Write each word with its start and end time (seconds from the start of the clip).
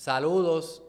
Saludos, 0.00 0.82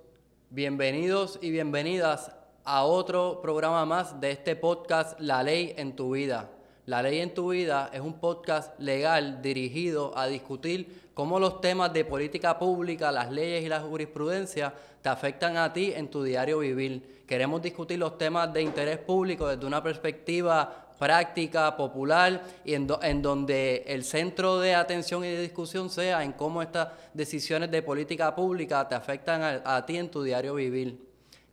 bienvenidos 0.52 1.38
y 1.42 1.52
bienvenidas 1.52 2.31
a 2.63 2.86
otro 2.86 3.42
programa 3.42 3.86
más 3.86 4.22
de 4.22 4.31
este 4.31 4.56
podcast 4.56 5.20
La 5.20 5.44
Ley 5.44 5.74
en 5.76 5.97
tu 5.97 6.12
vida. 6.12 6.49
La 6.86 7.04
Ley 7.04 7.19
en 7.19 7.33
tu 7.33 7.51
vida 7.51 7.90
es 7.92 8.00
un 8.00 8.22
podcast 8.22 8.79
legal 8.79 9.42
dirigido 9.42 10.18
a 10.18 10.28
discutir 10.28 11.10
cómo 11.13 11.42
los 11.42 11.60
temas 11.60 11.92
de 11.92 12.05
política 12.05 12.58
pública, 12.58 13.12
las 13.12 13.29
leyes 13.33 13.65
y 13.65 13.68
la 13.68 13.82
jurisprudencia 13.82 14.74
te 15.01 15.10
afectan 15.10 15.58
a 15.58 15.73
ti 15.73 15.91
en 15.94 16.09
tu 16.09 16.23
diario 16.23 16.59
vivir. 16.59 17.26
Queremos 17.28 17.62
discutir 17.62 18.00
los 18.00 18.18
temas 18.18 18.54
de 18.54 18.62
interés 18.62 19.00
público 19.00 19.46
desde 19.46 19.66
una 19.66 19.84
perspectiva 19.84 20.91
práctica, 21.02 21.76
popular, 21.76 22.44
y 22.63 22.76
en, 22.76 22.86
donde 23.23 23.84
el 23.88 24.04
centro 24.04 24.60
de 24.60 24.76
atención 24.76 25.26
y 25.26 25.30
de 25.30 25.41
discusión 25.41 25.90
sea 25.90 26.24
en 26.24 26.34
cómo 26.34 26.62
estas 26.62 26.90
decisiones 27.12 27.72
de 27.72 27.82
política 27.82 28.36
pública 28.36 28.88
te 28.88 28.94
afectan 28.94 29.41
a, 29.41 29.77
a 29.77 29.84
ti 29.84 29.98
en 29.98 30.12
tu 30.12 30.22
diario 30.22 30.54
vivir. 30.54 31.04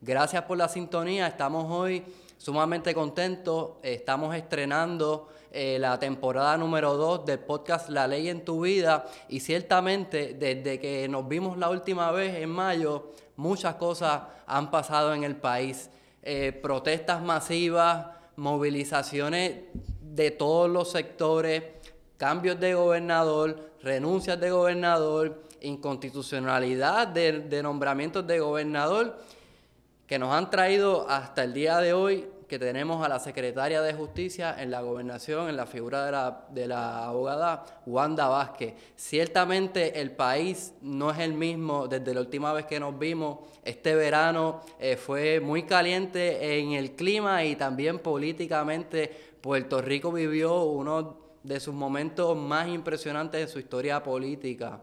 Gracias 0.03 0.43
por 0.43 0.59
la 0.59 0.69
sintonía, 0.69 1.27
estamos 1.27 1.65
hoy 1.71 2.05
sumamente 2.37 2.93
contentos, 2.93 3.77
estamos 3.83 4.37
estrenando 4.37 5.31
eh, 5.51 5.79
la 5.81 5.99
temporada 5.99 6.59
número 6.59 6.99
2 6.99 7.25
del 7.25 7.39
podcast 7.39 7.89
La 7.89 8.07
Ley 8.07 8.29
en 8.29 8.45
tu 8.45 8.61
Vida 8.65 9.07
y 9.31 9.41
ciertamente 9.41 10.35
desde 10.35 10.79
que 10.79 11.09
nos 11.09 11.27
vimos 11.27 11.57
la 11.57 11.71
última 11.71 12.13
vez 12.13 12.37
en 12.37 12.51
mayo, 12.51 13.13
muchas 13.37 13.77
cosas 13.77 14.25
han 14.47 14.71
pasado 14.71 15.15
en 15.15 15.25
el 15.25 15.37
país. 15.37 15.89
Eh, 16.23 16.53
protestas 16.53 17.23
masivas, 17.23 18.18
movilizaciones 18.39 19.65
de 20.01 20.31
todos 20.31 20.71
los 20.71 20.93
sectores, 20.93 21.65
cambios 22.17 22.59
de 22.61 22.75
gobernador, 22.75 23.73
renuncias 23.83 24.39
de 24.41 24.51
gobernador, 24.51 25.43
inconstitucionalidad 25.61 27.09
de, 27.09 27.61
nombramientos 27.63 28.25
de 28.27 28.39
gobernador, 28.39 29.19
que 30.07 30.21
nos 30.21 30.33
han 30.33 30.51
traído 30.51 31.11
hasta 31.11 31.43
el 31.43 31.53
día 31.53 31.79
de 31.79 31.93
hoy 31.93 32.29
que 32.49 32.59
tenemos 32.59 33.05
a 33.05 33.09
la 33.09 33.21
secretaria 33.21 33.83
de 33.83 33.93
Justicia 33.93 34.57
en 34.59 34.71
la 34.71 34.81
gobernación, 34.81 35.51
en 35.51 35.57
la 35.57 35.67
figura 35.67 36.07
de 36.07 36.13
la, 36.13 36.47
de 36.51 36.67
la, 36.67 37.05
abogada 37.05 37.65
Wanda 37.85 38.27
Vázquez. 38.27 38.75
Ciertamente 38.97 40.01
el 40.01 40.13
país 40.13 40.73
no 40.81 41.11
es 41.11 41.19
el 41.19 41.35
mismo 41.35 41.87
desde 41.87 42.15
la 42.15 42.21
última 42.21 42.53
vez 42.55 42.65
que 42.65 42.81
nos 42.81 42.99
vimos. 42.99 43.41
Este 43.63 43.95
verano 43.95 44.63
eh, 44.81 44.97
fue 44.97 45.41
muy 45.41 45.65
caliente 45.65 46.59
en 46.59 46.73
el 46.73 46.93
clima 46.93 47.45
y 47.45 47.55
también 47.55 47.99
políticamente. 47.99 49.35
Puerto 49.43 49.83
Rico 49.83 50.11
vivió 50.11 50.65
uno 50.65 51.19
de 51.43 51.61
sus 51.61 51.75
momentos 51.75 52.37
más 52.37 52.67
impresionantes 52.69 53.43
en 53.43 53.49
su 53.49 53.59
historia 53.59 54.03
política. 54.03 54.81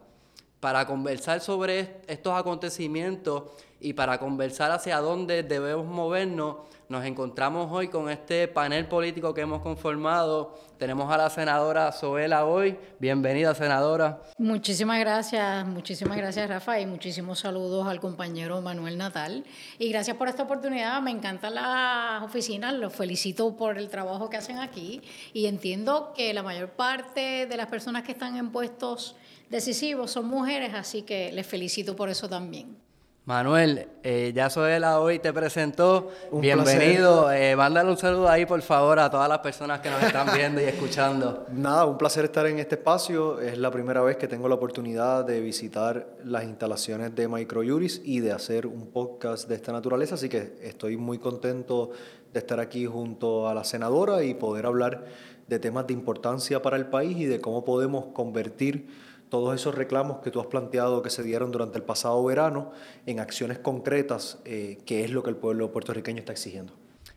Para 0.59 0.85
conversar 0.85 1.41
sobre 1.41 2.01
estos 2.07 2.33
acontecimientos 2.33 3.43
y 3.79 3.93
para 3.93 4.19
conversar 4.19 4.71
hacia 4.71 4.99
dónde 4.99 5.43
debemos 5.43 5.85
movernos, 5.85 6.57
nos 6.87 7.03
encontramos 7.05 7.71
hoy 7.71 7.87
con 7.87 8.09
este 8.09 8.47
panel 8.47 8.87
político 8.87 9.33
que 9.33 9.41
hemos 9.41 9.61
conformado. 9.61 10.55
Tenemos 10.77 11.11
a 11.11 11.17
la 11.17 11.29
senadora 11.29 11.91
Zoela 11.91 12.45
hoy. 12.45 12.77
Bienvenida, 12.99 13.55
senadora. 13.55 14.21
Muchísimas 14.37 14.99
gracias, 14.99 15.65
muchísimas 15.65 16.17
gracias, 16.17 16.47
Rafa, 16.47 16.79
y 16.79 16.85
muchísimos 16.85 17.39
saludos 17.39 17.87
al 17.87 17.99
compañero 17.99 18.61
Manuel 18.61 18.97
Natal. 18.97 19.43
Y 19.79 19.89
gracias 19.89 20.15
por 20.17 20.27
esta 20.27 20.43
oportunidad. 20.43 21.01
Me 21.01 21.11
encanta 21.11 21.49
la 21.49 22.21
oficina, 22.23 22.71
los 22.71 22.93
felicito 22.93 23.55
por 23.55 23.77
el 23.77 23.89
trabajo 23.89 24.29
que 24.29 24.37
hacen 24.37 24.59
aquí. 24.59 25.01
Y 25.33 25.47
entiendo 25.47 26.13
que 26.15 26.33
la 26.33 26.43
mayor 26.43 26.71
parte 26.71 27.47
de 27.47 27.57
las 27.57 27.67
personas 27.67 28.03
que 28.03 28.11
están 28.11 28.37
en 28.37 28.51
puestos 28.51 29.15
decisivos 29.49 30.11
son 30.11 30.27
mujeres, 30.27 30.73
así 30.73 31.01
que 31.01 31.31
les 31.31 31.47
felicito 31.47 31.95
por 31.95 32.09
eso 32.09 32.29
también. 32.29 32.84
Manuel, 33.25 33.87
eh, 34.03 34.33
ya 34.35 34.51
Zoela 34.51 34.99
hoy 34.99 35.17
te 35.17 35.33
presentó. 35.33 36.11
Bienvenido. 36.31 37.31
Eh, 37.31 37.55
mándale 37.55 37.89
un 37.89 37.97
saludo 37.97 38.29
ahí, 38.29 38.45
por 38.45 38.61
favor, 38.61 38.99
a 38.99 39.09
todas 39.09 39.27
las 39.27 39.39
personas 39.39 39.79
que 39.79 39.89
nos 39.89 40.03
están 40.03 40.27
viendo 40.31 40.61
y 40.61 40.65
escuchando. 40.65 41.47
Nada, 41.51 41.85
un 41.85 41.97
placer 41.97 42.25
estar 42.25 42.45
en 42.45 42.59
este 42.59 42.75
espacio. 42.75 43.41
Es 43.41 43.57
la 43.57 43.71
primera 43.71 44.03
vez 44.03 44.17
que 44.17 44.27
tengo 44.27 44.47
la 44.47 44.53
oportunidad 44.53 45.25
de 45.25 45.41
visitar 45.41 46.07
las 46.23 46.43
instalaciones 46.43 47.15
de 47.15 47.27
Microjuris 47.27 47.99
y 48.05 48.19
de 48.19 48.31
hacer 48.31 48.67
un 48.67 48.91
podcast 48.91 49.49
de 49.49 49.55
esta 49.55 49.71
naturaleza, 49.71 50.13
así 50.13 50.29
que 50.29 50.57
estoy 50.61 50.95
muy 50.95 51.17
contento 51.17 51.89
de 52.31 52.39
estar 52.39 52.59
aquí 52.59 52.85
junto 52.85 53.49
a 53.49 53.55
la 53.55 53.63
senadora 53.63 54.23
y 54.23 54.35
poder 54.35 54.67
hablar 54.67 55.03
de 55.47 55.57
temas 55.57 55.87
de 55.87 55.93
importancia 55.93 56.61
para 56.61 56.77
el 56.77 56.85
país 56.85 57.17
y 57.17 57.25
de 57.25 57.41
cómo 57.41 57.65
podemos 57.65 58.05
convertir 58.13 58.85
todos 59.35 59.53
esos 59.53 59.75
reclamos 59.75 60.19
que 60.19 60.31
tú 60.31 60.39
has 60.39 60.47
planteado 60.47 61.01
que 61.01 61.09
se 61.09 61.21
dieron 61.21 61.51
durante 61.51 61.77
el 61.77 61.83
pasado 61.83 62.23
verano 62.23 62.71
en 63.05 63.19
acciones 63.19 63.59
concretas, 63.59 64.39
eh, 64.45 64.77
que 64.85 65.03
es 65.03 65.11
lo 65.11 65.23
que 65.23 65.29
el 65.29 65.35
pueblo 65.35 65.73
puertorriqueño 65.73 66.19
está 66.19 66.31
exigiendo. 66.31 66.71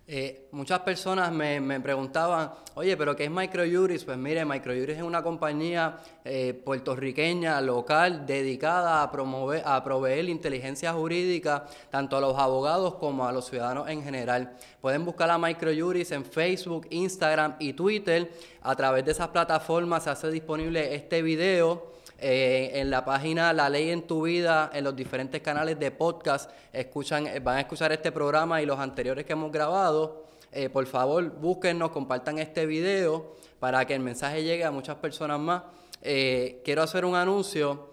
Eh, 0.09 0.49
muchas 0.51 0.81
personas 0.81 1.31
me, 1.31 1.81
preguntaban, 1.81 2.51
oye, 2.75 2.97
pero 2.97 3.15
¿qué 3.15 3.27
es 3.27 3.31
Microjuris? 3.31 4.05
Pues 4.05 4.19
mire, 4.19 4.45
Microjuris 4.45 4.97
es 4.97 5.03
una 5.03 5.23
compañía 5.23 5.99
eh, 6.25 6.61
puertorriqueña, 6.65 7.61
local, 7.61 8.27
dedicada 8.27 9.05
a, 9.05 9.13
promover, 9.13 9.63
a 9.65 9.85
proveer 9.85 10.29
inteligencia 10.29 10.93
jurídica 10.93 11.67
tanto 11.89 12.17
a 12.17 12.21
los 12.21 12.37
abogados 12.37 12.95
como 12.95 13.29
a 13.29 13.33
los 13.33 13.49
ciudadanos 13.49 13.89
en 13.89 14.03
general. 14.03 14.57
Pueden 14.81 15.05
buscar 15.05 15.31
a 15.31 15.39
Microjuris 15.39 16.11
en 16.11 16.25
Facebook, 16.25 16.89
Instagram 16.91 17.55
y 17.61 17.75
Twitter. 17.75 18.29
A 18.63 18.75
través 18.75 19.05
de 19.05 19.13
esas 19.13 19.29
plataformas 19.29 20.03
se 20.03 20.11
hace 20.11 20.33
disponible 20.33 20.97
este 20.97 21.23
video 21.23 21.98
eh, 22.21 22.73
en 22.75 22.91
la 22.91 23.05
página 23.05 23.53
La 23.53 23.69
Ley 23.69 23.91
en 23.91 24.03
tu 24.03 24.23
Vida, 24.23 24.71
en 24.75 24.83
los 24.83 24.97
diferentes 24.97 25.41
canales 25.41 25.79
de 25.79 25.93
podcast, 25.93 26.51
escuchan, 26.73 27.29
eh, 27.29 27.39
van 27.39 27.59
a 27.59 27.61
escuchar 27.61 27.93
este 27.93 28.11
programa 28.11 28.61
y 28.61 28.67
los 28.67 28.79
anteriores 28.79 29.25
que 29.25 29.35
hemos 29.35 29.53
grabado. 29.53 30.25
Eh, 30.51 30.69
por 30.69 30.85
favor, 30.87 31.31
búsquennos, 31.31 31.91
compartan 31.91 32.39
este 32.39 32.67
video 32.67 33.37
para 33.61 33.85
que 33.85 33.95
el 33.95 34.01
mensaje 34.01 34.43
llegue 34.43 34.65
a 34.65 34.71
muchas 34.71 34.97
personas 34.97 35.39
más. 35.39 35.63
quiero 36.01 36.83
hacer 36.83 37.05
un 37.05 37.15
anuncio. 37.15 37.88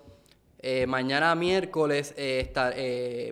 Mañana 0.87 1.35
miércoles, 1.35 2.13
está, 2.17 2.73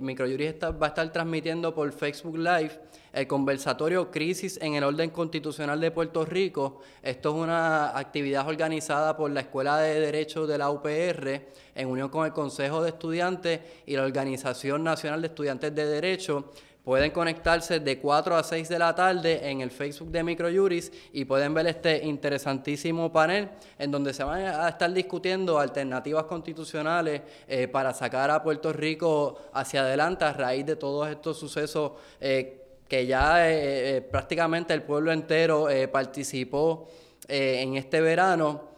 Microjuris 0.02 0.56
va 0.64 0.86
a 0.86 0.90
estar 0.90 1.12
transmitiendo 1.12 1.74
por 1.74 1.92
Facebook 1.92 2.38
Live 2.38 2.80
el 3.14 3.28
conversatorio 3.28 4.10
Crisis 4.10 4.58
en 4.62 4.74
el 4.74 4.84
Orden 4.84 5.12
Constitucional 5.12 5.80
de 5.80 5.92
Puerto 5.92 6.26
Rico. 6.26 6.82
Esto 7.02 7.30
es 7.30 7.36
una 7.36 7.98
actividad 7.98 8.48
organizada 8.48 9.16
por 9.16 9.30
la 9.30 9.42
Escuela 9.42 9.78
de 9.78 10.00
Derecho 10.00 10.48
de 10.48 10.58
la 10.58 10.72
UPR 10.72 11.42
en 11.76 11.88
unión 11.88 12.10
con 12.10 12.26
el 12.26 12.34
Consejo 12.34 12.82
de 12.82 12.90
Estudiantes 12.90 13.60
y 13.86 13.96
la 13.96 14.04
Organización 14.04 14.84
Nacional 14.84 15.22
de 15.22 15.28
Estudiantes 15.28 15.76
de 15.76 15.86
Derecho. 15.86 16.52
Pueden 16.84 17.12
conectarse 17.12 17.80
de 17.80 17.98
4 17.98 18.36
a 18.36 18.44
6 18.44 18.68
de 18.68 18.78
la 18.78 18.94
tarde 18.94 19.50
en 19.50 19.62
el 19.62 19.72
Facebook 19.72 20.10
de 20.12 20.22
Microjuris 20.22 20.92
y 21.14 21.24
pueden 21.24 21.54
ver 21.54 21.68
este 21.68 22.04
interesantísimo 22.04 23.10
panel 23.10 23.48
en 23.80 23.90
donde 23.90 24.14
se 24.14 24.26
van 24.26 24.42
a 24.42 24.68
estar 24.68 24.92
discutiendo 24.92 25.58
alternativas 25.58 26.26
constitucionales 26.26 27.22
eh, 27.48 27.70
para 27.70 27.94
sacar 27.94 28.30
a 28.32 28.44
Puerto 28.44 28.74
Rico 28.74 29.44
hacia 29.54 29.80
adelante 29.80 30.26
a 30.26 30.34
raíz 30.34 30.66
de 30.66 30.76
todos 30.76 31.08
estos 31.08 31.40
sucesos 31.40 31.94
eh, 32.20 32.60
que 32.86 33.08
ya 33.08 33.50
eh, 33.50 34.02
prácticamente 34.02 34.74
el 34.74 34.84
pueblo 34.84 35.14
entero 35.14 35.68
participó 35.90 36.90
en 37.30 37.78
este 37.78 38.02
verano. 38.02 38.74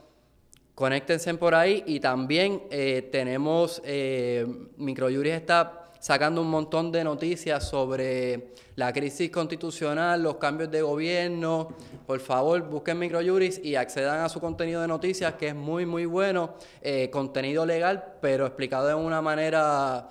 Conéctense 0.75 1.33
por 1.33 1.55
ahí 1.55 1.83
y 1.87 1.99
también 1.99 2.69
tenemos, 3.09 3.81
Microjuris 4.77 5.33
está 5.33 5.84
sacando 6.05 6.39
un 6.39 6.51
montón 6.51 6.91
de 6.91 7.03
noticias 7.03 7.67
sobre 7.67 8.51
la 8.75 8.93
crisis 8.93 9.31
constitucional, 9.31 10.21
los 10.21 10.35
cambios 10.35 10.69
de 10.69 10.83
gobierno. 10.83 11.69
Por 12.05 12.19
favor, 12.19 12.61
busquen 12.61 12.99
Microjuris 12.99 13.59
y 13.63 13.75
accedan 13.75 14.19
a 14.23 14.29
su 14.29 14.39
contenido 14.39 14.81
de 14.81 14.87
noticias, 14.87 15.33
que 15.33 15.47
es 15.47 15.55
muy, 15.55 15.87
muy 15.87 16.05
bueno. 16.05 16.57
contenido 17.11 17.65
legal, 17.65 18.17
pero 18.21 18.45
explicado 18.45 18.87
de 18.87 18.93
una 18.93 19.19
manera 19.19 20.07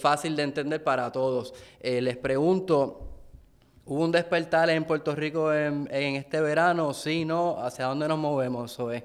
fácil 0.00 0.34
de 0.34 0.44
entender 0.44 0.82
para 0.82 1.12
todos. 1.12 1.52
les 1.82 2.16
pregunto, 2.16 3.10
¿Hubo 3.84 4.02
un 4.02 4.12
despertar 4.12 4.70
en 4.70 4.84
Puerto 4.84 5.14
Rico 5.14 5.52
en, 5.52 5.86
este 5.90 6.40
verano? 6.40 6.94
Sí, 6.94 7.26
no. 7.26 7.62
¿Hacia 7.62 7.84
dónde 7.84 8.08
nos 8.08 8.18
movemos, 8.18 8.74
Zoe? 8.74 9.04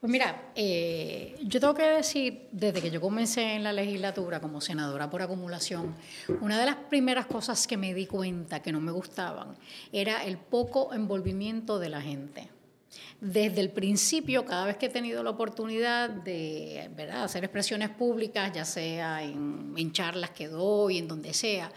Pues 0.00 0.12
mira, 0.12 0.52
eh, 0.54 1.34
yo 1.42 1.58
tengo 1.58 1.74
que 1.74 1.82
decir, 1.82 2.48
desde 2.52 2.80
que 2.80 2.90
yo 2.90 3.00
comencé 3.00 3.54
en 3.54 3.64
la 3.64 3.72
legislatura 3.72 4.40
como 4.40 4.60
senadora 4.60 5.10
por 5.10 5.22
acumulación, 5.22 5.96
una 6.40 6.60
de 6.60 6.66
las 6.66 6.76
primeras 6.76 7.26
cosas 7.26 7.66
que 7.66 7.76
me 7.76 7.92
di 7.92 8.06
cuenta 8.06 8.62
que 8.62 8.70
no 8.70 8.80
me 8.80 8.92
gustaban 8.92 9.56
era 9.92 10.24
el 10.24 10.38
poco 10.38 10.94
envolvimiento 10.94 11.80
de 11.80 11.88
la 11.88 12.00
gente. 12.00 12.48
Desde 13.20 13.60
el 13.60 13.70
principio, 13.70 14.44
cada 14.44 14.66
vez 14.66 14.76
que 14.76 14.86
he 14.86 14.88
tenido 14.88 15.24
la 15.24 15.30
oportunidad 15.30 16.08
de 16.08 16.88
¿verdad? 16.96 17.24
hacer 17.24 17.42
expresiones 17.42 17.90
públicas, 17.90 18.52
ya 18.52 18.64
sea 18.64 19.24
en, 19.24 19.74
en 19.76 19.92
charlas 19.92 20.30
que 20.30 20.46
doy, 20.46 20.98
en 20.98 21.08
donde 21.08 21.34
sea, 21.34 21.72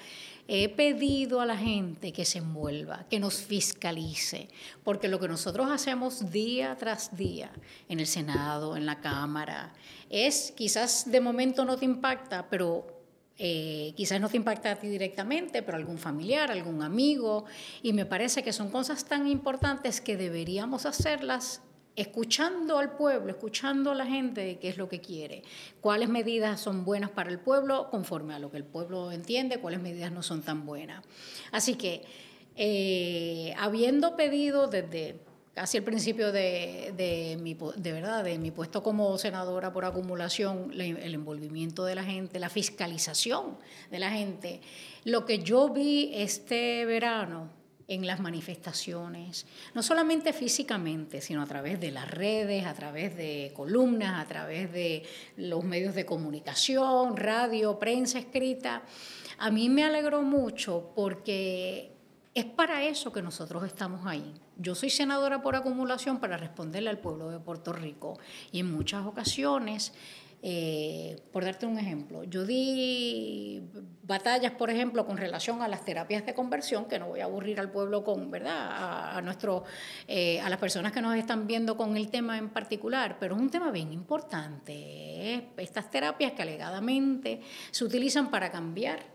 He 0.47 0.69
pedido 0.69 1.41
a 1.41 1.45
la 1.45 1.57
gente 1.57 2.11
que 2.11 2.25
se 2.25 2.39
envuelva, 2.39 3.05
que 3.09 3.19
nos 3.19 3.41
fiscalice, 3.41 4.49
porque 4.83 5.07
lo 5.07 5.19
que 5.19 5.27
nosotros 5.27 5.69
hacemos 5.69 6.31
día 6.31 6.75
tras 6.77 7.15
día 7.15 7.51
en 7.89 7.99
el 7.99 8.07
Senado, 8.07 8.75
en 8.75 8.85
la 8.85 8.99
Cámara, 8.99 9.73
es 10.09 10.51
quizás 10.55 11.09
de 11.09 11.21
momento 11.21 11.65
no 11.65 11.77
te 11.77 11.85
impacta, 11.85 12.47
pero 12.49 12.99
Eh, 13.43 13.93
quizás 13.95 14.21
no 14.21 14.29
te 14.29 14.37
impacta 14.37 14.69
a 14.71 14.75
ti 14.75 14.87
directamente, 14.87 15.63
pero 15.63 15.75
algún 15.75 15.97
familiar, 15.97 16.51
algún 16.51 16.83
amigo, 16.83 17.45
y 17.81 17.91
me 17.91 18.05
parece 18.05 18.43
que 18.43 18.53
son 18.53 18.69
cosas 18.69 19.05
tan 19.05 19.25
importantes 19.25 19.99
que 19.99 20.15
deberíamos 20.15 20.85
hacerlas 20.85 21.61
escuchando 21.95 22.77
al 22.77 22.95
pueblo, 22.95 23.31
escuchando 23.31 23.91
a 23.91 23.95
la 23.95 24.05
gente 24.05 24.57
qué 24.59 24.69
es 24.69 24.77
lo 24.77 24.87
que 24.87 25.01
quiere, 25.01 25.43
cuáles 25.81 26.09
medidas 26.09 26.59
son 26.59 26.85
buenas 26.85 27.09
para 27.09 27.29
el 27.29 27.39
pueblo 27.39 27.89
conforme 27.89 28.33
a 28.33 28.39
lo 28.39 28.49
que 28.49 28.57
el 28.57 28.63
pueblo 28.63 29.11
entiende, 29.11 29.59
cuáles 29.59 29.81
medidas 29.81 30.11
no 30.11 30.23
son 30.23 30.41
tan 30.41 30.65
buenas. 30.65 31.03
Así 31.51 31.75
que, 31.75 32.03
eh, 32.55 33.53
habiendo 33.57 34.15
pedido 34.15 34.67
desde 34.67 35.19
casi 35.53 35.77
el 35.77 35.83
principio 35.83 36.31
de, 36.31 37.37
mi, 37.41 37.57
de, 37.75 37.91
verdad, 37.91 38.23
de 38.23 38.37
mi 38.37 38.51
puesto 38.51 38.81
como 38.81 39.17
senadora 39.17 39.73
por 39.73 39.83
acumulación, 39.83 40.71
el 40.73 41.13
envolvimiento 41.13 41.83
de 41.83 41.95
la 41.95 42.03
gente, 42.03 42.39
la 42.39 42.49
fiscalización 42.49 43.57
de 43.89 43.99
la 43.99 44.11
gente, 44.11 44.61
lo 45.03 45.25
que 45.25 45.39
yo 45.39 45.69
vi 45.69 46.11
este 46.13 46.85
verano, 46.85 47.49
en 47.91 48.07
las 48.07 48.21
manifestaciones, 48.21 49.45
no 49.73 49.83
solamente 49.83 50.31
físicamente, 50.31 51.19
sino 51.19 51.41
a 51.41 51.45
través 51.45 51.77
de 51.77 51.91
las 51.91 52.09
redes, 52.09 52.65
a 52.65 52.73
través 52.73 53.17
de 53.17 53.51
columnas, 53.53 54.23
a 54.23 54.25
través 54.29 54.71
de 54.71 55.03
los 55.35 55.65
medios 55.65 55.93
de 55.93 56.05
comunicación, 56.05 57.17
radio, 57.17 57.77
prensa 57.77 58.17
escrita. 58.17 58.83
A 59.39 59.51
mí 59.51 59.67
me 59.67 59.83
alegró 59.83 60.21
mucho 60.21 60.93
porque 60.95 61.91
es 62.33 62.45
para 62.45 62.85
eso 62.85 63.11
que 63.11 63.21
nosotros 63.21 63.65
estamos 63.65 64.07
ahí. 64.07 64.35
Yo 64.55 64.73
soy 64.73 64.89
senadora 64.89 65.41
por 65.41 65.57
acumulación 65.57 66.21
para 66.21 66.37
responderle 66.37 66.89
al 66.89 66.99
pueblo 66.99 67.29
de 67.29 67.39
Puerto 67.39 67.73
Rico 67.73 68.19
y 68.53 68.61
en 68.61 68.71
muchas 68.71 69.05
ocasiones 69.05 69.91
eh, 70.43 71.21
por 71.31 71.45
darte 71.45 71.67
un 71.67 71.77
ejemplo, 71.77 72.23
yo 72.23 72.45
di 72.45 73.61
batallas, 74.03 74.53
por 74.53 74.71
ejemplo, 74.71 75.05
con 75.05 75.17
relación 75.17 75.61
a 75.61 75.67
las 75.67 75.85
terapias 75.85 76.25
de 76.25 76.33
conversión, 76.33 76.85
que 76.85 76.97
no 76.97 77.09
voy 77.09 77.19
a 77.19 77.25
aburrir 77.25 77.59
al 77.59 77.71
pueblo 77.71 78.03
con, 78.03 78.31
¿verdad? 78.31 79.17
A, 79.17 79.21
nuestro, 79.21 79.63
eh, 80.07 80.41
a 80.41 80.49
las 80.49 80.57
personas 80.57 80.91
que 80.91 81.01
nos 81.01 81.15
están 81.15 81.45
viendo 81.45 81.77
con 81.77 81.95
el 81.95 82.09
tema 82.09 82.39
en 82.39 82.49
particular, 82.49 83.17
pero 83.19 83.35
es 83.35 83.41
un 83.41 83.51
tema 83.51 83.69
bien 83.71 83.93
importante. 83.93 85.51
Estas 85.57 85.91
terapias 85.91 86.31
que 86.31 86.41
alegadamente 86.41 87.41
se 87.69 87.85
utilizan 87.85 88.31
para 88.31 88.51
cambiar 88.51 89.10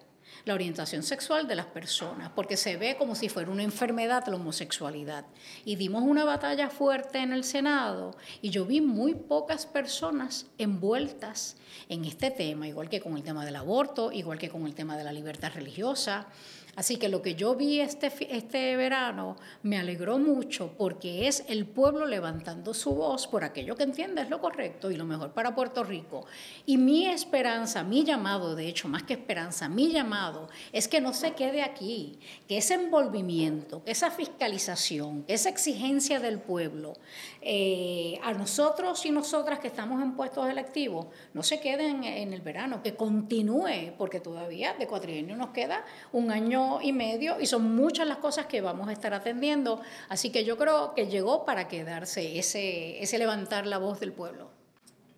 la 0.47 0.55
orientación 0.55 1.03
sexual 1.03 1.49
de 1.49 1.57
las 1.57 1.67
personas, 1.67 2.31
porque 2.33 2.57
se 2.57 2.77
ve 2.77 2.97
como 2.97 3.17
si 3.17 3.29
fuera 3.29 3.51
una 3.51 3.65
enfermedad 3.65 4.25
la 4.29 4.37
homosexualidad. 4.37 5.25
Y 5.65 5.75
dimos 5.75 6.05
una 6.05 6.25
batalla 6.25 6.71
fuerte 6.71 7.19
en 7.19 7.33
el 7.33 7.43
Senado 7.43 8.17
y 8.41 8.51
yo 8.51 8.65
vi 8.65 8.81
muy 8.81 9.15
pocas 9.15 9.67
personas 9.67 10.47
envueltas 10.57 11.57
en 11.89 12.05
este 12.05 12.31
tema, 12.31 12.69
igual 12.69 12.89
que 12.89 13.01
con 13.01 13.17
el 13.17 13.25
tema 13.25 13.45
del 13.45 13.57
aborto, 13.57 14.13
igual 14.13 14.39
que 14.39 14.49
con 14.49 14.67
el 14.67 14.75
tema 14.77 14.97
de 14.97 15.03
la 15.03 15.13
libertad 15.13 15.51
religiosa. 15.53 16.29
Así 16.76 16.99
que 16.99 17.08
lo 17.08 17.23
que 17.23 17.34
yo 17.34 17.55
vi 17.55 17.81
este, 17.81 18.12
este 18.37 18.76
verano 18.76 19.37
me 19.62 19.78
alegró 19.78 20.19
mucho 20.19 20.75
porque 20.76 21.26
es 21.26 21.43
el 21.49 21.64
pueblo 21.64 22.05
levantando 22.05 22.75
su 22.75 22.94
voz 22.94 23.26
por 23.26 23.44
aquello 23.44 23.76
que 23.76 23.84
entiende 23.84 24.20
es 24.20 24.28
lo 24.28 24.43
correcto 24.43 24.90
y 24.90 24.96
lo 24.96 25.06
mejor 25.06 25.32
para 25.32 25.55
Puerto 25.55 25.84
Rico. 25.84 26.26
Y 26.67 26.76
mi 26.76 27.06
esperanza, 27.06 27.82
mi 27.82 28.05
llamado, 28.05 28.55
de 28.55 28.69
hecho, 28.69 28.88
más 28.88 29.05
que 29.05 29.14
esperanza, 29.14 29.70
mi 29.70 29.90
llamado 29.90 30.49
es 30.70 30.87
que 30.87 31.00
no 31.00 31.14
se 31.14 31.32
quede 31.32 31.62
aquí, 31.62 32.19
que 32.46 32.58
ese 32.58 32.75
envolvimiento, 32.75 33.82
esa 33.87 34.11
fiscalización, 34.11 35.25
esa 35.28 35.49
exigencia 35.49 36.20
del 36.20 36.40
pueblo, 36.40 36.93
eh, 37.40 38.20
a 38.23 38.34
nosotros 38.34 39.06
y 39.06 39.11
nosotras 39.11 39.61
que 39.61 39.69
estamos 39.69 40.02
en 40.02 40.12
puestos 40.14 40.46
electivos, 40.49 41.06
no 41.32 41.43
se 41.43 41.58
queden 41.58 42.05
en 42.05 42.34
el 42.34 42.43
verano, 42.43 42.82
que 42.82 42.94
continúe, 42.94 43.94
porque 43.96 44.20
todavía 44.20 44.75
de 44.75 44.87
cuatrienio 44.87 45.37
nos 45.37 45.50
queda 45.50 45.82
un 46.12 46.31
año 46.31 46.66
y 46.83 46.93
medio 46.93 47.41
y 47.41 47.47
son 47.47 47.75
muchas 47.75 48.07
las 48.07 48.19
cosas 48.19 48.47
que 48.47 48.61
vamos 48.61 48.89
a 48.89 48.93
estar 48.93 49.15
atendiendo. 49.15 49.81
Así 50.09 50.31
que 50.31 50.45
yo 50.45 50.57
creo 50.57 50.95
que 50.95 51.07
llegó 51.07 51.45
para 51.45 51.69
quedarse 51.69 52.39
ese, 52.39 53.03
ese 53.03 53.19
levantar 53.19 53.67
la 53.67 53.79
voz 53.79 54.01
del 54.01 54.13
pueblo. 54.13 54.51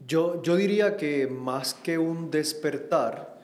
Yo, 0.07 0.43
yo 0.43 0.57
diría 0.57 0.97
que 0.97 1.27
más 1.27 1.75
que 1.75 1.99
un 1.99 2.31
despertar, 2.31 3.39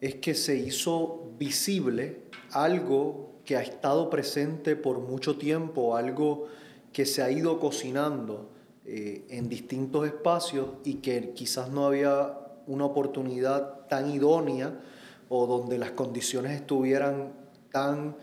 es 0.00 0.16
que 0.16 0.34
se 0.34 0.56
hizo 0.56 1.32
visible 1.38 2.22
algo 2.52 3.40
que 3.44 3.56
ha 3.56 3.62
estado 3.62 4.10
presente 4.10 4.76
por 4.76 5.00
mucho 5.00 5.36
tiempo, 5.36 5.96
algo 5.96 6.46
que 6.92 7.06
se 7.06 7.22
ha 7.22 7.30
ido 7.30 7.58
cocinando 7.58 8.50
eh, 8.84 9.24
en 9.30 9.48
distintos 9.48 10.06
espacios 10.06 10.68
y 10.84 10.94
que 10.94 11.32
quizás 11.34 11.70
no 11.70 11.86
había 11.86 12.38
una 12.66 12.84
oportunidad 12.84 13.86
tan 13.88 14.10
idónea 14.10 14.80
o 15.28 15.46
donde 15.46 15.78
las 15.78 15.90
condiciones 15.92 16.52
estuvieran 16.52 17.32
tan 17.70 18.16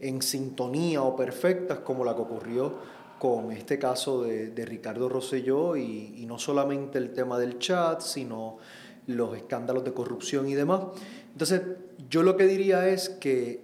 en 0.00 0.20
sintonía 0.20 1.02
o 1.02 1.14
perfectas 1.16 1.78
como 1.80 2.04
la 2.04 2.14
que 2.14 2.22
ocurrió 2.22 2.72
con 3.18 3.52
este 3.52 3.78
caso 3.78 4.24
de, 4.24 4.64
Ricardo 4.66 5.08
Rosselló 5.08 5.76
y, 5.76 6.24
no 6.26 6.40
solamente 6.40 6.98
el 6.98 7.12
tema 7.12 7.38
del 7.38 7.60
chat, 7.60 8.00
sino 8.00 8.58
los 9.06 9.36
escándalos 9.36 9.84
de 9.84 9.92
corrupción 9.92 10.48
y 10.48 10.54
demás. 10.54 10.80
Entonces, 11.30 11.62
yo 12.10 12.24
lo 12.24 12.36
que 12.36 12.46
diría 12.46 12.88
es 12.88 13.08
que, 13.08 13.60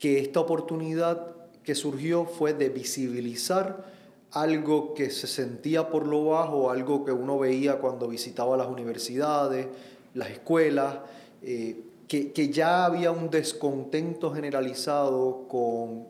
que 0.00 0.18
esta 0.18 0.40
oportunidad 0.40 1.28
que 1.62 1.76
surgió 1.76 2.24
fue 2.24 2.54
de 2.54 2.70
visibilizar 2.70 3.86
algo 4.32 4.94
que 4.94 5.10
se 5.10 5.28
sentía 5.28 5.88
por 5.88 6.06
lo 6.06 6.24
bajo, 6.24 6.70
algo 6.70 7.04
que 7.04 7.12
uno 7.12 7.38
veía 7.38 7.78
cuando 7.78 8.08
visitaba 8.08 8.56
las 8.56 8.66
universidades, 8.66 9.68
las 10.14 10.30
escuelas, 10.30 10.96
eh, 11.42 11.76
que, 12.20 12.50
ya 12.50 12.84
había 12.84 13.10
un 13.10 13.30
descontento 13.30 14.32
generalizado 14.32 15.48
con 15.48 16.08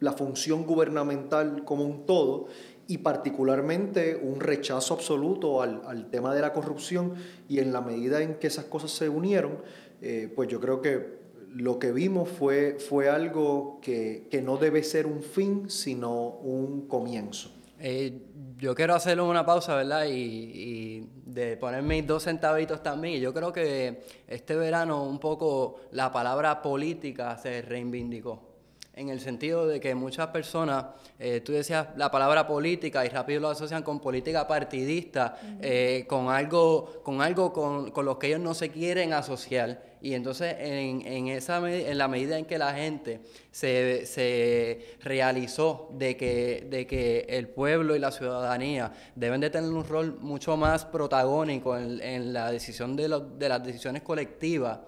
la 0.00 0.12
función 0.12 0.64
gubernamental 0.64 1.64
como 1.64 1.84
un 1.84 2.06
todo 2.06 2.46
y 2.86 2.98
particularmente 2.98 4.16
un 4.16 4.40
rechazo 4.40 4.94
absoluto 4.94 5.60
al, 5.60 6.10
tema 6.10 6.34
de 6.34 6.40
la 6.40 6.54
corrupción 6.54 7.14
y 7.46 7.58
en 7.58 7.72
la 7.72 7.82
medida 7.82 8.22
en 8.22 8.36
que 8.36 8.46
esas 8.46 8.64
cosas 8.64 8.90
se 8.90 9.08
unieron, 9.10 9.58
eh, 10.00 10.32
pues 10.34 10.48
yo 10.48 10.60
creo 10.60 10.80
que 10.80 11.20
lo 11.52 11.78
que 11.78 11.92
vimos 11.92 12.28
fue, 12.28 12.78
fue 12.78 13.10
algo 13.10 13.80
que, 13.82 14.28
que 14.30 14.40
no 14.40 14.56
debe 14.56 14.82
ser 14.82 15.06
un 15.06 15.22
fin, 15.22 15.68
sino 15.68 16.26
un 16.26 16.86
comienzo. 16.88 17.50
Eh, 17.82 18.20
yo 18.58 18.74
quiero 18.74 18.94
hacer 18.94 19.18
una 19.20 19.46
pausa, 19.46 19.74
¿verdad? 19.74 20.04
Y, 20.06 21.08
de 21.34 21.56
poner 21.56 21.82
mis 21.82 22.06
dos 22.06 22.24
centavitos 22.24 22.82
también. 22.82 23.16
Y 23.16 23.20
yo 23.20 23.32
creo 23.32 23.52
que 23.52 24.02
este 24.26 24.56
verano 24.56 25.04
un 25.04 25.18
poco 25.18 25.80
la 25.92 26.10
palabra 26.12 26.60
política 26.60 27.36
se 27.36 27.62
reivindicó. 27.62 28.49
En 28.92 29.08
el 29.08 29.20
sentido 29.20 29.66
de 29.68 29.80
que 29.80 29.94
muchas 29.94 30.26
personas, 30.28 30.86
eh, 31.18 31.40
tú 31.40 31.52
decías 31.52 31.88
la 31.96 32.10
palabra 32.10 32.46
política 32.46 33.06
y 33.06 33.08
rápido 33.08 33.40
lo 33.40 33.48
asocian 33.48 33.82
con 33.82 34.00
política 34.00 34.48
partidista, 34.48 35.38
eh, 35.62 36.04
con 36.08 36.28
algo, 36.28 37.00
con, 37.04 37.22
algo 37.22 37.52
con, 37.52 37.92
con 37.92 38.04
lo 38.04 38.18
que 38.18 38.26
ellos 38.26 38.40
no 38.40 38.52
se 38.52 38.70
quieren 38.70 39.12
asociar. 39.12 39.90
Y 40.02 40.14
entonces 40.14 40.56
en, 40.58 41.06
en, 41.06 41.28
esa, 41.28 41.58
en 41.70 41.98
la 41.98 42.08
medida 42.08 42.36
en 42.36 42.46
que 42.46 42.58
la 42.58 42.74
gente 42.74 43.20
se, 43.52 44.06
se 44.06 44.96
realizó 45.02 45.90
de 45.92 46.16
que, 46.16 46.66
de 46.68 46.86
que 46.86 47.26
el 47.28 47.48
pueblo 47.48 47.94
y 47.94 48.00
la 48.00 48.10
ciudadanía 48.10 48.92
deben 49.14 49.40
de 49.40 49.50
tener 49.50 49.70
un 49.70 49.84
rol 49.84 50.18
mucho 50.20 50.56
más 50.56 50.84
protagónico 50.84 51.76
en, 51.76 52.00
en 52.02 52.32
la 52.32 52.50
decisión 52.50 52.96
de, 52.96 53.08
de 53.38 53.48
las 53.48 53.62
decisiones 53.62 54.02
colectivas, 54.02 54.80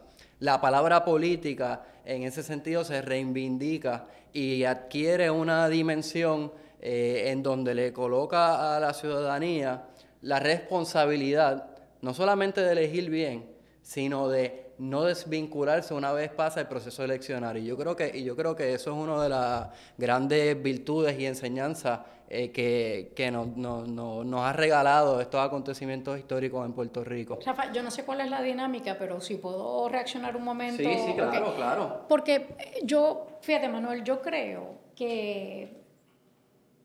la 0.43 0.61
palabra 0.61 1.05
política 1.05 1.85
en 2.05 2.25
ese 2.25 2.43
sentido 2.43 2.83
se 2.83 3.01
reivindica 3.01 4.09
y 4.33 4.65
adquiere 4.65 5.31
una 5.31 5.69
dimensión 5.69 6.53
eh, 6.81 7.27
en 7.29 7.45
donde 7.45 7.77
le 7.77 7.93
coloca 7.93 8.77
a 8.77 8.81
la 8.81 8.93
ciudadanía 8.93 9.85
la 10.23 10.41
responsabilidad 10.41 11.69
no 12.01 12.13
solamente 12.13 12.61
de 12.61 12.73
elegir 12.73 13.09
bien, 13.09 13.47
sino 13.83 14.29
de 14.29 14.72
no 14.83 15.05
desvincularse 15.05 15.95
una 15.95 16.13
vez 16.13 16.31
pasa 16.31 16.61
el 16.61 16.67
proceso 16.67 17.05
eleccionario. 17.05 17.63
Y 17.63 17.67
yo 17.67 17.77
creo 17.77 17.95
que, 17.95 18.11
y 18.13 18.25
yo 18.25 18.35
creo 18.35 18.57
que 18.57 18.75
eso 18.75 18.91
es 18.91 18.97
una 18.97 19.23
de 19.23 19.29
las 19.29 19.69
grandes 19.97 20.61
virtudes 20.61 21.19
y 21.21 21.27
enseñanzas 21.27 22.01
eh, 22.29 22.51
que, 22.51 23.13
que 23.15 23.31
nos, 23.31 23.47
nos 23.57 24.41
ha 24.41 24.53
regalado 24.53 25.21
estos 25.21 25.41
acontecimientos 25.41 26.19
históricos 26.19 26.67
en 26.67 26.73
Puerto 26.73 27.05
Rico. 27.05 27.39
Rafa, 27.47 27.71
yo 27.73 27.83
no 27.85 27.93
sé 27.93 28.05
cuál 28.05 28.23
es 28.23 28.31
la 28.31 28.43
dinámica, 28.43 28.97
pero 28.99 29.21
si 29.21 29.37
puedo 29.37 29.89
reaccionar 29.89 30.37
un 30.37 30.43
momento. 30.43 30.83
Sí, 30.83 30.99
sí, 31.07 31.15
claro, 31.15 31.55
claro. 31.55 32.07
Porque 32.09 32.57
yo, 32.83 33.39
fíjate 33.41 33.69
Manuel, 33.69 34.03
yo 34.03 34.21
creo 34.21 34.79
que 34.97 35.82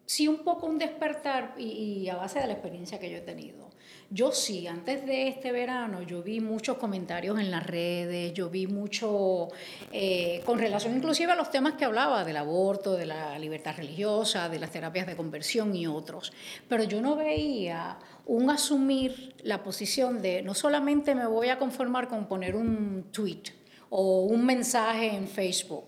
sí 0.07 0.27
un 0.27 0.37
poco 0.37 0.65
un 0.65 0.77
despertar 0.79 1.53
y, 1.57 2.07
a 2.07 2.15
base 2.15 2.39
de 2.39 2.47
la 2.47 2.53
experiencia 2.53 2.97
que 2.97 3.11
yo 3.11 3.17
he 3.17 3.21
tenido. 3.21 3.67
Yo 4.09 4.31
sí, 4.31 4.65
antes 4.65 5.05
de 5.05 5.27
este 5.27 5.51
verano, 5.51 6.01
yo 6.01 6.23
vi 6.23 6.39
muchos 6.39 6.77
comentarios 6.77 7.37
en 7.39 7.51
las 7.51 7.67
redes, 7.67 8.33
yo 8.33 8.49
vi 8.49 8.65
mucho 8.65 9.49
eh, 9.91 10.41
con 10.45 10.59
relación 10.59 10.95
inclusive 10.95 11.33
a 11.33 11.35
los 11.35 11.51
temas 11.51 11.73
que 11.73 11.83
hablaba, 11.83 12.23
del 12.23 12.37
aborto, 12.37 12.93
de 12.93 13.05
la 13.05 13.37
libertad 13.37 13.75
religiosa, 13.75 14.47
de 14.47 14.59
las 14.59 14.71
terapias 14.71 15.07
de 15.07 15.17
conversión 15.17 15.75
y 15.75 15.87
otros. 15.87 16.31
Pero 16.69 16.85
yo 16.85 17.01
no 17.01 17.17
veía 17.17 17.99
un 18.25 18.49
asumir 18.49 19.35
la 19.43 19.61
posición 19.61 20.21
de 20.21 20.41
no 20.41 20.53
solamente 20.53 21.15
me 21.15 21.27
voy 21.27 21.49
a 21.49 21.59
conformar 21.59 22.07
con 22.07 22.27
poner 22.27 22.55
un 22.55 23.07
tweet 23.11 23.43
o 23.89 24.21
un 24.21 24.45
mensaje 24.45 25.13
en 25.13 25.27
Facebook. 25.27 25.85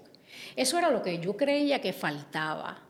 Eso 0.57 0.77
era 0.77 0.91
lo 0.91 1.01
que 1.01 1.19
yo 1.19 1.37
creía 1.37 1.79
que 1.79 1.93
faltaba. 1.93 2.88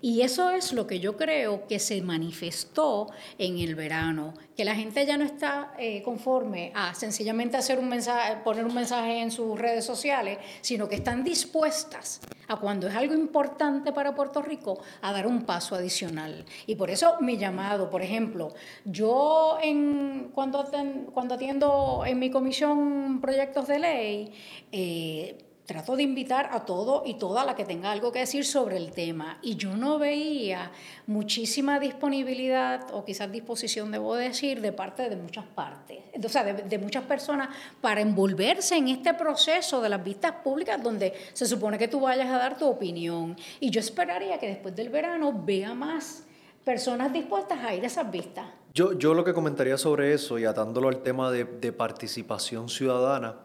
Y 0.00 0.22
eso 0.22 0.50
es 0.50 0.72
lo 0.72 0.86
que 0.86 1.00
yo 1.00 1.16
creo 1.16 1.66
que 1.66 1.78
se 1.78 2.00
manifestó 2.02 3.08
en 3.38 3.58
el 3.58 3.74
verano, 3.74 4.34
que 4.56 4.64
la 4.64 4.74
gente 4.74 5.04
ya 5.06 5.16
no 5.16 5.24
está 5.24 5.74
eh, 5.78 6.02
conforme 6.02 6.72
a 6.74 6.94
sencillamente 6.94 7.56
hacer 7.56 7.78
un 7.78 7.88
mensaje, 7.88 8.36
poner 8.44 8.64
un 8.64 8.74
mensaje 8.74 9.20
en 9.20 9.30
sus 9.30 9.58
redes 9.58 9.84
sociales, 9.84 10.38
sino 10.60 10.88
que 10.88 10.96
están 10.96 11.24
dispuestas 11.24 12.20
a 12.48 12.56
cuando 12.56 12.86
es 12.86 12.94
algo 12.94 13.14
importante 13.14 13.92
para 13.92 14.14
Puerto 14.14 14.42
Rico 14.42 14.78
a 15.02 15.12
dar 15.12 15.26
un 15.26 15.44
paso 15.44 15.74
adicional. 15.74 16.44
Y 16.66 16.76
por 16.76 16.90
eso 16.90 17.16
mi 17.20 17.36
llamado, 17.36 17.90
por 17.90 18.02
ejemplo, 18.02 18.54
yo 18.84 19.58
en, 19.62 20.30
cuando, 20.34 20.64
cuando 21.12 21.34
atiendo 21.34 22.04
en 22.06 22.18
mi 22.18 22.30
comisión 22.30 23.20
proyectos 23.20 23.66
de 23.66 23.78
ley, 23.78 24.32
eh, 24.72 25.45
trato 25.66 25.96
de 25.96 26.04
invitar 26.04 26.48
a 26.52 26.64
todo 26.64 27.02
y 27.04 27.14
toda 27.14 27.44
la 27.44 27.56
que 27.56 27.64
tenga 27.64 27.90
algo 27.90 28.12
que 28.12 28.20
decir 28.20 28.44
sobre 28.44 28.76
el 28.76 28.92
tema. 28.92 29.38
Y 29.42 29.56
yo 29.56 29.76
no 29.76 29.98
veía 29.98 30.70
muchísima 31.06 31.80
disponibilidad 31.80 32.86
o 32.92 33.04
quizás 33.04 33.30
disposición, 33.30 33.90
debo 33.90 34.14
decir, 34.14 34.60
de 34.60 34.72
parte 34.72 35.10
de 35.10 35.16
muchas 35.16 35.44
partes, 35.44 35.98
o 36.24 36.28
sea, 36.28 36.44
de, 36.44 36.78
muchas 36.78 37.04
personas 37.04 37.48
para 37.80 38.00
envolverse 38.00 38.76
en 38.76 38.88
este 38.88 39.12
proceso 39.14 39.80
de 39.80 39.88
las 39.88 40.02
vistas 40.02 40.32
públicas 40.44 40.80
donde 40.80 41.12
se 41.32 41.46
supone 41.46 41.78
que 41.78 41.88
tú 41.88 42.00
vayas 42.00 42.28
a 42.28 42.38
dar 42.38 42.56
tu 42.56 42.66
opinión. 42.66 43.36
Y 43.58 43.70
yo 43.70 43.80
esperaría 43.80 44.38
que 44.38 44.46
después 44.46 44.74
del 44.76 44.88
verano 44.88 45.32
vea 45.44 45.74
más 45.74 46.24
personas 46.64 47.12
dispuestas 47.12 47.58
a 47.64 47.74
ir 47.74 47.82
a 47.82 47.86
esas 47.86 48.10
vistas. 48.10 48.46
Yo, 48.72 48.92
yo 48.92 49.14
lo 49.14 49.24
que 49.24 49.32
comentaría 49.32 49.78
sobre 49.78 50.12
eso 50.12 50.38
y 50.38 50.44
atándolo 50.44 50.88
al 50.88 51.02
tema 51.02 51.30
de, 51.30 51.44
de 51.44 51.72
participación 51.72 52.68
ciudadana, 52.68 53.36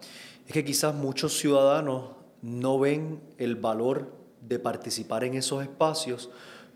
es 0.51 0.53
que 0.53 0.65
quizás 0.65 0.93
muchos 0.93 1.37
ciudadanos 1.37 2.09
no 2.41 2.77
ven 2.77 3.21
el 3.37 3.55
valor 3.55 4.11
de 4.45 4.59
participar 4.59 5.23
en 5.23 5.35
esos 5.35 5.63
espacios 5.63 6.29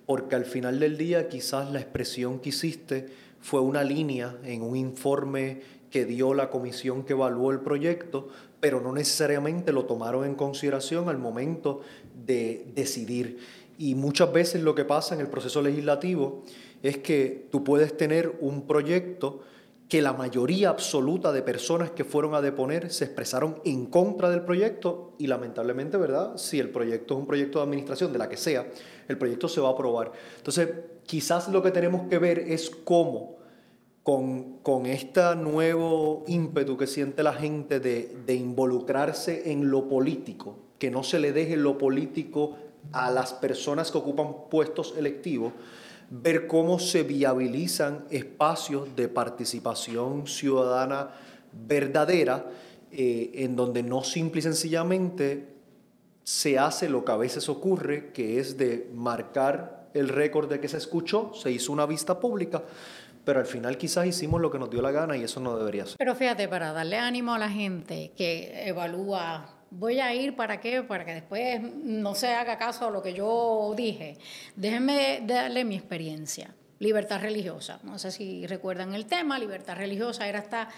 porque 0.06 0.38
al 0.38 0.46
final 0.46 0.80
del 0.80 0.98
día 0.98 1.28
quizás 1.28 1.70
la 1.74 1.82
expresión 1.82 2.40
que 2.40 2.50
hiciste 2.50 3.08
fue 3.42 3.60
una 3.60 3.84
línea 3.84 4.38
en 4.46 4.62
un 4.62 4.78
informe 4.78 5.60
que 5.92 6.06
dio 6.06 6.34
la 6.34 6.50
comisión 6.50 7.04
que 7.04 7.12
evaluó 7.12 7.52
el 7.52 7.60
proyecto, 7.60 8.30
pero 8.62 8.80
no 8.80 8.94
necesariamente 8.94 9.74
lo 9.74 9.84
tomaron 9.84 10.24
en 10.24 10.36
consideración 10.36 11.10
al 11.10 11.18
momento 11.18 11.82
de 12.26 12.68
decidir. 12.76 13.40
Y 13.78 13.96
muchas 13.96 14.32
veces 14.32 14.62
lo 14.62 14.74
que 14.74 14.86
pasa 14.86 15.16
en 15.16 15.20
el 15.20 15.28
proceso 15.28 15.62
legislativo 15.62 16.44
es 16.82 17.00
que 17.00 17.50
tú 17.52 17.66
puedes 17.66 17.98
tener 17.98 18.38
un 18.40 18.68
proyecto 18.68 19.42
que 19.88 20.02
la 20.02 20.14
mayoría 20.14 20.70
absoluta 20.70 21.32
de 21.32 21.44
personas 21.44 21.92
que 21.92 22.04
fueron 22.04 22.34
a 22.34 22.42
deponer 22.42 22.92
se 22.92 23.06
expresaron 23.06 23.62
en 23.66 23.86
contra 23.86 24.30
del 24.30 24.42
proyecto 24.42 25.14
y 25.20 25.28
lamentablemente, 25.28 25.98
¿verdad? 25.98 26.38
Si 26.38 26.60
el 26.60 26.70
proyecto 26.70 27.14
es 27.14 27.20
un 27.20 27.28
proyecto 27.28 27.60
de 27.60 27.66
administración, 27.66 28.12
de 28.12 28.18
la 28.18 28.28
que 28.28 28.38
sea, 28.38 28.68
el 29.08 29.18
proyecto 29.18 29.48
se 29.48 29.62
va 29.62 29.70
a 29.70 29.72
aprobar. 29.74 30.12
Entonces, 30.38 30.70
quizás 31.06 31.50
lo 31.50 31.62
que 31.62 31.72
tenemos 31.72 32.08
que 32.10 32.18
ver 32.18 32.40
es 32.40 32.72
cómo 32.72 33.38
con, 34.02 34.60
con 34.60 34.88
este 34.88 35.36
nuevo 35.36 36.24
ímpetu 36.28 36.78
que 36.78 36.88
siente 36.88 37.22
la 37.22 37.34
gente 37.34 37.80
de, 37.80 38.18
de 38.26 38.34
involucrarse 38.34 39.52
en 39.52 39.70
lo 39.70 39.88
político, 39.88 40.58
que 40.80 40.90
no 40.90 41.04
se 41.04 41.20
le 41.20 41.32
deje 41.32 41.58
lo 41.58 41.78
político 41.78 42.56
a 42.92 43.12
las 43.12 43.34
personas 43.34 43.92
que 43.92 43.98
ocupan 44.00 44.50
puestos 44.50 44.96
electivos, 44.98 45.54
ver 46.22 46.48
cómo 46.48 46.80
se 46.80 47.04
viabilizan 47.04 48.06
espacios 48.10 48.96
de 48.96 49.08
participación 49.08 50.28
ciudadana 50.28 51.10
verdadera, 51.52 52.46
eh, 52.92 53.32
en 53.36 53.56
donde 53.56 53.84
no 53.84 54.04
simple 54.04 54.40
y 54.40 54.44
sencillamente 54.44 55.56
se 56.24 56.58
hace 56.58 56.90
lo 56.90 57.04
que 57.04 57.12
a 57.12 57.18
veces 57.18 57.50
ocurre, 57.50 58.12
que 58.12 58.40
es 58.40 58.58
de 58.58 58.90
marcar 58.94 59.90
el 59.94 60.10
récord 60.10 60.50
de 60.50 60.60
que 60.60 60.68
se 60.68 60.78
escuchó, 60.78 61.32
se 61.34 61.52
hizo 61.52 61.72
una 61.72 61.86
vista 61.86 62.20
pública, 62.20 62.64
pero 63.24 63.40
al 63.40 63.46
final 63.46 63.78
quizás 63.78 64.06
hicimos 64.06 64.42
lo 64.42 64.52
que 64.52 64.60
nos 64.60 64.70
dio 64.70 64.82
la 64.82 64.92
gana 64.92 65.18
y 65.18 65.24
eso 65.24 65.40
no 65.40 65.58
debería 65.58 65.86
ser. 65.86 65.96
Pero 65.98 66.16
fíjate, 66.16 66.48
para 66.48 66.74
darle 66.74 66.98
ánimo 66.98 67.34
a 67.34 67.40
la 67.40 67.50
gente 67.50 68.12
que 68.16 68.68
evalúa 68.68 69.55
voy 69.78 70.00
a 70.00 70.14
ir 70.14 70.36
para 70.36 70.60
qué, 70.60 70.84
para 70.84 71.06
que 71.06 71.14
después 71.14 71.62
no 71.62 72.16
se 72.16 72.34
haga 72.34 72.58
caso 72.58 72.88
a 72.88 72.92
lo 72.92 73.02
que 73.02 73.14
yo 73.14 73.74
dije. 73.76 74.18
Déjenme 74.56 75.22
darle 75.26 75.66
mi 75.66 75.76
experiencia. 75.76 76.54
Libertad 76.80 77.22
religiosa. 77.22 77.80
No 77.84 78.00
sé 78.00 78.12
si 78.12 78.48
recuerdan 78.48 78.94
el 78.94 79.06
tema. 79.06 79.40
Libertad 79.40 79.78
religiosa 79.78 80.28
era 80.28 80.40
hasta 80.40 80.70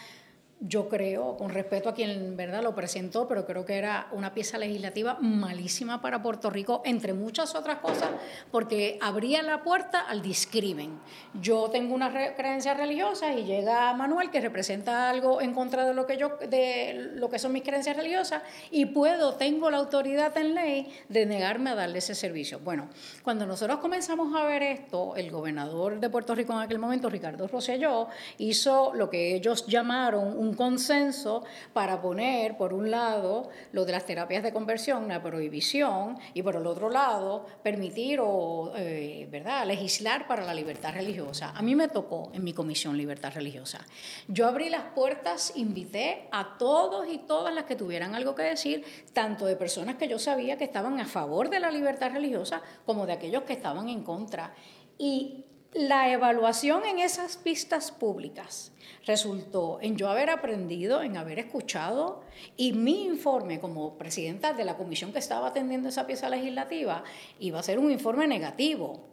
yo 0.59 0.89
creo, 0.89 1.37
con 1.37 1.49
respeto 1.49 1.89
a 1.89 1.93
quien 1.93 2.35
verdad 2.35 2.63
lo 2.63 2.73
presentó, 2.73 3.27
pero 3.27 3.45
creo 3.45 3.63
que 3.63 3.75
era 3.75 4.07
una 4.11 4.33
pieza 4.33 4.57
legislativa 4.57 5.17
malísima 5.21 6.01
para 6.01 6.23
Puerto 6.23 6.49
Rico, 6.49 6.81
entre 6.83 7.13
muchas 7.13 7.53
otras 7.53 7.77
cosas, 7.77 8.09
porque 8.49 8.97
abría 9.01 9.43
la 9.43 9.61
puerta 9.61 10.01
al 10.01 10.23
discrimen. 10.23 10.99
Yo 11.39 11.69
tengo 11.69 11.93
una 11.93 12.11
creencia 12.35 12.73
religiosa 12.73 13.33
y 13.33 13.45
llega 13.45 13.93
Manuel 13.93 14.31
que 14.31 14.41
representa 14.41 15.09
algo 15.09 15.41
en 15.41 15.53
contra 15.53 15.85
de 15.85 15.93
lo 15.93 16.07
que 16.07 16.17
yo, 16.17 16.37
de 16.49 17.11
lo 17.13 17.29
que 17.29 17.37
son 17.37 17.51
mis 17.51 17.63
creencias 17.63 17.95
religiosas, 17.95 18.41
y 18.71 18.85
puedo, 18.85 19.35
tengo 19.35 19.69
la 19.69 19.77
autoridad 19.77 20.35
en 20.37 20.55
ley 20.55 20.91
de 21.07 21.27
negarme 21.27 21.69
a 21.69 21.75
darle 21.75 21.99
ese 21.99 22.15
servicio. 22.15 22.59
Bueno, 22.59 22.89
cuando 23.23 23.45
nosotros 23.45 23.77
comenzamos 23.77 24.35
a 24.35 24.43
ver 24.45 24.63
esto, 24.63 25.15
el 25.15 25.29
gobernador 25.29 25.99
de 25.99 26.09
Puerto 26.09 26.33
Rico 26.33 26.53
en 26.53 26.59
aquel 26.59 26.79
momento, 26.79 27.09
Ricardo 27.09 27.47
Rosselló, 27.47 28.07
hizo 28.39 28.93
lo 28.95 29.09
que 29.09 29.35
ellos 29.35 29.67
llamaron 29.67 30.35
un 30.37 30.46
un 30.47 30.55
consenso 30.55 31.43
para 31.73 32.01
poner, 32.01 32.57
por 32.57 32.73
un 32.73 32.89
lado, 32.89 33.49
lo 33.71 33.85
de 33.85 33.91
las 33.91 34.05
terapias 34.05 34.43
de 34.43 34.53
conversión, 34.53 35.07
la 35.07 35.21
prohibición, 35.21 36.17
y 36.33 36.41
por 36.41 36.55
el 36.55 36.65
otro 36.65 36.89
lado, 36.89 37.45
permitir 37.63 38.19
o 38.21 38.73
eh, 38.75 39.27
¿verdad? 39.29 39.65
legislar 39.65 40.27
para 40.27 40.43
la 40.45 40.53
libertad 40.53 40.93
religiosa. 40.93 41.51
A 41.55 41.61
mí 41.61 41.75
me 41.75 41.87
tocó 41.87 42.31
en 42.33 42.43
mi 42.43 42.53
comisión 42.53 42.97
Libertad 42.97 43.33
Religiosa. 43.33 43.85
Yo 44.27 44.47
abrí 44.47 44.69
las 44.69 44.83
puertas, 44.95 45.53
invité 45.55 46.27
a 46.31 46.57
todos 46.57 47.07
y 47.11 47.19
todas 47.19 47.53
las 47.53 47.65
que 47.65 47.75
tuvieran 47.75 48.15
algo 48.15 48.35
que 48.35 48.43
decir, 48.43 48.83
tanto 49.13 49.45
de 49.45 49.55
personas 49.55 49.95
que 49.95 50.07
yo 50.07 50.19
sabía 50.19 50.57
que 50.57 50.63
estaban 50.63 50.99
a 50.99 51.05
favor 51.05 51.49
de 51.49 51.59
la 51.59 51.71
libertad 51.71 52.11
religiosa 52.11 52.61
como 52.85 53.05
de 53.05 53.13
aquellos 53.13 53.43
que 53.43 53.53
estaban 53.53 53.89
en 53.89 54.03
contra. 54.03 54.53
Y 54.97 55.45
la 55.77 56.11
evaluación 56.11 56.85
en 56.85 56.97
esas 56.97 57.37
pistas 57.37 57.91
públicas 57.91 58.71
resultó 59.05 59.77
en 59.79 59.95
yo 59.95 60.09
haber 60.09 60.31
aprendido, 60.31 61.03
en 61.03 61.17
haber 61.17 61.37
escuchado, 61.37 62.23
y 62.55 62.73
mi 62.73 63.05
informe 63.05 63.59
como 63.59 63.95
presidenta 63.95 64.53
de 64.53 64.65
la 64.65 64.75
comisión 64.75 65.13
que 65.13 65.19
estaba 65.19 65.49
atendiendo 65.49 65.89
esa 65.89 66.07
pieza 66.07 66.29
legislativa 66.29 67.03
iba 67.39 67.59
a 67.59 67.63
ser 67.63 67.77
un 67.77 67.91
informe 67.91 68.27
negativo. 68.27 69.03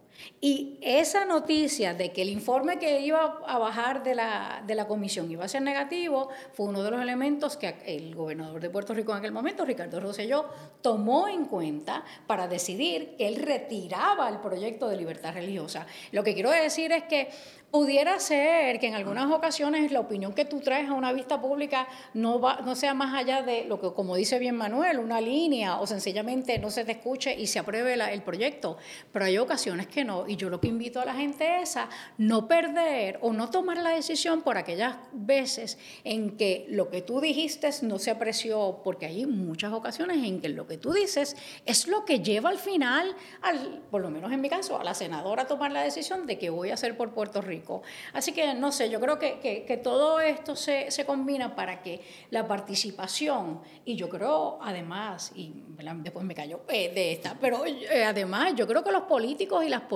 Y 0.41 0.77
esa 0.81 1.25
noticia 1.25 1.93
de 1.93 2.11
que 2.11 2.21
el 2.21 2.29
informe 2.29 2.77
que 2.77 3.01
iba 3.01 3.41
a 3.47 3.57
bajar 3.57 4.03
de 4.03 4.15
la, 4.15 4.63
de 4.65 4.75
la 4.75 4.87
comisión 4.87 5.29
iba 5.31 5.45
a 5.45 5.47
ser 5.47 5.61
negativo 5.61 6.29
fue 6.53 6.67
uno 6.67 6.83
de 6.83 6.91
los 6.91 7.01
elementos 7.01 7.57
que 7.57 7.75
el 7.85 8.13
gobernador 8.15 8.61
de 8.61 8.69
Puerto 8.69 8.93
Rico 8.93 9.11
en 9.11 9.19
aquel 9.19 9.31
momento, 9.31 9.65
Ricardo 9.65 9.99
Rosselló, 9.99 10.45
tomó 10.81 11.27
en 11.27 11.45
cuenta 11.45 12.03
para 12.27 12.47
decidir 12.47 13.15
que 13.17 13.27
él 13.27 13.37
retiraba 13.37 14.29
el 14.29 14.39
proyecto 14.39 14.87
de 14.87 14.97
libertad 14.97 15.33
religiosa. 15.33 15.87
Lo 16.11 16.23
que 16.23 16.33
quiero 16.33 16.51
decir 16.51 16.91
es 16.91 17.03
que 17.03 17.29
Pudiera 17.75 18.21
ser 18.21 18.79
que 18.79 18.87
en 18.87 18.95
algunas 18.95 19.29
ocasiones 19.29 19.91
la 19.91 19.99
opinión 19.99 20.31
que 20.31 20.45
tú 20.45 20.61
traes 20.61 20.87
a 20.87 20.93
una 20.93 21.11
vista 21.11 21.41
pública 21.41 21.89
no, 22.13 22.39
va, 22.39 22.61
no 22.61 22.73
sea 22.73 22.93
más 22.93 23.13
allá 23.13 23.41
de 23.41 23.65
lo 23.65 23.81
que, 23.81 23.91
como 23.91 24.15
dice 24.15 24.39
bien 24.39 24.55
Manuel, 24.55 24.97
una 24.97 25.19
línea 25.19 25.81
o 25.81 25.85
sencillamente 25.85 26.57
no 26.57 26.71
se 26.71 26.85
te 26.85 26.93
escuche 26.93 27.35
y 27.37 27.47
se 27.47 27.59
apruebe 27.59 27.95
el 27.95 28.21
proyecto. 28.21 28.77
Pero 29.11 29.25
hay 29.25 29.37
ocasiones 29.37 29.87
que 29.87 30.04
Y 30.27 30.35
yo 30.35 30.49
lo 30.49 30.61
que 30.61 30.67
invito 30.67 30.99
a 30.99 31.05
la 31.05 31.15
gente 31.15 31.61
es 31.61 31.77
a 31.77 31.89
no 32.17 32.47
perder 32.47 33.17
o 33.21 33.33
no 33.33 33.49
tomar 33.49 33.77
la 33.77 33.89
decisión 33.89 34.41
por 34.41 34.57
aquellas 34.57 34.97
veces 35.13 35.77
en 36.03 36.37
que 36.37 36.65
lo 36.69 36.89
que 36.89 37.01
tú 37.01 37.21
dijiste 37.21 37.69
no 37.81 37.97
se 37.97 38.11
apreció, 38.11 38.81
porque 38.83 39.07
hay 39.07 39.25
muchas 39.25 39.73
ocasiones 39.73 40.17
en 40.23 40.41
que 40.41 40.49
lo 40.49 40.67
que 40.67 40.77
tú 40.77 40.93
dices 40.93 41.35
es 41.65 41.87
lo 41.87 42.05
que 42.05 42.19
lleva 42.19 42.49
al 42.49 42.59
final, 42.59 43.15
al, 43.41 43.81
por 43.89 44.01
lo 44.01 44.09
menos 44.09 44.31
en 44.31 44.41
mi 44.41 44.49
caso, 44.49 44.79
a 44.79 44.83
la 44.83 44.93
senadora 44.93 45.43
a 45.43 45.47
tomar 45.47 45.71
la 45.71 45.81
decisión 45.81 46.27
de 46.27 46.37
que 46.37 46.49
voy 46.49 46.69
a 46.69 46.75
hacer 46.75 46.95
por 46.95 47.13
Puerto 47.13 47.41
Rico. 47.41 47.81
Así 48.13 48.31
que 48.31 48.53
no 48.53 48.71
sé, 48.71 48.89
yo 48.89 48.99
creo 48.99 49.17
que, 49.17 49.81
todo 49.83 50.19
esto 50.19 50.55
se, 50.55 50.89
combina 51.05 51.55
para 51.55 51.81
que 51.81 52.01
la 52.29 52.47
participación, 52.47 53.61
y 53.83 53.95
yo 53.95 54.09
creo 54.09 54.59
además, 54.61 55.31
y 55.35 55.53
después 55.97 56.25
me 56.25 56.33
callo 56.33 56.61
eh, 56.69 56.91
de 56.93 57.11
esta, 57.11 57.37
pero 57.39 57.65
eh, 57.65 58.03
además 58.03 58.53
yo 58.55 58.67
creo 58.67 58.83
que 58.83 58.91
los 58.91 59.03
políticos 59.03 59.63
y 59.63 59.69
las 59.69 59.81
políticas. 59.81 59.94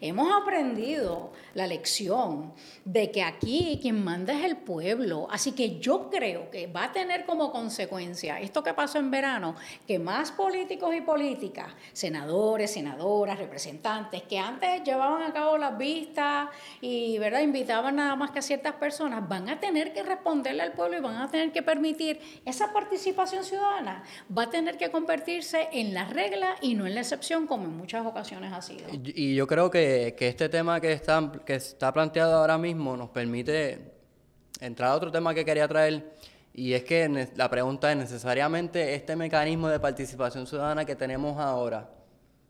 Hemos 0.00 0.32
aprendido 0.32 1.32
la 1.54 1.66
lección 1.66 2.52
de 2.84 3.10
que 3.10 3.22
aquí 3.22 3.78
quien 3.80 4.02
manda 4.02 4.32
es 4.32 4.44
el 4.44 4.56
pueblo. 4.56 5.26
Así 5.30 5.52
que 5.52 5.78
yo 5.78 6.10
creo 6.10 6.50
que 6.50 6.66
va 6.66 6.84
a 6.84 6.92
tener 6.92 7.24
como 7.24 7.52
consecuencia 7.52 8.40
esto 8.40 8.62
que 8.62 8.74
pasó 8.74 8.98
en 8.98 9.10
verano, 9.10 9.54
que 9.86 9.98
más 9.98 10.32
políticos 10.32 10.94
y 10.94 11.00
políticas, 11.00 11.72
senadores, 11.92 12.72
senadoras, 12.72 13.38
representantes, 13.38 14.22
que 14.22 14.38
antes 14.38 14.82
llevaban 14.84 15.22
a 15.22 15.32
cabo 15.32 15.58
las 15.58 15.76
vistas 15.76 16.48
y 16.80 17.18
¿verdad? 17.18 17.40
invitaban 17.40 17.96
nada 17.96 18.16
más 18.16 18.30
que 18.30 18.38
a 18.38 18.42
ciertas 18.42 18.74
personas, 18.74 19.28
van 19.28 19.48
a 19.48 19.60
tener 19.60 19.92
que 19.92 20.02
responderle 20.02 20.62
al 20.62 20.72
pueblo 20.72 20.98
y 20.98 21.00
van 21.00 21.16
a 21.16 21.30
tener 21.30 21.52
que 21.52 21.62
permitir 21.62 22.20
esa 22.44 22.72
participación 22.72 23.44
ciudadana, 23.44 24.04
va 24.36 24.44
a 24.44 24.50
tener 24.50 24.76
que 24.78 24.90
convertirse 24.90 25.68
en 25.72 25.94
la 25.94 26.04
regla 26.04 26.56
y 26.60 26.74
no 26.74 26.86
en 26.86 26.94
la 26.94 27.00
excepción 27.00 27.46
como 27.46 27.64
en 27.64 27.76
muchas 27.76 28.06
ocasiones 28.06 28.52
ha 28.52 28.62
sido. 28.62 28.88
Y, 28.92 29.34
yo 29.34 29.46
creo 29.46 29.70
que, 29.70 30.14
que, 30.16 30.28
este 30.28 30.48
tema 30.48 30.80
que 30.80 30.92
está, 30.92 31.32
que 31.44 31.54
está 31.54 31.92
planteado 31.92 32.36
ahora 32.36 32.58
mismo 32.58 32.96
nos 32.96 33.10
permite 33.10 33.92
entrar 34.60 34.90
a 34.90 34.94
otro 34.94 35.10
tema 35.10 35.34
que 35.34 35.44
quería 35.44 35.66
traer. 35.66 36.12
Y 36.54 36.74
es 36.74 36.84
que 36.84 37.28
la 37.34 37.48
pregunta 37.48 37.90
es, 37.90 37.96
¿necesariamente 37.96 38.94
este 38.94 39.16
mecanismo 39.16 39.68
de 39.68 39.80
participación 39.80 40.46
ciudadana 40.46 40.84
que 40.84 40.94
tenemos 40.94 41.38
ahora 41.38 41.88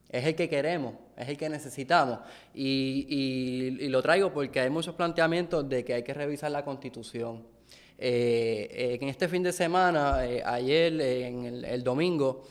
es 0.09 0.27
el 0.27 0.35
que 0.35 0.49
queremos, 0.49 0.95
es 1.17 1.29
el 1.29 1.37
que 1.37 1.49
necesitamos? 1.49 2.19
Y, 2.53 3.07
y, 3.09 3.85
y 3.85 3.89
lo 3.89 4.03
traigo 4.03 4.33
porque 4.33 4.61
hay 4.61 4.71
muchos 4.71 4.95
planteamientos 4.95 5.69
de 5.69 5.85
que 5.85 5.95
hay 5.95 6.03
que 6.03 6.15
revisar 6.15 6.51
la 6.51 6.65
constitución. 6.65 7.47
Eh, 7.99 8.69
eh, 8.71 8.99
en 9.01 9.09
este 9.09 9.29
fin 9.29 9.43
de 9.43 9.53
semana, 9.53 10.27
eh, 10.27 10.43
ayer, 10.45 11.01
en 11.01 11.65
el, 11.65 11.85
domingo, 11.85 12.43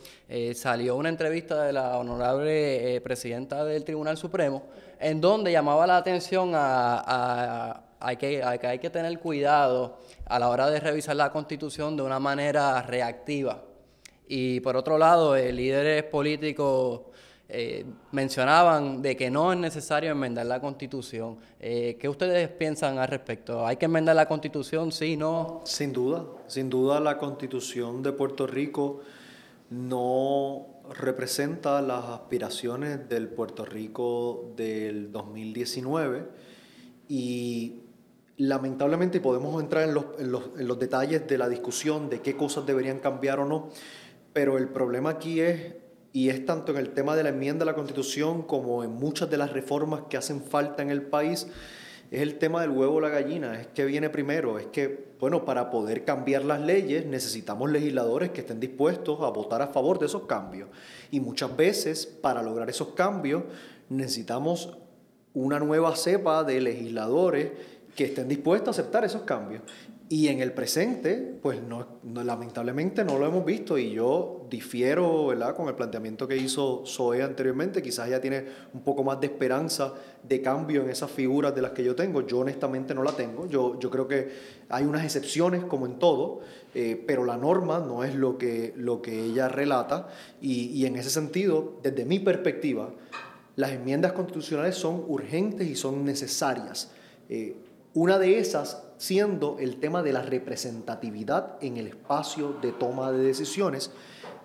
salió 0.54 0.96
una 0.96 1.10
entrevista 1.10 1.64
de 1.64 1.74
la 1.74 1.98
honorable 1.98 3.02
presidenta 3.02 3.66
del 3.66 3.84
Tribunal 3.84 4.16
Supremo, 4.16 4.64
en 4.98 5.20
donde 5.20 5.52
llamaba 5.52 5.86
la 5.86 5.98
atención 5.98 6.52
a, 6.54 7.84
que, 8.18 8.42
a, 8.42 8.58
que, 8.58 8.68
hay 8.68 8.80
que 8.80 8.90
tener 8.90 9.20
cuidado 9.20 9.98
a 10.26 10.40
la 10.40 10.48
hora 10.48 10.70
de 10.70 10.80
revisar 10.80 11.18
la 11.18 11.34
Constitución 11.34 11.98
de 11.98 12.04
una 12.04 12.20
manera 12.20 12.82
reactiva. 12.84 13.62
Y 14.26 14.62
por 14.62 14.78
otro 14.78 14.98
lado, 14.98 15.36
líderes 15.36 16.04
políticos 16.04 17.11
eh, 17.54 17.86
mencionaban 18.14 19.02
de 19.02 19.18
que 19.18 19.30
no 19.30 19.52
es 19.52 19.60
necesario 19.60 20.12
enmendar 20.12 20.46
la 20.46 20.62
constitución. 20.62 21.38
Eh, 21.60 21.98
¿Qué 22.00 22.08
ustedes 22.08 22.48
piensan 22.48 22.98
al 22.98 23.10
respecto? 23.10 23.68
¿Hay 23.68 23.76
que 23.76 23.88
enmendar 23.88 24.16
la 24.16 24.26
constitución? 24.26 24.94
Sí, 24.94 25.18
no. 25.18 25.60
Sin 25.66 25.92
duda, 25.92 26.24
sin 26.48 26.70
duda 26.70 27.02
la 27.02 27.18
constitución 27.18 28.02
de 28.04 28.14
Puerto 28.14 28.48
Rico 28.48 29.02
no 29.70 30.66
representa 30.98 31.82
las 31.82 32.06
aspiraciones 32.06 33.10
del 33.10 33.28
Puerto 33.28 33.66
Rico 33.66 34.54
del 34.56 35.12
2019 35.12 36.30
y 37.10 37.82
lamentablemente 38.38 39.20
podemos 39.20 39.62
entrar 39.62 39.90
en 39.90 39.94
los, 39.94 40.06
en 40.20 40.32
los, 40.32 40.44
en 40.58 40.70
los 40.70 40.80
detalles 40.80 41.28
de 41.28 41.38
la 41.38 41.50
discusión 41.50 42.10
de 42.10 42.22
qué 42.22 42.38
cosas 42.38 42.66
deberían 42.66 43.00
cambiar 43.00 43.42
o 43.42 43.46
no, 43.46 43.70
pero 44.32 44.58
el 44.58 44.70
problema 44.70 45.10
aquí 45.10 45.42
es 45.42 45.81
y 46.14 46.30
es 46.30 46.46
tanto 46.46 46.72
en 46.72 46.78
el 46.78 46.90
tema 46.90 47.16
de 47.16 47.24
la 47.24 47.30
enmienda 47.30 47.64
a 47.64 47.66
la 47.66 47.76
Constitución 47.76 48.44
como 48.44 48.84
en 48.84 48.92
muchas 48.92 49.30
de 49.30 49.38
las 49.38 49.54
reformas 49.54 50.04
que 50.10 50.18
hacen 50.18 50.42
falta 50.42 50.82
en 50.82 50.90
el 50.90 51.04
país, 51.04 51.48
es 52.12 52.22
el 52.22 52.38
tema 52.38 52.60
del 52.60 52.72
huevo 52.72 52.96
o 52.96 53.02
la 53.02 53.08
gallina, 53.08 53.60
es 53.60 53.68
que 53.68 53.86
viene 53.86 54.10
primero, 54.10 54.60
es 54.60 54.66
que, 54.68 55.14
bueno, 55.18 55.46
para 55.46 55.72
poder 55.72 56.04
cambiar 56.04 56.44
las 56.44 56.60
leyes 56.60 57.06
necesitamos 57.06 57.72
legisladores 57.72 58.32
que 58.32 58.42
estén 58.42 58.60
dispuestos 58.60 59.22
a 59.22 59.30
votar 59.30 59.62
a 59.62 59.68
favor 59.68 59.98
de 59.98 60.08
esos 60.08 60.24
cambios. 60.24 60.68
Y 61.10 61.22
muchas 61.22 61.56
veces, 61.56 62.06
para 62.06 62.44
lograr 62.44 62.70
esos 62.70 62.90
cambios, 62.90 63.44
necesitamos 63.88 64.78
una 65.34 65.60
nueva 65.60 65.96
cepa 65.96 66.44
de 66.44 66.60
legisladores 66.60 67.52
que 67.96 68.06
estén 68.06 68.28
dispuestos 68.28 68.78
a 68.78 68.82
aceptar 68.82 69.04
esos 69.04 69.24
cambios. 69.24 69.62
Y 70.12 70.28
en 70.28 70.42
el 70.42 70.52
presente, 70.52 71.16
pues 71.42 71.62
no, 71.64 71.88
lamentablemente 72.04 73.06
no 73.06 73.18
lo 73.18 73.26
hemos 73.26 73.46
visto 73.46 73.78
y 73.78 73.94
yo 73.94 74.46
difiero 74.50 75.28
¿verdad? 75.28 75.56
con 75.56 75.70
el 75.70 75.76
planteamiento 75.76 76.28
que 76.28 76.36
hizo 76.36 76.84
Zoe 76.86 77.24
anteriormente, 77.24 77.82
quizás 77.82 78.10
ella 78.10 78.20
tiene 78.20 78.44
un 78.74 78.82
poco 78.82 79.06
más 79.06 79.22
de 79.22 79.28
esperanza 79.28 79.94
de 80.22 80.42
cambio 80.42 80.82
en 80.82 80.90
esas 80.90 81.10
figuras 81.12 81.56
de 81.56 81.62
las 81.62 81.72
que 81.72 81.86
yo 81.86 81.96
tengo, 81.96 82.28
yo 82.28 82.40
honestamente 82.40 82.94
no 82.94 83.04
la 83.04 83.14
tengo, 83.14 83.48
yo, 83.48 83.80
yo 83.80 83.90
creo 83.90 84.06
que 84.06 84.30
hay 84.68 84.84
unas 84.84 85.06
excepciones 85.06 85.64
como 85.64 85.86
en 85.86 85.98
todo, 85.98 86.42
eh, 86.76 87.02
pero 87.08 87.24
la 87.24 87.38
norma 87.38 87.80
no 87.80 88.04
es 88.04 88.14
lo 88.14 88.38
que, 88.38 88.74
lo 88.76 89.02
que 89.02 89.18
ella 89.18 89.48
relata 89.48 90.10
y, 90.42 90.66
y 90.72 90.88
en 90.88 90.98
ese 90.98 91.10
sentido, 91.10 91.80
desde 91.84 92.04
mi 92.04 92.20
perspectiva, 92.20 92.90
las 93.56 93.72
enmiendas 93.72 94.12
constitucionales 94.12 94.76
son 94.76 95.06
urgentes 95.08 95.70
y 95.70 95.76
son 95.78 96.04
necesarias. 96.04 96.92
Eh, 97.30 97.56
una 97.94 98.20
de 98.20 98.40
esas 98.40 98.84
siendo 98.98 99.58
el 99.60 99.80
tema 99.80 100.04
de 100.04 100.14
la 100.14 100.22
representatividad 100.22 101.58
en 101.62 101.78
el 101.78 101.88
espacio 101.88 102.56
de 102.62 102.72
toma 102.72 103.12
de 103.12 103.24
decisiones 103.24 103.92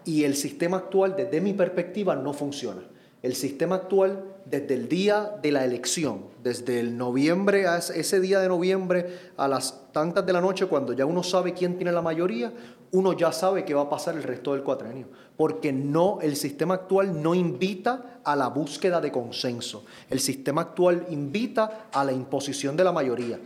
y 0.04 0.24
el 0.24 0.34
sistema 0.34 0.78
actual 0.78 1.14
desde 1.16 1.40
mi 1.40 1.52
perspectiva 1.52 2.16
no 2.16 2.32
funciona. 2.32 2.82
El 3.22 3.34
sistema 3.34 3.76
actual 3.76 4.24
desde 4.44 4.74
el 4.74 4.88
día 4.88 5.32
de 5.42 5.50
la 5.50 5.64
elección, 5.64 6.26
desde 6.42 6.78
el 6.80 6.96
noviembre, 6.96 7.66
a 7.66 7.78
ese 7.78 8.20
día 8.20 8.38
de 8.38 8.48
noviembre 8.48 9.18
a 9.36 9.48
las 9.48 9.92
tantas 9.92 10.24
de 10.24 10.32
la 10.32 10.40
noche, 10.40 10.66
cuando 10.66 10.92
ya 10.92 11.04
uno 11.04 11.22
sabe 11.22 11.52
quién 11.52 11.76
tiene 11.76 11.92
la 11.92 12.02
mayoría, 12.02 12.52
uno 12.92 13.12
ya 13.12 13.32
sabe 13.32 13.64
qué 13.64 13.74
va 13.74 13.82
a 13.82 13.90
pasar 13.90 14.16
el 14.16 14.22
resto 14.22 14.52
del 14.52 14.62
cuatrenio, 14.62 15.08
porque 15.36 15.72
no 15.72 16.18
el 16.22 16.36
sistema 16.36 16.74
actual 16.74 17.22
no 17.22 17.34
invita 17.34 18.20
a 18.24 18.36
la 18.36 18.48
búsqueda 18.48 19.00
de 19.00 19.12
consenso. 19.12 19.84
El 20.08 20.20
sistema 20.20 20.62
actual 20.62 21.06
invita 21.10 21.88
a 21.92 22.04
la 22.04 22.12
imposición 22.12 22.76
de 22.76 22.84
la 22.84 22.92
mayoría 22.92 23.38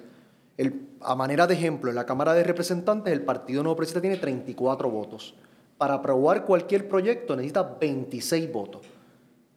a 1.03 1.15
manera 1.15 1.47
de 1.47 1.55
ejemplo, 1.55 1.91
en 1.91 1.97
la 1.97 2.07
Cámara 2.07 2.35
de 2.35 2.45
Representantes 2.45 3.13
el 3.13 3.23
Partido 3.23 3.63
Nuevo 3.63 3.77
Progresista 3.77 4.01
tiene 4.01 4.17
34 4.17 4.91
votos. 4.91 5.35
Para 5.79 5.95
aprobar 5.95 6.45
cualquier 6.45 6.89
proyecto 6.89 7.35
necesita 7.35 7.77
26 7.81 8.53
votos. 8.53 8.83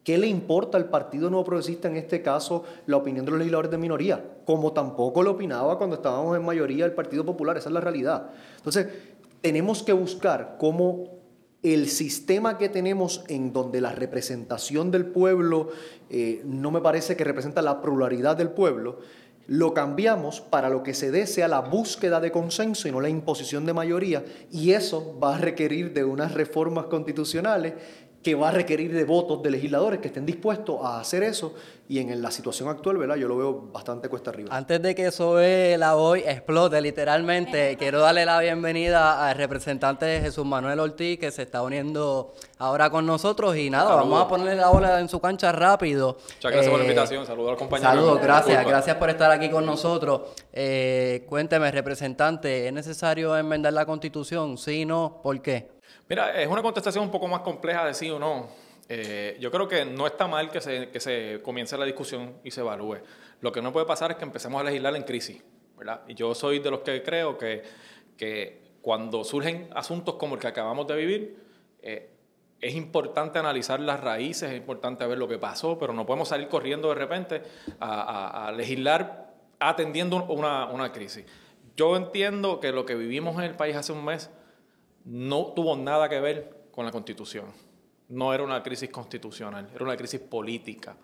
¿Qué 0.02 0.18
le 0.18 0.26
importa 0.26 0.76
al 0.76 0.86
Partido 0.86 1.30
Nuevo 1.30 1.44
Progresista 1.44 1.88
en 1.88 1.96
este 1.96 2.22
caso 2.22 2.64
la 2.86 2.98
opinión 2.98 3.24
de 3.24 3.30
los 3.32 3.38
legisladores 3.38 3.70
de 3.70 3.78
minoría? 3.78 4.22
Como 4.44 4.72
tampoco 4.72 5.22
lo 5.22 5.32
opinaba 5.32 5.78
cuando 5.78 5.96
estábamos 5.96 6.36
en 6.36 6.44
mayoría 6.44 6.84
el 6.84 6.92
Partido 6.92 7.24
Popular, 7.24 7.56
esa 7.56 7.68
es 7.68 7.72
la 7.74 7.80
realidad. 7.80 8.30
Entonces, 8.56 8.86
tenemos 9.44 9.82
que 9.82 9.92
buscar 9.92 10.56
cómo 10.58 11.20
el 11.62 11.90
sistema 11.90 12.56
que 12.56 12.70
tenemos 12.70 13.26
en 13.28 13.52
donde 13.52 13.82
la 13.82 13.92
representación 13.92 14.90
del 14.90 15.04
pueblo 15.04 15.68
eh, 16.08 16.40
no 16.46 16.70
me 16.70 16.80
parece 16.80 17.14
que 17.14 17.24
representa 17.24 17.60
la 17.60 17.82
pluralidad 17.82 18.38
del 18.38 18.48
pueblo, 18.48 19.00
lo 19.46 19.74
cambiamos 19.74 20.40
para 20.40 20.70
lo 20.70 20.82
que 20.82 20.94
se 20.94 21.10
dé 21.10 21.26
sea 21.26 21.46
la 21.46 21.60
búsqueda 21.60 22.20
de 22.20 22.32
consenso 22.32 22.88
y 22.88 22.90
no 22.90 23.02
la 23.02 23.10
imposición 23.10 23.66
de 23.66 23.74
mayoría, 23.74 24.24
y 24.50 24.70
eso 24.70 25.18
va 25.22 25.34
a 25.34 25.38
requerir 25.38 25.92
de 25.92 26.04
unas 26.04 26.32
reformas 26.32 26.86
constitucionales 26.86 27.74
que 28.24 28.34
va 28.34 28.48
a 28.48 28.52
requerir 28.52 28.92
de 28.92 29.04
votos 29.04 29.42
de 29.42 29.50
legisladores 29.50 30.00
que 30.00 30.08
estén 30.08 30.24
dispuestos 30.24 30.80
a 30.82 30.98
hacer 30.98 31.22
eso 31.22 31.54
y 31.86 31.98
en 31.98 32.22
la 32.22 32.30
situación 32.30 32.70
actual, 32.70 32.96
¿verdad? 32.96 33.16
Yo 33.16 33.28
lo 33.28 33.36
veo 33.36 33.68
bastante 33.70 34.08
cuesta 34.08 34.30
arriba. 34.30 34.48
Antes 34.50 34.80
de 34.80 34.94
que 34.94 35.08
eso 35.08 35.38
la 35.38 35.96
hoy 35.96 36.20
explote 36.20 36.80
literalmente, 36.80 37.76
quiero 37.76 38.00
darle 38.00 38.24
la 38.24 38.40
bienvenida 38.40 39.28
al 39.28 39.36
representante 39.36 40.22
Jesús 40.22 40.46
Manuel 40.46 40.80
Ortiz 40.80 41.18
que 41.18 41.30
se 41.30 41.42
está 41.42 41.62
uniendo 41.62 42.32
ahora 42.56 42.88
con 42.88 43.04
nosotros 43.04 43.54
y 43.58 43.68
nada, 43.68 43.94
vamos 43.94 44.22
a 44.22 44.26
ponerle 44.26 44.56
la 44.56 44.70
bola 44.70 44.98
en 45.00 45.08
su 45.10 45.20
cancha 45.20 45.52
rápido. 45.52 46.16
Muchas 46.36 46.50
gracias 46.50 46.70
por 46.70 46.78
la 46.78 46.84
eh, 46.86 46.88
invitación, 46.88 47.26
saludos 47.26 47.50
al 47.50 47.56
compañero. 47.58 47.90
Saludos, 47.90 48.22
gracias, 48.22 48.66
gracias 48.66 48.96
por 48.96 49.10
estar 49.10 49.30
aquí 49.30 49.50
con 49.50 49.66
nosotros. 49.66 50.22
Eh, 50.50 51.26
cuénteme, 51.28 51.70
representante, 51.70 52.68
¿es 52.68 52.72
necesario 52.72 53.36
enmendar 53.36 53.74
la 53.74 53.84
constitución? 53.84 54.56
Sí, 54.56 54.86
no, 54.86 55.20
¿por 55.22 55.42
qué? 55.42 55.73
Mira, 56.08 56.40
es 56.40 56.48
una 56.48 56.62
contestación 56.62 57.04
un 57.04 57.10
poco 57.10 57.26
más 57.28 57.40
compleja 57.40 57.86
de 57.86 57.94
sí 57.94 58.10
o 58.10 58.18
no. 58.18 58.48
Eh, 58.88 59.38
yo 59.40 59.50
creo 59.50 59.66
que 59.66 59.84
no 59.86 60.06
está 60.06 60.26
mal 60.26 60.50
que 60.50 60.60
se, 60.60 60.90
que 60.90 61.00
se 61.00 61.40
comience 61.42 61.78
la 61.78 61.86
discusión 61.86 62.34
y 62.44 62.50
se 62.50 62.60
evalúe. 62.60 62.98
Lo 63.40 63.50
que 63.52 63.62
no 63.62 63.72
puede 63.72 63.86
pasar 63.86 64.10
es 64.10 64.18
que 64.18 64.24
empecemos 64.24 64.60
a 64.60 64.64
legislar 64.64 64.94
en 64.96 65.04
crisis, 65.04 65.42
¿verdad? 65.76 66.02
Y 66.06 66.14
yo 66.14 66.34
soy 66.34 66.58
de 66.58 66.70
los 66.70 66.80
que 66.80 67.02
creo 67.02 67.38
que, 67.38 67.62
que 68.18 68.64
cuando 68.82 69.24
surgen 69.24 69.70
asuntos 69.74 70.16
como 70.16 70.34
el 70.34 70.40
que 70.40 70.48
acabamos 70.48 70.86
de 70.86 70.96
vivir, 70.96 71.38
eh, 71.80 72.10
es 72.60 72.74
importante 72.74 73.38
analizar 73.38 73.80
las 73.80 74.00
raíces, 74.00 74.50
es 74.50 74.56
importante 74.56 75.06
ver 75.06 75.18
lo 75.18 75.26
que 75.26 75.38
pasó, 75.38 75.78
pero 75.78 75.94
no 75.94 76.04
podemos 76.04 76.28
salir 76.28 76.48
corriendo 76.48 76.88
de 76.88 76.94
repente 76.94 77.42
a, 77.80 78.48
a, 78.48 78.52
legislar 78.52 79.34
atendiendo 79.58 80.24
una, 80.24 80.66
una 80.66 80.92
crisis. 80.92 81.24
Yo 81.76 81.96
entiendo 81.96 82.60
que 82.60 82.72
lo 82.72 82.84
que 82.84 82.94
vivimos 82.94 83.36
en 83.36 83.44
el 83.44 83.54
país 83.54 83.76
hace 83.76 83.92
un 83.92 84.04
mes 84.04 84.30
no 85.04 85.46
tuvo 85.54 85.76
nada 85.76 86.08
que 86.08 86.20
ver 86.20 86.68
con 86.70 86.84
la 86.84 86.92
constitución. 86.92 87.46
No 88.08 88.34
era 88.34 88.42
una 88.42 88.62
crisis 88.62 88.90
constitucional, 88.90 89.68
era 89.74 89.84
una 89.84 89.96
crisis 89.96 90.20
política. 90.20 90.96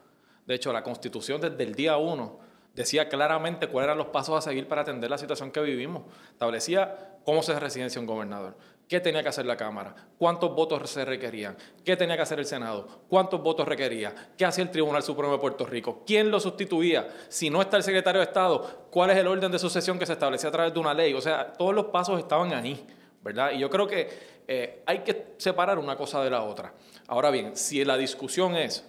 De 0.46 0.54
hecho, 0.54 0.72
la 0.72 0.82
constitución 0.82 1.40
desde 1.40 1.62
el 1.62 1.74
día 1.74 1.96
uno 1.96 2.38
decía 2.74 3.08
claramente 3.08 3.68
cuáles 3.68 3.86
eran 3.86 3.98
los 3.98 4.08
pasos 4.08 4.36
a 4.36 4.40
seguir 4.40 4.66
para 4.68 4.82
atender 4.82 5.10
la 5.10 5.18
situación 5.18 5.50
que 5.50 5.60
vivimos. 5.60 6.02
Establecía 6.32 7.18
cómo 7.24 7.42
se 7.42 7.58
residencia 7.58 8.00
un 8.00 8.06
gobernador, 8.06 8.56
qué 8.88 9.00
tenía 9.00 9.22
que 9.22 9.28
hacer 9.28 9.46
la 9.46 9.56
Cámara, 9.56 9.94
cuántos 10.18 10.54
votos 10.54 10.88
se 10.90 11.04
requerían, 11.04 11.56
qué 11.84 11.96
tenía 11.96 12.16
que 12.16 12.22
hacer 12.22 12.38
el 12.38 12.46
Senado, 12.46 13.04
cuántos 13.08 13.42
votos 13.42 13.66
requería, 13.66 14.14
qué 14.36 14.44
hacía 14.44 14.64
el 14.64 14.70
Tribunal 14.70 15.02
Supremo 15.02 15.32
de 15.32 15.38
Puerto 15.38 15.66
Rico, 15.66 16.02
quién 16.06 16.30
lo 16.30 16.40
sustituía, 16.40 17.08
si 17.28 17.50
no 17.50 17.60
está 17.60 17.76
el 17.76 17.82
secretario 17.82 18.20
de 18.20 18.26
Estado, 18.26 18.88
cuál 18.90 19.10
es 19.10 19.16
el 19.16 19.26
orden 19.26 19.52
de 19.52 19.58
sucesión 19.58 19.98
que 19.98 20.06
se 20.06 20.14
establecía 20.14 20.48
a 20.48 20.52
través 20.52 20.72
de 20.72 20.80
una 20.80 20.94
ley. 20.94 21.12
O 21.14 21.20
sea, 21.20 21.52
todos 21.52 21.74
los 21.74 21.86
pasos 21.86 22.18
estaban 22.18 22.52
ahí, 22.52 22.84
¿verdad? 23.22 23.52
Y 23.52 23.58
yo 23.58 23.70
creo 23.70 23.86
que 23.86 24.08
eh, 24.48 24.82
hay 24.86 25.00
que 25.00 25.34
separar 25.38 25.78
una 25.78 25.96
cosa 25.96 26.22
de 26.22 26.30
la 26.30 26.42
otra. 26.42 26.74
Ahora 27.06 27.30
bien, 27.30 27.56
si 27.56 27.84
la 27.84 27.96
discusión 27.96 28.56
es 28.56 28.86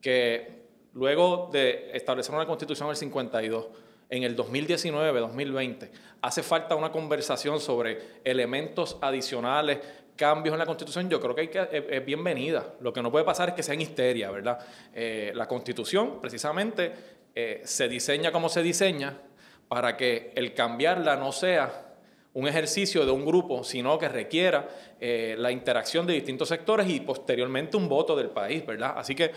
que 0.00 0.62
luego 0.94 1.48
de 1.52 1.90
establecer 1.94 2.34
una 2.34 2.46
constitución 2.46 2.86
en 2.88 2.90
el 2.90 2.96
52, 2.96 3.66
en 4.10 4.22
el 4.24 4.36
2019, 4.36 5.20
2020, 5.20 5.90
hace 6.20 6.42
falta 6.42 6.74
una 6.74 6.92
conversación 6.92 7.60
sobre 7.60 8.20
elementos 8.24 8.98
adicionales, 9.00 9.78
cambios 10.16 10.52
en 10.52 10.58
la 10.58 10.66
Constitución, 10.66 11.08
yo 11.08 11.20
creo 11.20 11.34
que, 11.34 11.40
hay 11.40 11.48
que 11.48 11.86
es, 11.90 12.04
bienvenida. 12.04 12.74
Lo 12.80 12.92
que 12.92 13.02
no 13.02 13.10
puede 13.10 13.24
pasar 13.24 13.48
es 13.48 13.54
que 13.54 13.62
sea 13.62 13.74
en 13.74 13.80
histeria, 13.80 14.30
¿verdad? 14.30 14.58
Eh, 14.94 15.32
la 15.34 15.48
Constitución, 15.48 16.20
precisamente, 16.20 16.92
eh, 17.34 17.62
se 17.64 17.88
diseña 17.88 18.30
como 18.30 18.48
se 18.48 18.62
diseña 18.62 19.18
para 19.68 19.96
que 19.96 20.32
el 20.34 20.52
cambiarla 20.52 21.16
no 21.16 21.32
sea 21.32 21.91
un 22.34 22.48
ejercicio 22.48 23.04
de 23.04 23.12
un 23.12 23.24
grupo, 23.24 23.62
sino 23.62 23.98
que 23.98 24.08
requiera 24.08 24.68
eh, 25.00 25.34
la 25.38 25.50
interacción 25.50 26.06
de 26.06 26.14
distintos 26.14 26.48
sectores 26.48 26.88
y 26.88 27.00
posteriormente 27.00 27.76
un 27.76 27.88
voto 27.88 28.16
del 28.16 28.30
país, 28.30 28.64
¿verdad? 28.64 28.94
Así 28.96 29.14
que 29.14 29.32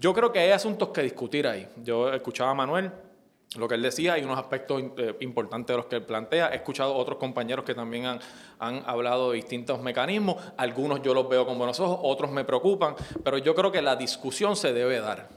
yo 0.00 0.12
creo 0.12 0.32
que 0.32 0.40
hay 0.40 0.50
asuntos 0.50 0.88
que 0.88 1.02
discutir 1.02 1.46
ahí. 1.46 1.68
Yo 1.82 2.12
escuchaba 2.12 2.50
a 2.50 2.54
Manuel 2.54 2.90
lo 3.56 3.68
que 3.68 3.76
él 3.76 3.82
decía, 3.82 4.14
hay 4.14 4.22
unos 4.24 4.38
aspectos 4.38 4.82
eh, 4.96 5.14
importantes 5.20 5.72
de 5.72 5.76
los 5.76 5.86
que 5.86 5.96
él 5.96 6.02
plantea. 6.02 6.48
He 6.52 6.56
escuchado 6.56 6.94
otros 6.94 7.18
compañeros 7.18 7.64
que 7.64 7.74
también 7.74 8.06
han, 8.06 8.18
han, 8.58 8.82
hablado 8.84 9.30
de 9.30 9.36
distintos 9.36 9.80
mecanismos. 9.80 10.36
Algunos 10.56 11.02
yo 11.02 11.14
los 11.14 11.28
veo 11.28 11.46
con 11.46 11.56
buenos 11.56 11.78
ojos, 11.78 12.00
otros 12.02 12.32
me 12.32 12.44
preocupan, 12.44 12.96
pero 13.22 13.38
yo 13.38 13.54
creo 13.54 13.70
que 13.70 13.80
la 13.80 13.94
discusión 13.94 14.56
se 14.56 14.72
debe 14.72 14.98
dar 15.00 15.28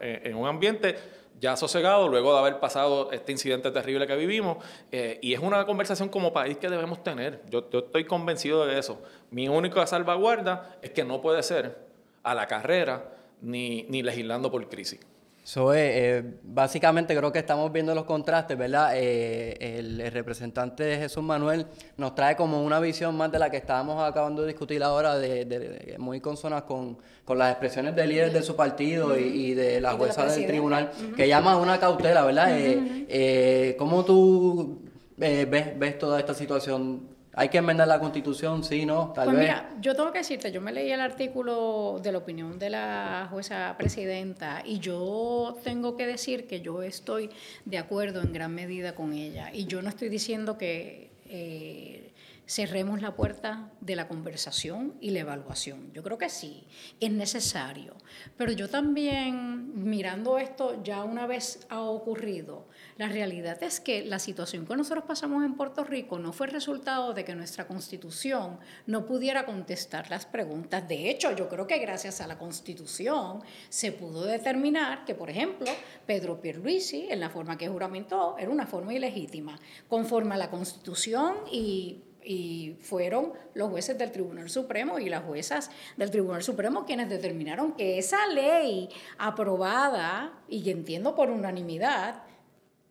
eh, 0.00 0.20
en 0.24 0.36
un 0.36 0.46
ambiente 0.46 0.94
ya 1.40 1.56
sosegado, 1.56 2.08
luego 2.08 2.32
de 2.32 2.38
haber 2.38 2.60
pasado 2.60 3.10
este 3.12 3.32
incidente 3.32 3.70
terrible 3.70 4.06
que 4.06 4.16
vivimos. 4.16 4.58
Eh, 4.92 5.18
y 5.22 5.34
es 5.34 5.40
una 5.40 5.64
conversación 5.66 6.08
como 6.08 6.32
país 6.32 6.56
que 6.58 6.68
debemos 6.68 7.02
tener. 7.02 7.42
Yo, 7.50 7.66
estoy 7.72 8.04
convencido 8.04 8.66
de 8.66 8.78
eso. 8.78 9.00
Mi 9.30 9.48
única 9.48 9.86
salvaguarda 9.86 10.76
es 10.82 10.90
que 10.90 11.04
no 11.04 11.20
puede 11.20 11.42
ser 11.42 11.78
a 12.22 12.34
la 12.34 12.46
carrera 12.46 13.12
ni, 13.40 13.84
ni 13.88 14.02
legislando 14.02 14.50
por 14.50 14.66
crisis. 14.68 15.00
So, 15.46 15.74
eh, 15.74 16.24
básicamente 16.42 17.14
creo 17.14 17.30
que 17.30 17.38
estamos 17.38 17.70
viendo 17.70 17.94
los 17.94 18.04
contrastes, 18.04 18.56
¿verdad? 18.56 18.92
Eh, 18.94 19.78
el, 19.78 20.10
representante 20.10 20.96
Jesús 20.96 21.22
Manuel 21.22 21.66
nos 21.98 22.14
trae 22.14 22.34
como 22.34 22.64
una 22.64 22.80
visión 22.80 23.14
más 23.14 23.30
de 23.30 23.38
la 23.38 23.50
que 23.50 23.58
estábamos 23.58 24.02
acabando 24.02 24.40
de 24.40 24.48
discutir 24.48 24.82
ahora, 24.82 25.18
de, 25.18 25.96
muy 25.98 26.22
consonas 26.22 26.62
con, 26.62 26.96
con, 27.26 27.36
las 27.36 27.50
expresiones 27.50 27.94
del 27.94 28.08
líder 28.08 28.32
de 28.32 28.42
su 28.42 28.56
partido 28.56 29.18
y, 29.18 29.52
de 29.52 29.82
la 29.82 29.92
jueza 29.92 30.24
del 30.24 30.46
tribunal, 30.46 30.90
que 31.14 31.28
llama 31.28 31.58
una 31.58 31.78
cautela, 31.78 32.24
¿verdad? 32.24 32.48
Eh, 32.50 33.76
¿Cómo 33.78 34.02
tú 34.02 34.80
ves, 35.18 35.46
ves 35.50 35.98
toda 35.98 36.20
esta 36.20 36.32
situación 36.32 37.13
¿Hay 37.36 37.48
que 37.48 37.58
enmendar 37.58 37.88
la 37.88 37.98
constitución? 37.98 38.62
Sí, 38.62 38.86
no, 38.86 39.12
tal 39.12 39.26
pues 39.26 39.36
vez. 39.36 39.46
Mira, 39.46 39.70
yo 39.80 39.94
tengo 39.94 40.12
que 40.12 40.18
decirte, 40.18 40.52
yo 40.52 40.60
me 40.60 40.72
leí 40.72 40.90
el 40.90 41.00
artículo 41.00 41.98
de 42.02 42.12
la 42.12 42.18
opinión 42.18 42.58
de 42.58 42.70
la 42.70 43.26
jueza 43.30 43.74
presidenta 43.76 44.62
y 44.64 44.78
yo 44.78 45.56
tengo 45.64 45.96
que 45.96 46.06
decir 46.06 46.46
que 46.46 46.60
yo 46.60 46.82
estoy 46.82 47.30
de 47.64 47.78
acuerdo 47.78 48.22
en 48.22 48.32
gran 48.32 48.54
medida 48.54 48.94
con 48.94 49.12
ella. 49.12 49.50
Y 49.52 49.66
yo 49.66 49.82
no 49.82 49.88
estoy 49.88 50.08
diciendo 50.08 50.56
que 50.56 51.10
eh, 51.26 52.03
cerremos 52.46 53.00
la 53.00 53.16
puerta 53.16 53.70
de 53.80 53.96
la 53.96 54.08
conversación 54.08 54.94
y 55.00 55.10
la 55.10 55.20
evaluación. 55.20 55.92
Yo 55.92 56.02
creo 56.02 56.18
que 56.18 56.28
sí, 56.28 56.66
es 57.00 57.10
necesario. 57.10 57.94
Pero 58.36 58.52
yo 58.52 58.68
también, 58.68 59.84
mirando 59.88 60.38
esto 60.38 60.82
ya 60.82 61.04
una 61.04 61.26
vez 61.26 61.66
ha 61.70 61.80
ocurrido, 61.80 62.66
la 62.96 63.08
realidad 63.08 63.62
es 63.62 63.80
que 63.80 64.04
la 64.04 64.18
situación 64.18 64.66
que 64.66 64.76
nosotros 64.76 65.04
pasamos 65.04 65.44
en 65.44 65.54
Puerto 65.54 65.84
Rico 65.84 66.18
no 66.18 66.32
fue 66.32 66.46
el 66.46 66.52
resultado 66.52 67.14
de 67.14 67.24
que 67.24 67.34
nuestra 67.34 67.66
constitución 67.66 68.58
no 68.86 69.06
pudiera 69.06 69.46
contestar 69.46 70.10
las 70.10 70.26
preguntas. 70.26 70.86
De 70.86 71.10
hecho, 71.10 71.34
yo 71.34 71.48
creo 71.48 71.66
que 71.66 71.78
gracias 71.78 72.20
a 72.20 72.26
la 72.26 72.38
constitución 72.38 73.40
se 73.68 73.92
pudo 73.92 74.24
determinar 74.24 75.04
que, 75.04 75.14
por 75.14 75.30
ejemplo, 75.30 75.70
Pedro 76.06 76.40
Pierluisi, 76.40 77.08
en 77.10 77.20
la 77.20 77.30
forma 77.30 77.56
que 77.56 77.68
juramentó, 77.68 78.36
era 78.38 78.50
una 78.50 78.66
forma 78.66 78.94
ilegítima, 78.94 79.58
conforme 79.88 80.34
a 80.34 80.38
la 80.38 80.50
constitución 80.50 81.36
y 81.50 82.02
y 82.24 82.76
fueron 82.80 83.32
los 83.54 83.70
jueces 83.70 83.98
del 83.98 84.10
Tribunal 84.10 84.48
Supremo 84.48 84.98
y 84.98 85.08
las 85.08 85.24
juezas 85.24 85.70
del 85.96 86.10
Tribunal 86.10 86.42
Supremo 86.42 86.84
quienes 86.84 87.08
determinaron 87.08 87.72
que 87.72 87.98
esa 87.98 88.26
ley 88.28 88.88
aprobada, 89.18 90.32
y 90.48 90.70
entiendo 90.70 91.14
por 91.14 91.30
unanimidad, 91.30 92.22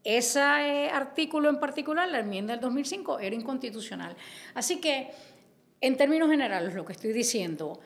ese 0.03 0.89
artículo 0.91 1.49
en 1.49 1.59
particular, 1.59 2.09
la 2.09 2.19
enmienda 2.19 2.53
del 2.53 2.61
2005, 2.61 3.19
era 3.19 3.35
inconstitucional. 3.35 4.15
Así 4.53 4.81
que, 4.81 5.11
en 5.79 5.97
términos 5.97 6.29
generales, 6.29 6.73
lo 6.73 6.85
que 6.85 6.93
estoy 6.93 7.13
diciendo, 7.13 7.79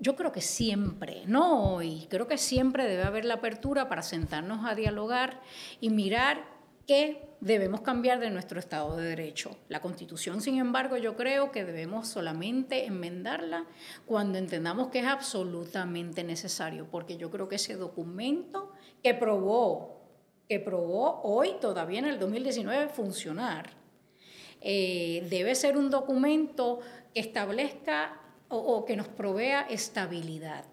yo 0.00 0.16
creo 0.16 0.32
que 0.32 0.40
siempre, 0.40 1.22
no 1.26 1.74
hoy, 1.74 2.06
creo 2.08 2.26
que 2.26 2.38
siempre 2.38 2.84
debe 2.84 3.04
haber 3.04 3.24
la 3.24 3.34
apertura 3.34 3.88
para 3.88 4.02
sentarnos 4.02 4.64
a 4.64 4.74
dialogar 4.74 5.40
y 5.80 5.90
mirar 5.90 6.57
qué 6.88 7.28
debemos 7.40 7.82
cambiar 7.82 8.18
de 8.18 8.30
nuestro 8.30 8.58
Estado 8.58 8.96
de 8.96 9.10
Derecho. 9.10 9.56
La 9.68 9.80
Constitución, 9.80 10.40
sin 10.40 10.58
embargo, 10.58 10.96
yo 10.96 11.16
creo 11.16 11.52
que 11.52 11.64
debemos 11.64 12.08
solamente 12.08 12.86
enmendarla 12.86 13.66
cuando 14.06 14.38
entendamos 14.38 14.88
que 14.88 15.00
es 15.00 15.06
absolutamente 15.06 16.24
necesario, 16.24 16.88
porque 16.90 17.18
yo 17.18 17.30
creo 17.30 17.46
que 17.46 17.56
ese 17.56 17.76
documento 17.76 18.72
que 19.02 19.12
probó, 19.12 20.00
que 20.48 20.58
probó 20.58 21.20
hoy, 21.22 21.56
todavía 21.60 21.98
en 21.98 22.06
el 22.06 22.18
2019, 22.18 22.88
funcionar, 22.88 23.70
eh, 24.62 25.26
debe 25.28 25.54
ser 25.54 25.76
un 25.76 25.90
documento 25.90 26.80
que 27.12 27.20
establezca 27.20 28.18
o 28.48 28.86
que 28.86 28.96
nos 28.96 29.08
provea 29.08 29.60
estabilidad. 29.68 30.64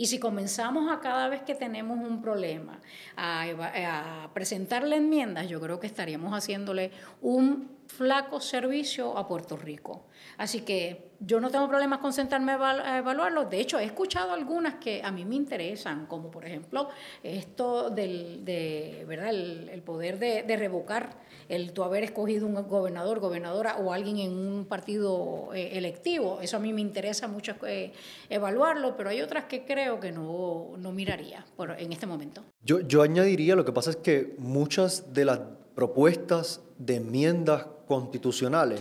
Y 0.00 0.06
si 0.06 0.18
comenzamos 0.18 0.90
a 0.90 0.98
cada 1.00 1.28
vez 1.28 1.42
que 1.42 1.54
tenemos 1.54 1.98
un 1.98 2.22
problema 2.22 2.80
a, 3.18 4.30
presentarle 4.32 4.96
enmiendas, 4.96 5.46
yo 5.46 5.60
creo 5.60 5.78
que 5.78 5.86
estaríamos 5.86 6.32
haciéndole 6.32 6.90
un 7.20 7.68
flaco 7.90 8.40
servicio 8.40 9.16
a 9.18 9.26
Puerto 9.26 9.56
Rico. 9.56 10.04
Así 10.38 10.62
que 10.62 11.10
yo 11.20 11.38
no 11.40 11.50
tengo 11.50 11.68
problemas 11.68 11.98
con 11.98 12.12
sentarme 12.12 12.52
a 12.52 12.98
evaluarlo. 12.98 13.44
De 13.44 13.60
hecho, 13.60 13.78
he 13.78 13.84
escuchado 13.84 14.32
algunas 14.32 14.76
que 14.76 15.02
a 15.04 15.10
mí 15.10 15.24
me 15.24 15.34
interesan, 15.34 16.06
como 16.06 16.30
por 16.30 16.46
ejemplo 16.46 16.88
esto 17.22 17.90
del 17.90 18.44
de, 18.44 19.04
¿verdad? 19.06 19.30
El, 19.30 19.82
poder 19.82 20.18
de, 20.18 20.56
revocar 20.56 21.10
el 21.48 21.72
tú 21.72 21.82
haber 21.82 22.04
escogido 22.04 22.46
un 22.46 22.54
gobernador, 22.54 23.18
gobernadora 23.18 23.76
o 23.76 23.92
alguien 23.92 24.18
en 24.18 24.32
un 24.32 24.64
partido 24.64 25.50
eh, 25.52 25.76
electivo. 25.76 26.38
Eso 26.40 26.56
a 26.56 26.60
mí 26.60 26.72
me 26.72 26.80
interesa 26.80 27.28
mucho 27.28 27.56
eh, 27.66 27.92
evaluarlo, 28.28 28.96
pero 28.96 29.10
hay 29.10 29.20
otras 29.20 29.44
que 29.44 29.64
creo 29.64 30.00
que 30.00 30.12
no, 30.12 30.76
no 30.78 30.92
miraría 30.92 31.44
por, 31.56 31.72
en 31.72 31.92
este 31.92 32.06
momento. 32.06 32.42
Yo, 32.62 32.80
yo 32.80 33.02
añadiría, 33.02 33.56
lo 33.56 33.64
que 33.64 33.72
pasa 33.72 33.90
es 33.90 33.96
que 33.96 34.34
muchas 34.38 35.12
de 35.12 35.24
las 35.24 35.40
propuestas 35.74 36.60
de 36.78 36.96
enmiendas 36.96 37.66
constitucionales. 37.90 38.80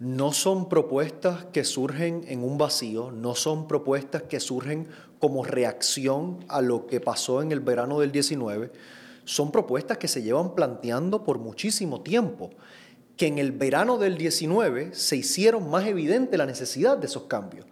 No 0.00 0.32
son 0.32 0.68
propuestas 0.68 1.44
que 1.52 1.62
surgen 1.62 2.24
en 2.26 2.42
un 2.42 2.58
vacío, 2.58 3.12
no 3.12 3.36
son 3.36 3.68
propuestas 3.68 4.24
que 4.24 4.40
surgen 4.40 4.88
como 5.20 5.44
reacción 5.44 6.44
a 6.48 6.60
lo 6.60 6.88
que 6.88 6.98
pasó 6.98 7.40
en 7.40 7.52
el 7.52 7.60
verano 7.60 8.00
del 8.00 8.10
19, 8.10 8.72
son 9.24 9.52
propuestas 9.52 9.96
que 9.98 10.08
se 10.08 10.24
llevan 10.24 10.56
planteando 10.56 11.22
por 11.22 11.38
muchísimo 11.38 12.00
tiempo, 12.00 12.50
que 13.16 13.28
en 13.28 13.38
el 13.38 13.52
verano 13.52 13.96
del 13.96 14.18
19 14.18 14.92
se 14.92 15.14
hicieron 15.14 15.70
más 15.70 15.86
evidente 15.86 16.36
la 16.36 16.46
necesidad 16.46 16.98
de 16.98 17.06
esos 17.06 17.26
cambios, 17.26 17.66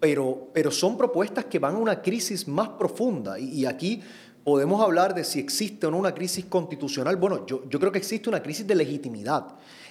pero, 0.00 0.48
pero 0.52 0.72
son 0.72 0.96
propuestas 0.96 1.44
que 1.44 1.60
van 1.60 1.76
a 1.76 1.78
una 1.78 2.02
crisis 2.02 2.48
más 2.48 2.70
profunda. 2.70 3.38
Y, 3.38 3.64
aquí 3.64 4.02
podemos 4.46 4.80
hablar 4.80 5.12
de 5.12 5.24
si 5.24 5.40
existe 5.40 5.88
o 5.88 5.90
no 5.90 5.98
una 5.98 6.14
crisis 6.14 6.44
constitucional. 6.44 7.16
Bueno, 7.16 7.44
yo, 7.46 7.62
creo 7.68 7.90
que 7.90 7.98
existe 7.98 8.28
una 8.28 8.40
crisis 8.40 8.64
de 8.64 8.76
legitimidad. 8.76 9.44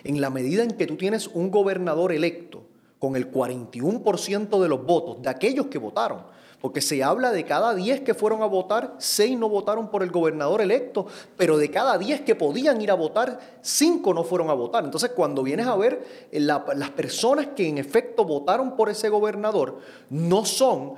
En 0.06 0.22
la 0.22 0.30
medida 0.30 0.64
en 0.64 0.72
que 0.72 0.88
tú 0.88 0.96
tienes 0.96 1.28
un 1.28 1.52
gobernador 1.52 2.14
electo 2.14 2.64
con 2.98 3.18
el 3.18 3.30
41% 3.30 4.62
de 4.62 4.70
los 4.70 4.86
votos 4.86 5.22
de 5.22 5.30
aquellos 5.30 5.68
que 5.68 5.78
votaron, 5.78 6.20
porque 6.62 6.80
se 6.80 7.04
habla 7.04 7.32
de 7.32 7.44
cada 7.44 7.76
10 7.76 8.00
que 8.02 8.14
fueron 8.14 8.44
a 8.44 8.46
votar, 8.46 8.96
6 8.98 9.38
no 9.38 9.50
votaron 9.50 9.92
por 9.92 10.04
el 10.04 10.10
gobernador 10.10 10.62
electo, 10.62 11.06
pero 11.36 11.58
de 11.58 11.70
cada 11.70 11.98
10 11.98 12.22
que 12.22 12.36
podían 12.36 12.82
ir 12.82 12.92
a 12.92 12.96
votar, 12.96 13.58
5 13.62 14.14
no 14.14 14.24
fueron 14.24 14.50
a 14.50 14.54
votar. 14.54 14.86
Entonces, 14.86 15.12
cuando 15.14 15.44
vienes 15.44 15.68
a 15.68 15.76
ver, 15.76 16.30
eh, 16.32 16.40
las 16.40 16.90
personas 16.92 17.48
que 17.48 17.68
en 17.68 17.78
efecto 17.78 18.24
votaron 18.24 18.78
por 18.78 18.88
ese 18.88 19.10
gobernador 19.10 19.80
no 20.10 20.46
son 20.46 20.94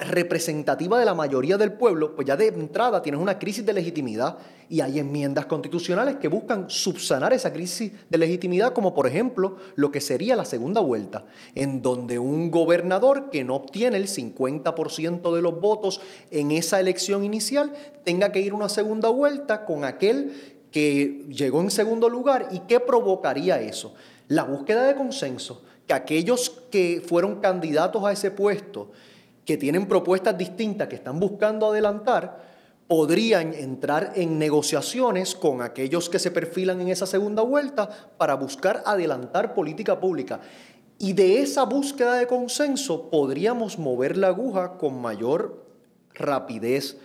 representativa 0.00 0.98
de 0.98 1.04
la 1.04 1.14
mayoría 1.14 1.56
del 1.56 1.72
pueblo, 1.72 2.16
pues 2.16 2.26
ya 2.26 2.36
de 2.36 2.48
entrada 2.48 3.02
tienes 3.02 3.20
una 3.20 3.38
crisis 3.38 3.64
de 3.64 3.72
legitimidad 3.72 4.38
y 4.68 4.80
hay 4.80 4.98
enmiendas 4.98 5.46
constitucionales 5.46 6.16
que 6.16 6.26
buscan 6.26 6.68
subsanar 6.68 7.32
esa 7.32 7.52
crisis 7.52 7.92
de 8.08 8.18
legitimidad, 8.18 8.72
como 8.72 8.94
por 8.94 9.06
ejemplo 9.06 9.56
lo 9.76 9.92
que 9.92 10.00
sería 10.00 10.34
la 10.34 10.44
segunda 10.44 10.80
vuelta, 10.80 11.24
en 11.54 11.82
donde 11.82 12.18
un 12.18 12.50
gobernador 12.50 13.30
que 13.30 13.44
no 13.44 13.54
obtiene 13.54 13.96
el 13.96 14.08
50% 14.08 15.34
de 15.34 15.42
los 15.42 15.60
votos 15.60 16.00
en 16.32 16.50
esa 16.50 16.80
elección 16.80 17.24
inicial 17.24 17.72
tenga 18.04 18.32
que 18.32 18.40
ir 18.40 18.52
a 18.52 18.56
una 18.56 18.68
segunda 18.68 19.08
vuelta 19.08 19.64
con 19.64 19.84
aquel 19.84 20.32
que 20.72 21.26
llegó 21.28 21.60
en 21.60 21.70
segundo 21.70 22.08
lugar 22.08 22.48
y 22.50 22.60
qué 22.60 22.80
provocaría 22.80 23.60
eso. 23.60 23.94
La 24.26 24.44
búsqueda 24.44 24.84
de 24.86 24.94
consenso, 24.94 25.62
que 25.86 25.94
aquellos 25.94 26.50
que 26.70 27.02
fueron 27.04 27.40
candidatos 27.40 28.04
a 28.04 28.12
ese 28.12 28.30
puesto, 28.30 28.90
que 29.44 29.56
tienen 29.56 29.86
propuestas 29.86 30.36
distintas, 30.36 30.88
que 30.88 30.96
están 30.96 31.18
buscando 31.18 31.70
adelantar, 31.70 32.50
podrían 32.90 33.54
entrar 33.54 34.14
en 34.16 34.36
negociaciones 34.38 35.36
con 35.36 35.62
aquellos 35.62 36.10
que 36.10 36.18
se 36.18 36.32
perfilan 36.32 36.80
en 36.80 36.88
esa 36.88 37.06
segunda 37.06 37.42
vuelta 37.42 37.88
para 38.18 38.34
buscar 38.34 38.82
adelantar 38.84 39.54
política 39.54 40.00
pública. 40.00 40.40
Y 40.98 41.12
de 41.12 41.40
esa 41.40 41.62
búsqueda 41.62 42.14
de 42.14 42.26
consenso 42.26 43.08
podríamos 43.08 43.78
mover 43.78 44.16
la 44.16 44.26
aguja 44.26 44.76
con 44.76 45.00
mayor 45.00 45.64
rapidez. 46.14 46.98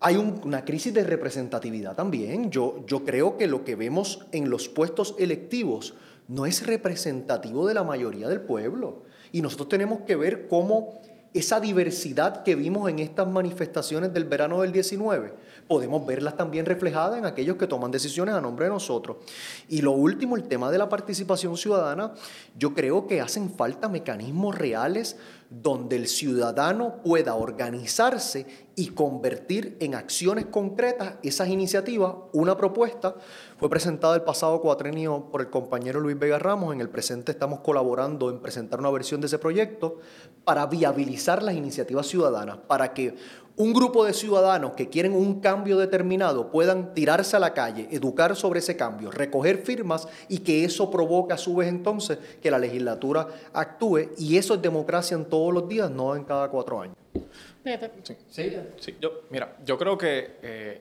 Hay 0.00 0.16
una 0.16 0.64
crisis 0.64 0.92
de 0.92 1.04
representatividad 1.04 1.94
también. 1.94 2.50
Yo, 2.50 2.84
yo 2.86 3.04
creo 3.04 3.38
que 3.38 3.46
lo 3.46 3.64
que 3.64 3.76
vemos 3.76 4.26
en 4.32 4.50
los 4.50 4.68
puestos 4.68 5.14
electivos 5.18 5.94
no 6.26 6.46
es 6.46 6.66
representativo 6.66 7.66
de 7.66 7.74
la 7.74 7.84
mayoría 7.84 8.28
del 8.28 8.40
pueblo. 8.40 9.04
Y 9.30 9.40
nosotros 9.40 9.68
tenemos 9.68 10.00
que 10.00 10.16
ver 10.16 10.48
cómo 10.48 11.00
esa 11.32 11.60
diversidad 11.60 12.42
que 12.42 12.56
vimos 12.56 12.88
en 12.90 12.98
estas 12.98 13.28
manifestaciones 13.28 14.12
del 14.12 14.24
verano 14.24 14.62
del 14.62 14.72
19, 14.72 15.32
podemos 15.68 16.04
verlas 16.04 16.36
también 16.36 16.66
reflejadas 16.66 17.18
en 17.18 17.26
aquellos 17.26 17.56
que 17.56 17.68
toman 17.68 17.92
decisiones 17.92 18.34
a 18.34 18.40
nombre 18.40 18.64
de 18.64 18.72
nosotros. 18.72 19.18
Y 19.68 19.82
lo 19.82 19.92
último, 19.92 20.36
el 20.36 20.44
tema 20.44 20.70
de 20.70 20.78
la 20.78 20.88
participación 20.88 21.56
ciudadana, 21.56 22.14
yo 22.58 22.74
creo 22.74 23.06
que 23.06 23.20
hacen 23.20 23.50
falta 23.50 23.88
mecanismos 23.88 24.58
reales 24.58 25.16
donde 25.50 25.96
el 25.96 26.06
ciudadano 26.06 27.02
pueda 27.02 27.34
organizarse 27.34 28.46
y 28.76 28.90
convertir 28.90 29.76
en 29.80 29.96
acciones 29.96 30.46
concretas 30.46 31.14
esas 31.24 31.48
iniciativas. 31.48 32.14
Una 32.32 32.56
propuesta 32.56 33.16
fue 33.58 33.68
presentada 33.68 34.14
el 34.14 34.22
pasado 34.22 34.60
cuatrenio 34.60 35.28
por 35.32 35.40
el 35.40 35.50
compañero 35.50 35.98
Luis 35.98 36.16
Vega 36.16 36.38
Ramos. 36.38 36.72
En 36.72 36.80
el 36.80 36.88
presente 36.88 37.32
estamos 37.32 37.60
colaborando 37.60 38.30
en 38.30 38.38
presentar 38.38 38.78
una 38.78 38.90
versión 38.90 39.20
de 39.20 39.26
ese 39.26 39.40
proyecto 39.40 39.98
para 40.44 40.66
viabilizar 40.66 41.42
las 41.42 41.56
iniciativas 41.56 42.06
ciudadanas, 42.06 42.58
para 42.68 42.94
que 42.94 43.16
un 43.56 43.72
grupo 43.72 44.04
de 44.04 44.12
ciudadanos 44.12 44.72
que 44.72 44.88
quieren 44.88 45.12
un 45.12 45.40
cambio 45.40 45.78
determinado 45.78 46.50
puedan 46.50 46.94
tirarse 46.94 47.36
a 47.36 47.40
la 47.40 47.54
calle, 47.54 47.88
educar 47.90 48.36
sobre 48.36 48.60
ese 48.60 48.76
cambio, 48.76 49.10
recoger 49.10 49.58
firmas 49.58 50.08
y 50.28 50.38
que 50.38 50.64
eso 50.64 50.90
provoque 50.90 51.34
a 51.34 51.38
su 51.38 51.56
vez 51.56 51.68
entonces 51.68 52.18
que 52.42 52.50
la 52.50 52.58
legislatura 52.58 53.28
actúe 53.52 54.10
y 54.18 54.36
eso 54.36 54.54
es 54.54 54.62
democracia 54.62 55.14
en 55.16 55.24
todos 55.26 55.52
los 55.52 55.68
días, 55.68 55.90
no 55.90 56.16
en 56.16 56.24
cada 56.24 56.48
cuatro 56.48 56.80
años. 56.80 56.96
Sí, 58.30 58.56
sí. 58.78 58.96
yo, 59.00 59.22
mira, 59.28 59.56
yo 59.64 59.76
creo 59.76 59.98
que 59.98 60.38
eh, 60.42 60.80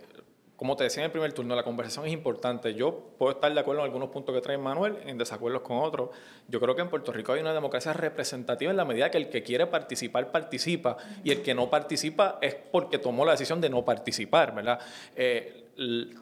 como 0.59 0.75
te 0.75 0.83
decía 0.83 1.03
en 1.03 1.05
el 1.05 1.11
primer 1.11 1.31
turno, 1.31 1.55
la 1.55 1.63
conversación 1.63 2.05
es 2.05 2.11
importante. 2.11 2.73
Yo 2.73 3.13
puedo 3.17 3.31
estar 3.31 3.53
de 3.53 3.57
acuerdo 3.57 3.79
en 3.79 3.85
algunos 3.85 4.09
puntos 4.09 4.35
que 4.35 4.41
trae 4.41 4.57
Manuel, 4.57 4.97
en 5.05 5.17
desacuerdos 5.17 5.61
con 5.61 5.77
otros. 5.77 6.09
Yo 6.49 6.59
creo 6.59 6.75
que 6.75 6.81
en 6.81 6.89
Puerto 6.89 7.13
Rico 7.13 7.31
hay 7.31 7.39
una 7.39 7.53
democracia 7.53 7.93
representativa 7.93 8.69
en 8.69 8.75
la 8.75 8.83
medida 8.83 9.09
que 9.09 9.17
el 9.17 9.29
que 9.29 9.41
quiere 9.41 9.67
participar 9.67 10.33
participa 10.33 10.97
y 11.23 11.31
el 11.31 11.43
que 11.43 11.55
no 11.55 11.69
participa 11.69 12.39
es 12.41 12.55
porque 12.55 12.97
tomó 12.97 13.23
la 13.23 13.31
decisión 13.31 13.61
de 13.61 13.69
no 13.69 13.85
participar, 13.85 14.53
¿verdad? 14.53 14.81
Eh, 15.15 15.67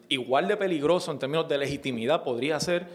igual 0.08 0.46
de 0.46 0.56
peligroso 0.56 1.10
en 1.10 1.18
términos 1.18 1.48
de 1.48 1.58
legitimidad 1.58 2.22
podría 2.22 2.60
ser 2.60 2.86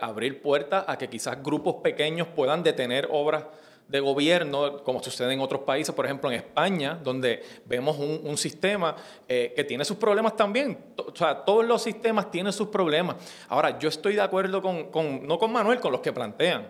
abrir 0.00 0.40
puertas 0.40 0.86
a 0.88 0.96
que 0.96 1.10
quizás 1.10 1.42
grupos 1.42 1.76
pequeños 1.82 2.26
puedan 2.28 2.62
detener 2.62 3.06
obras 3.10 3.44
de 3.88 4.00
gobierno, 4.00 4.82
como 4.82 5.02
sucede 5.02 5.32
en 5.32 5.40
otros 5.40 5.62
países, 5.62 5.94
por 5.94 6.04
ejemplo 6.04 6.30
en 6.30 6.36
España, 6.36 6.98
donde 7.02 7.42
vemos 7.66 7.96
un, 7.98 8.36
sistema 8.36 8.96
eh, 9.28 9.52
que 9.54 9.64
tiene 9.64 9.84
sus 9.84 9.96
problemas 9.96 10.36
también. 10.36 10.76
O 10.96 11.14
sea, 11.14 11.44
todos 11.44 11.64
los 11.64 11.82
sistemas 11.82 12.30
tienen 12.30 12.52
sus 12.52 12.68
problemas. 12.68 13.16
Ahora, 13.48 13.78
yo 13.78 13.88
estoy 13.88 14.14
de 14.14 14.20
acuerdo 14.20 14.60
con, 14.60 14.90
con 14.90 15.26
no 15.26 15.38
con 15.38 15.52
Manuel, 15.52 15.80
con 15.80 15.92
los 15.92 16.00
que 16.00 16.12
plantean 16.12 16.68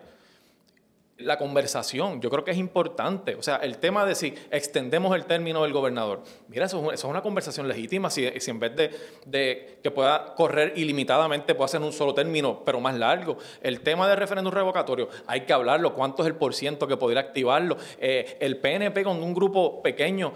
la 1.18 1.38
conversación, 1.38 2.20
yo 2.20 2.28
creo 2.28 2.44
que 2.44 2.50
es 2.50 2.58
importante. 2.58 3.34
O 3.36 3.42
sea, 3.42 3.56
el 3.56 3.78
tema 3.78 4.04
de 4.04 4.14
si 4.14 4.34
extendemos 4.50 5.14
el 5.16 5.24
término 5.24 5.62
del 5.62 5.72
gobernador. 5.72 6.22
Mira, 6.48 6.66
eso, 6.66 6.92
es 6.92 7.02
una 7.04 7.22
conversación 7.22 7.66
legítima. 7.68 8.10
Si, 8.10 8.28
si 8.38 8.50
en 8.50 8.60
vez 8.60 8.76
de, 8.76 9.78
que 9.82 9.90
pueda 9.90 10.34
correr 10.34 10.74
ilimitadamente, 10.76 11.54
pueda 11.54 11.68
ser 11.68 11.80
un 11.80 11.92
solo 11.92 12.12
término, 12.12 12.62
pero 12.64 12.80
más 12.80 12.96
largo. 12.96 13.38
El 13.62 13.80
tema 13.80 14.08
del 14.08 14.18
referéndum 14.18 14.52
revocatorio, 14.52 15.08
hay 15.26 15.42
que 15.42 15.52
hablarlo. 15.52 15.94
¿Cuánto 15.94 16.22
es 16.22 16.28
el 16.28 16.34
por 16.34 16.54
ciento 16.54 16.86
que 16.86 16.96
podría 16.96 17.20
activarlo? 17.20 17.76
Eh, 17.98 18.36
el 18.40 18.58
PNP 18.58 19.02
con 19.02 19.22
un 19.22 19.32
grupo 19.32 19.82
pequeño 19.82 20.34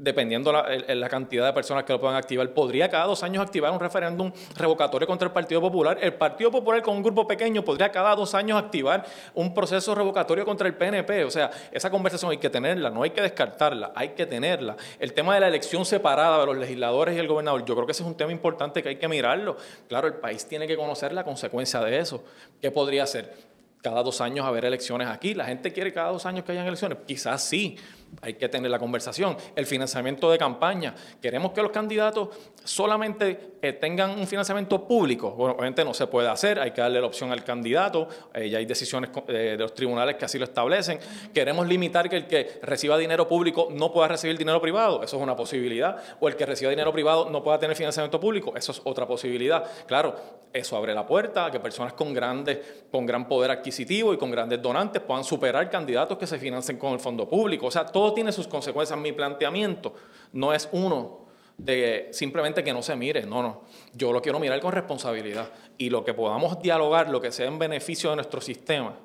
dependiendo 0.00 0.50
la, 0.50 0.66
la, 0.88 1.08
cantidad 1.10 1.44
de 1.44 1.52
personas 1.52 1.84
que 1.84 1.92
lo 1.92 2.00
puedan 2.00 2.16
activar, 2.16 2.48
podría 2.54 2.88
cada 2.88 3.04
dos 3.04 3.22
años 3.22 3.42
activar 3.42 3.70
un 3.70 3.78
referéndum 3.78 4.32
revocatorio 4.56 5.06
contra 5.06 5.26
el 5.26 5.32
Partido 5.32 5.60
Popular. 5.60 5.98
El 6.00 6.14
Partido 6.14 6.50
Popular 6.50 6.82
con 6.82 6.96
un 6.96 7.02
grupo 7.02 7.26
pequeño 7.26 7.62
podría 7.62 7.92
cada 7.92 8.16
dos 8.16 8.34
años 8.34 8.58
activar 8.58 9.04
un 9.34 9.52
proceso 9.52 9.94
revocatorio 9.94 10.46
contra 10.46 10.66
el 10.66 10.74
PNP. 10.74 11.24
O 11.24 11.30
sea, 11.30 11.50
esa 11.70 11.90
conversación 11.90 12.30
hay 12.30 12.38
que 12.38 12.48
tenerla, 12.48 12.88
no 12.88 13.02
hay 13.02 13.10
que 13.10 13.20
descartarla, 13.20 13.92
hay 13.94 14.10
que 14.10 14.24
tenerla. 14.24 14.74
El 14.98 15.12
tema 15.12 15.34
de 15.34 15.40
la 15.40 15.48
elección 15.48 15.84
separada 15.84 16.40
de 16.40 16.46
los 16.46 16.56
legisladores 16.56 17.14
y 17.14 17.18
el 17.18 17.28
gobernador, 17.28 17.62
yo 17.66 17.74
creo 17.74 17.84
que 17.84 17.92
ese 17.92 18.02
es 18.02 18.08
un 18.08 18.16
tema 18.16 18.32
importante 18.32 18.82
que 18.82 18.88
hay 18.88 18.96
que 18.96 19.08
mirarlo. 19.08 19.58
Claro, 19.86 20.08
el 20.08 20.14
país 20.14 20.46
tiene 20.46 20.66
que 20.66 20.76
conocer 20.76 21.12
la 21.12 21.24
consecuencia 21.24 21.80
de 21.80 21.98
eso. 21.98 22.24
¿Qué 22.62 22.70
podría 22.70 23.06
ser? 23.06 23.34
Cada 23.82 24.02
dos 24.02 24.20
años 24.20 24.46
haber 24.46 24.64
elecciones 24.64 25.08
aquí. 25.08 25.34
La 25.34 25.44
gente 25.44 25.72
quiere 25.72 25.92
cada 25.92 26.10
dos 26.10 26.24
años 26.24 26.44
que 26.44 26.52
hayan 26.52 26.66
elecciones. 26.66 26.98
Quizás 27.06 27.42
sí, 27.42 27.76
hay 28.22 28.34
que 28.34 28.48
tener 28.48 28.70
la 28.70 28.78
conversación. 28.78 29.36
El 29.56 29.66
financiamiento 29.66 30.30
de 30.30 30.38
campaña. 30.38 30.94
Queremos 31.20 31.52
que 31.52 31.62
los 31.62 31.70
candidatos 31.70 32.28
solamente 32.64 33.54
eh, 33.62 33.72
tengan 33.72 34.18
un 34.18 34.26
financiamiento 34.26 34.86
público. 34.86 35.30
Bueno, 35.32 35.54
obviamente 35.54 35.84
no 35.84 35.94
se 35.94 36.06
puede 36.06 36.28
hacer, 36.28 36.58
hay 36.58 36.72
que 36.72 36.80
darle 36.80 37.00
la 37.00 37.06
opción 37.06 37.32
al 37.32 37.44
candidato. 37.44 38.08
Eh, 38.34 38.48
ya 38.50 38.58
hay 38.58 38.66
decisiones 38.66 39.10
eh, 39.28 39.32
de 39.32 39.58
los 39.58 39.74
tribunales 39.74 40.16
que 40.16 40.24
así 40.24 40.38
lo 40.38 40.44
establecen. 40.44 40.98
Queremos 41.32 41.66
limitar 41.66 42.08
que 42.08 42.16
el 42.16 42.26
que 42.26 42.60
reciba 42.62 42.98
dinero 42.98 43.28
público 43.28 43.68
no 43.70 43.92
pueda 43.92 44.08
recibir 44.08 44.36
dinero 44.36 44.60
privado. 44.60 45.02
Eso 45.02 45.16
es 45.16 45.22
una 45.22 45.36
posibilidad. 45.36 45.96
O 46.20 46.28
el 46.28 46.36
que 46.36 46.46
reciba 46.46 46.70
dinero 46.70 46.92
privado 46.92 47.30
no 47.30 47.42
pueda 47.42 47.58
tener 47.58 47.76
financiamiento 47.76 48.20
público. 48.20 48.52
Eso 48.56 48.72
es 48.72 48.80
otra 48.84 49.06
posibilidad. 49.06 49.64
Claro, 49.86 50.16
eso 50.52 50.76
abre 50.76 50.94
la 50.94 51.06
puerta 51.06 51.46
a 51.46 51.50
que 51.50 51.60
personas 51.60 51.92
con, 51.92 52.12
grandes, 52.12 52.58
con 52.90 53.06
gran 53.06 53.28
poder 53.28 53.50
adquisitivo 53.52 54.12
y 54.12 54.18
con 54.18 54.30
grandes 54.30 54.60
donantes 54.60 55.00
puedan 55.00 55.22
superar 55.22 55.70
candidatos 55.70 56.18
que 56.18 56.26
se 56.26 56.38
financien 56.38 56.76
con 56.76 56.92
el 56.92 57.00
fondo 57.00 57.28
público. 57.28 57.66
O 57.66 57.70
sea, 57.70 57.86
todo 57.86 57.99
tiene 58.14 58.32
sus 58.32 58.48
consecuencias. 58.48 58.98
Mi 58.98 59.12
planteamiento 59.12 59.94
no 60.32 60.52
es 60.52 60.68
uno 60.72 61.20
de 61.56 62.08
simplemente 62.12 62.64
que 62.64 62.72
no 62.72 62.82
se 62.82 62.96
mire, 62.96 63.24
no, 63.26 63.42
no. 63.42 63.62
Yo 63.92 64.12
lo 64.12 64.22
quiero 64.22 64.38
mirar 64.40 64.60
con 64.60 64.72
responsabilidad 64.72 65.50
y 65.76 65.90
lo 65.90 66.04
que 66.04 66.14
podamos 66.14 66.60
dialogar, 66.62 67.10
lo 67.10 67.20
que 67.20 67.32
sea 67.32 67.46
en 67.46 67.58
beneficio 67.58 68.10
de 68.10 68.16
nuestro 68.16 68.40
sistema, 68.40 68.96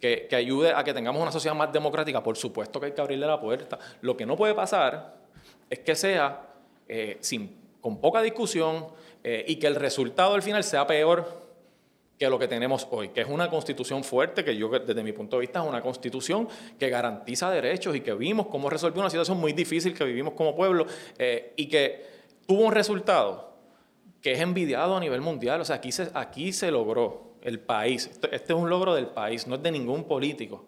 que, 0.00 0.28
ayude 0.32 0.72
a 0.74 0.84
que 0.84 0.92
tengamos 0.92 1.22
una 1.22 1.32
sociedad 1.32 1.56
más 1.56 1.72
democrática, 1.72 2.22
por 2.22 2.36
supuesto 2.36 2.78
que 2.78 2.86
hay 2.86 2.92
que 2.92 3.00
abrirle 3.00 3.26
la 3.26 3.40
puerta. 3.40 3.78
Lo 4.02 4.16
que 4.16 4.26
no 4.26 4.36
puede 4.36 4.54
pasar 4.54 5.16
es 5.70 5.78
que 5.78 5.94
sea 5.94 6.46
eh, 6.88 7.16
sin, 7.20 7.56
con 7.80 7.98
poca 8.00 8.20
discusión 8.20 8.86
eh, 9.22 9.44
y 9.48 9.56
que 9.56 9.66
el 9.66 9.76
resultado 9.76 10.34
al 10.34 10.42
final 10.42 10.62
sea 10.62 10.86
peor 10.86 11.43
que 12.18 12.28
lo 12.28 12.38
que 12.38 12.46
tenemos 12.46 12.86
hoy, 12.90 13.08
que 13.08 13.22
es 13.22 13.28
una 13.28 13.50
constitución 13.50 14.04
fuerte, 14.04 14.44
que 14.44 14.56
yo 14.56 14.68
desde 14.68 15.02
mi 15.02 15.12
punto 15.12 15.36
de 15.36 15.42
vista 15.42 15.62
es 15.62 15.68
una 15.68 15.80
constitución 15.80 16.48
que 16.78 16.88
garantiza 16.88 17.50
derechos 17.50 17.96
y 17.96 18.00
que 18.00 18.14
vimos 18.14 18.46
cómo 18.46 18.70
resolvió 18.70 19.00
una 19.00 19.10
situación 19.10 19.38
muy 19.38 19.52
difícil 19.52 19.94
que 19.94 20.04
vivimos 20.04 20.34
como 20.34 20.54
pueblo 20.54 20.86
eh, 21.18 21.52
y 21.56 21.66
que 21.66 22.06
tuvo 22.46 22.62
un 22.62 22.72
resultado 22.72 23.54
que 24.20 24.32
es 24.32 24.40
envidiado 24.40 24.96
a 24.96 25.00
nivel 25.00 25.20
mundial. 25.20 25.60
O 25.60 25.64
sea, 25.64 25.76
aquí 25.76 25.92
se, 25.92 26.08
aquí 26.14 26.52
se 26.52 26.70
logró 26.70 27.34
el 27.42 27.58
país. 27.58 28.06
Este, 28.06 28.34
este 28.34 28.52
es 28.52 28.58
un 28.58 28.70
logro 28.70 28.94
del 28.94 29.08
país, 29.08 29.46
no 29.46 29.56
es 29.56 29.62
de 29.62 29.70
ningún 29.70 30.04
político. 30.04 30.64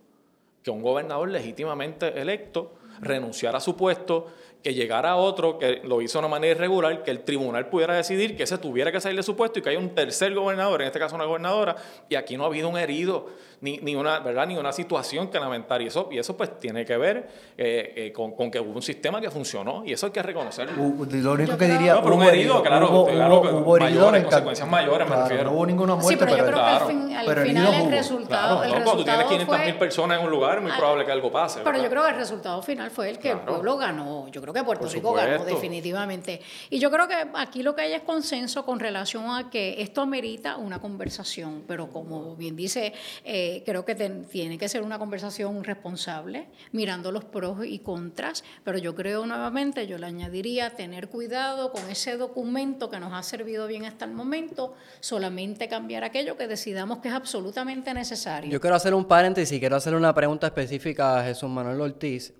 Que 0.62 0.70
un 0.70 0.82
gobernador 0.82 1.30
legítimamente 1.30 2.20
electo 2.20 2.74
renunciara 3.00 3.58
a 3.58 3.60
su 3.60 3.76
puesto 3.76 4.26
que 4.62 4.74
llegara 4.74 5.16
otro 5.16 5.58
que 5.58 5.80
lo 5.84 6.02
hizo 6.02 6.18
de 6.18 6.26
una 6.26 6.28
manera 6.28 6.56
irregular, 6.56 7.02
que 7.04 7.10
el 7.12 7.20
tribunal 7.20 7.68
pudiera 7.68 7.94
decidir 7.94 8.36
que 8.36 8.42
ese 8.42 8.58
tuviera 8.58 8.90
que 8.90 9.00
salir 9.00 9.16
de 9.16 9.22
su 9.22 9.36
puesto 9.36 9.58
y 9.60 9.62
que 9.62 9.70
haya 9.70 9.78
un 9.78 9.94
tercer 9.94 10.34
gobernador, 10.34 10.82
en 10.82 10.88
este 10.88 10.98
caso 10.98 11.14
una 11.14 11.24
gobernadora, 11.24 11.76
y 12.08 12.16
aquí 12.16 12.36
no 12.36 12.44
ha 12.44 12.46
habido 12.48 12.68
un 12.68 12.76
herido 12.76 13.26
ni, 13.60 13.78
ni 13.78 13.94
una, 13.94 14.18
¿verdad? 14.20 14.46
ni 14.46 14.56
una 14.56 14.72
situación 14.72 15.28
que 15.28 15.38
lamentar. 15.38 15.80
Y 15.82 15.86
eso, 15.86 16.08
y 16.10 16.18
eso 16.18 16.36
pues 16.36 16.58
tiene 16.58 16.84
que 16.84 16.96
ver 16.96 17.28
eh, 17.56 17.92
eh, 17.96 18.12
con, 18.12 18.32
con, 18.32 18.50
que 18.50 18.60
hubo 18.60 18.72
un 18.72 18.82
sistema 18.82 19.20
que 19.20 19.30
funcionó 19.30 19.82
y 19.84 19.92
eso 19.92 20.06
hay 20.06 20.12
que 20.12 20.22
reconocerlo. 20.22 20.74
lo 20.76 21.32
único 21.32 21.56
que 21.56 21.66
diría... 21.66 21.94
No, 21.94 22.02
pero 22.02 22.16
un 22.16 22.22
herido, 22.24 22.62
claro, 22.62 22.90
hubo, 22.90 23.06
claro, 23.06 23.40
hubo, 23.40 23.78
mayores, 23.78 24.24
consecuencias 24.24 24.68
mayores, 24.68 25.08
me 25.08 25.16
refiero. 25.16 25.44
No 25.44 25.52
hubo 25.52 25.66
ninguna 25.66 25.94
muerte, 25.94 26.12
sí, 26.12 26.16
pero, 26.18 26.32
pero, 26.32 26.44
yo 26.44 26.52
creo 26.52 26.58
claro, 26.64 26.86
que 26.86 26.92
al, 26.92 27.00
fin, 27.00 27.16
al 27.16 27.26
pero 27.26 27.42
final 27.42 27.74
el 27.74 27.80
hubo. 27.82 27.90
resultado... 27.90 28.56
Claro, 28.58 28.64
el 28.64 28.70
no, 28.70 28.84
cuando 28.84 28.96
tú 28.96 29.04
tienes 29.04 29.18
resultado 29.20 29.28
500 29.46 29.58
mil 29.60 29.74
fue- 29.74 29.78
personas 29.78 30.18
en 30.18 30.24
un 30.24 30.30
lugar, 30.30 30.56
es 30.58 30.62
muy 30.62 30.72
probable 30.72 31.04
que 31.04 31.12
algo 31.12 31.30
pase. 31.30 31.60
Pero 31.62 31.82
yo 31.82 31.88
creo 31.88 32.02
que 32.04 32.10
el 32.10 32.16
resultado 32.16 32.62
final 32.62 32.90
fue 32.90 33.10
el 33.10 33.18
que 33.18 33.30
el 33.30 33.38
pueblo 33.38 33.76
ganó. 33.76 34.28
Yo 34.28 34.40
creo 34.52 34.62
que 34.62 34.64
Puerto 34.64 34.86
Rico 34.88 35.12
ganó 35.12 35.44
definitivamente. 35.54 36.40
Y 36.70 36.78
yo 36.78 36.90
creo 36.90 37.08
que 37.08 37.14
aquí 37.34 37.62
lo 37.62 37.74
que 37.74 37.82
hay 37.82 37.92
es 37.92 38.02
consenso 38.02 38.64
con 38.64 38.80
relación 38.80 39.24
a 39.30 39.50
que 39.50 39.80
esto 39.82 40.00
amerita 40.02 40.56
una 40.56 40.80
conversación, 40.80 41.64
pero 41.66 41.90
como 41.90 42.36
bien 42.36 42.56
dice, 42.56 42.92
eh, 43.24 43.62
creo 43.66 43.84
que 43.84 43.94
ten- 43.94 44.24
tiene 44.26 44.58
que 44.58 44.68
ser 44.68 44.82
una 44.82 44.98
conversación 44.98 45.62
responsable, 45.64 46.46
mirando 46.72 47.12
los 47.12 47.24
pros 47.24 47.64
y 47.66 47.78
contras, 47.80 48.44
pero 48.64 48.78
yo 48.78 48.94
creo 48.94 49.26
nuevamente, 49.26 49.86
yo 49.86 49.98
le 49.98 50.06
añadiría 50.06 50.70
tener 50.70 51.08
cuidado 51.08 51.72
con 51.72 51.88
ese 51.90 52.16
documento 52.16 52.88
que 52.90 52.98
nos 53.00 53.12
ha 53.12 53.22
servido 53.22 53.66
bien 53.66 53.84
hasta 53.84 54.04
el 54.04 54.12
momento, 54.12 54.74
solamente 55.00 55.68
cambiar 55.68 56.04
aquello 56.04 56.36
que 56.36 56.46
decidamos 56.46 56.98
que 56.98 57.08
es 57.08 57.14
absolutamente 57.14 57.92
necesario. 57.94 58.50
Yo 58.50 58.60
quiero 58.60 58.76
hacer 58.76 58.94
un 58.94 59.04
paréntesis 59.06 59.56
y 59.56 59.60
quiero 59.60 59.76
hacer 59.76 59.94
una 59.94 60.14
pregunta 60.14 60.46
específica 60.46 61.20
a 61.20 61.24
Jesús 61.24 61.48
Manuel 61.50 61.80
Ortiz. 61.80 62.32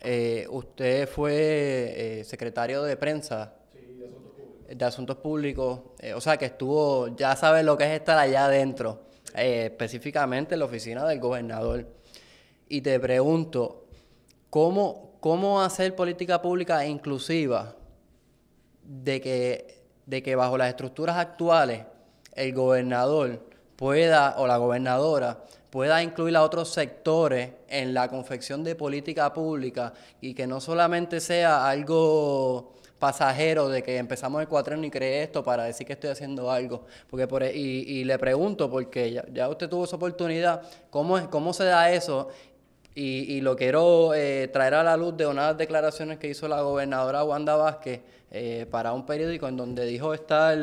Eh, 0.00 0.46
usted 0.50 1.08
fue 1.08 2.20
eh, 2.20 2.24
secretario 2.24 2.82
de 2.82 2.96
prensa. 2.96 3.54
De 4.68 4.84
Asuntos 4.84 5.18
Públicos, 5.18 5.80
eh, 6.00 6.14
o 6.14 6.20
sea 6.22 6.38
que 6.38 6.46
estuvo, 6.46 7.14
ya 7.16 7.36
sabe 7.36 7.62
lo 7.62 7.76
que 7.76 7.84
es 7.84 7.90
estar 7.90 8.18
allá 8.18 8.46
adentro, 8.46 9.02
específicamente 9.34 10.54
en 10.54 10.60
la 10.60 10.64
oficina 10.64 11.06
del 11.06 11.20
gobernador. 11.20 11.86
Y 12.68 12.80
te 12.80 12.98
pregunto, 12.98 13.86
¿cómo, 14.48 15.18
cómo 15.20 15.60
hacer 15.60 15.94
política 15.94 16.40
pública 16.40 16.84
inclusiva 16.86 17.76
de 18.82 19.20
que, 19.20 19.84
de 20.06 20.22
que 20.22 20.34
bajo 20.34 20.56
las 20.56 20.70
estructuras 20.70 21.18
actuales 21.18 21.84
el 22.32 22.52
gobernador 22.54 23.46
pueda 23.76 24.36
o 24.38 24.46
la 24.46 24.56
gobernadora 24.56 25.44
pueda 25.74 26.00
incluir 26.04 26.36
a 26.36 26.44
otros 26.44 26.68
sectores 26.68 27.50
en 27.68 27.94
la 27.94 28.06
confección 28.06 28.62
de 28.62 28.76
política 28.76 29.32
pública 29.32 29.92
y 30.20 30.32
que 30.32 30.46
no 30.46 30.60
solamente 30.60 31.18
sea 31.18 31.68
algo 31.68 32.74
pasajero 33.00 33.68
de 33.68 33.82
que 33.82 33.96
empezamos 33.96 34.40
el 34.40 34.46
cuatreno 34.46 34.84
y 34.84 34.90
creé 34.92 35.24
esto 35.24 35.42
para 35.42 35.64
decir 35.64 35.84
que 35.84 35.94
estoy 35.94 36.10
haciendo 36.10 36.48
algo. 36.48 36.84
Porque 37.10 37.26
por, 37.26 37.42
e- 37.42 37.56
y, 37.56 37.80
y 37.88 38.04
le 38.04 38.16
pregunto, 38.20 38.70
porque 38.70 39.10
ya, 39.10 39.24
ya 39.32 39.48
usted 39.48 39.68
tuvo 39.68 39.82
esa 39.82 39.96
oportunidad, 39.96 40.62
¿cómo, 40.90 41.18
es, 41.18 41.26
cómo 41.26 41.52
se 41.52 41.64
da 41.64 41.90
eso? 41.90 42.28
Y, 42.94 43.34
y 43.34 43.40
lo 43.40 43.56
quiero 43.56 44.14
eh, 44.14 44.46
traer 44.52 44.74
a 44.74 44.84
la 44.84 44.96
luz 44.96 45.16
de 45.16 45.26
unas 45.26 45.58
declaraciones 45.58 46.20
que 46.20 46.28
hizo 46.28 46.46
la 46.46 46.60
gobernadora 46.60 47.24
Wanda 47.24 47.56
Vázquez 47.56 48.00
eh, 48.30 48.64
para 48.70 48.92
un 48.92 49.04
periódico 49.04 49.48
en 49.48 49.56
donde 49.56 49.86
dijo 49.86 50.14
estar, 50.14 50.56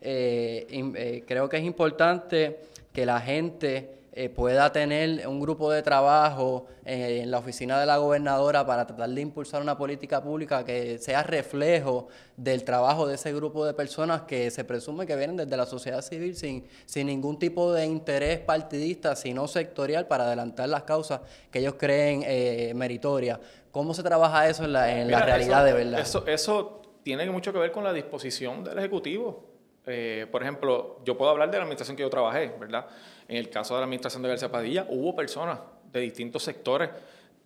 eh, 0.00 1.24
creo 1.26 1.48
que 1.48 1.56
es 1.56 1.64
importante 1.64 2.60
que 2.92 3.04
la 3.04 3.20
gente 3.20 4.01
eh, 4.14 4.28
pueda 4.28 4.70
tener 4.72 5.26
un 5.26 5.40
grupo 5.40 5.70
de 5.72 5.82
trabajo 5.82 6.66
eh, 6.84 7.20
en 7.22 7.30
la 7.30 7.38
oficina 7.38 7.80
de 7.80 7.86
la 7.86 7.96
gobernadora 7.96 8.66
para 8.66 8.86
tratar 8.86 9.08
de 9.08 9.20
impulsar 9.22 9.62
una 9.62 9.78
política 9.78 10.22
pública 10.22 10.64
que 10.64 10.98
sea 10.98 11.22
reflejo 11.22 12.08
del 12.36 12.62
trabajo 12.64 13.06
de 13.06 13.14
ese 13.14 13.32
grupo 13.32 13.64
de 13.64 13.72
personas 13.72 14.22
que 14.22 14.50
se 14.50 14.64
presume 14.64 15.06
que 15.06 15.16
vienen 15.16 15.38
desde 15.38 15.56
la 15.56 15.64
sociedad 15.64 16.02
civil 16.02 16.36
sin, 16.36 16.66
sin 16.84 17.06
ningún 17.06 17.38
tipo 17.38 17.72
de 17.72 17.86
interés 17.86 18.38
partidista, 18.40 19.16
sino 19.16 19.48
sectorial 19.48 20.06
para 20.06 20.24
adelantar 20.24 20.68
las 20.68 20.82
causas 20.82 21.20
que 21.50 21.60
ellos 21.60 21.76
creen 21.78 22.22
eh, 22.26 22.72
meritorias. 22.74 23.38
¿Cómo 23.70 23.94
se 23.94 24.02
trabaja 24.02 24.46
eso 24.46 24.64
en 24.64 24.74
la, 24.74 24.92
en 25.00 25.10
la 25.10 25.20
realidad 25.24 25.66
eso- 25.66 25.76
de 25.78 25.84
verdad? 25.84 26.00
Eso, 26.00 26.26
eso 26.26 26.82
tiene 27.02 27.28
mucho 27.30 27.50
que 27.52 27.58
ver 27.58 27.72
con 27.72 27.82
la 27.82 27.92
disposición 27.94 28.62
del 28.62 28.78
Ejecutivo. 28.78 29.48
Eh, 29.86 30.26
por 30.30 30.42
ejemplo, 30.42 31.00
yo 31.04 31.16
puedo 31.16 31.30
hablar 31.30 31.50
de 31.50 31.56
la 31.56 31.62
administración 31.64 31.96
que 31.96 32.02
yo 32.02 32.10
trabajé, 32.10 32.54
¿verdad? 32.60 32.86
En 33.32 33.38
el 33.38 33.48
caso 33.48 33.72
de 33.72 33.80
la 33.80 33.84
administración 33.84 34.22
de 34.22 34.28
García 34.28 34.52
Padilla, 34.52 34.86
hubo 34.90 35.16
personas 35.16 35.58
de 35.90 36.00
distintos 36.00 36.42
sectores, 36.42 36.90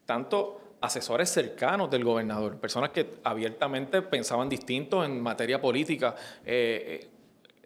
tanto 0.04 0.60
asesores 0.80 1.30
cercanos 1.30 1.88
del 1.88 2.02
gobernador, 2.02 2.58
personas 2.58 2.90
que 2.90 3.18
abiertamente 3.22 4.02
pensaban 4.02 4.48
distinto 4.48 5.04
en 5.04 5.22
materia 5.22 5.60
política, 5.60 6.16
eh, 6.44 7.04
eh, 7.04 7.10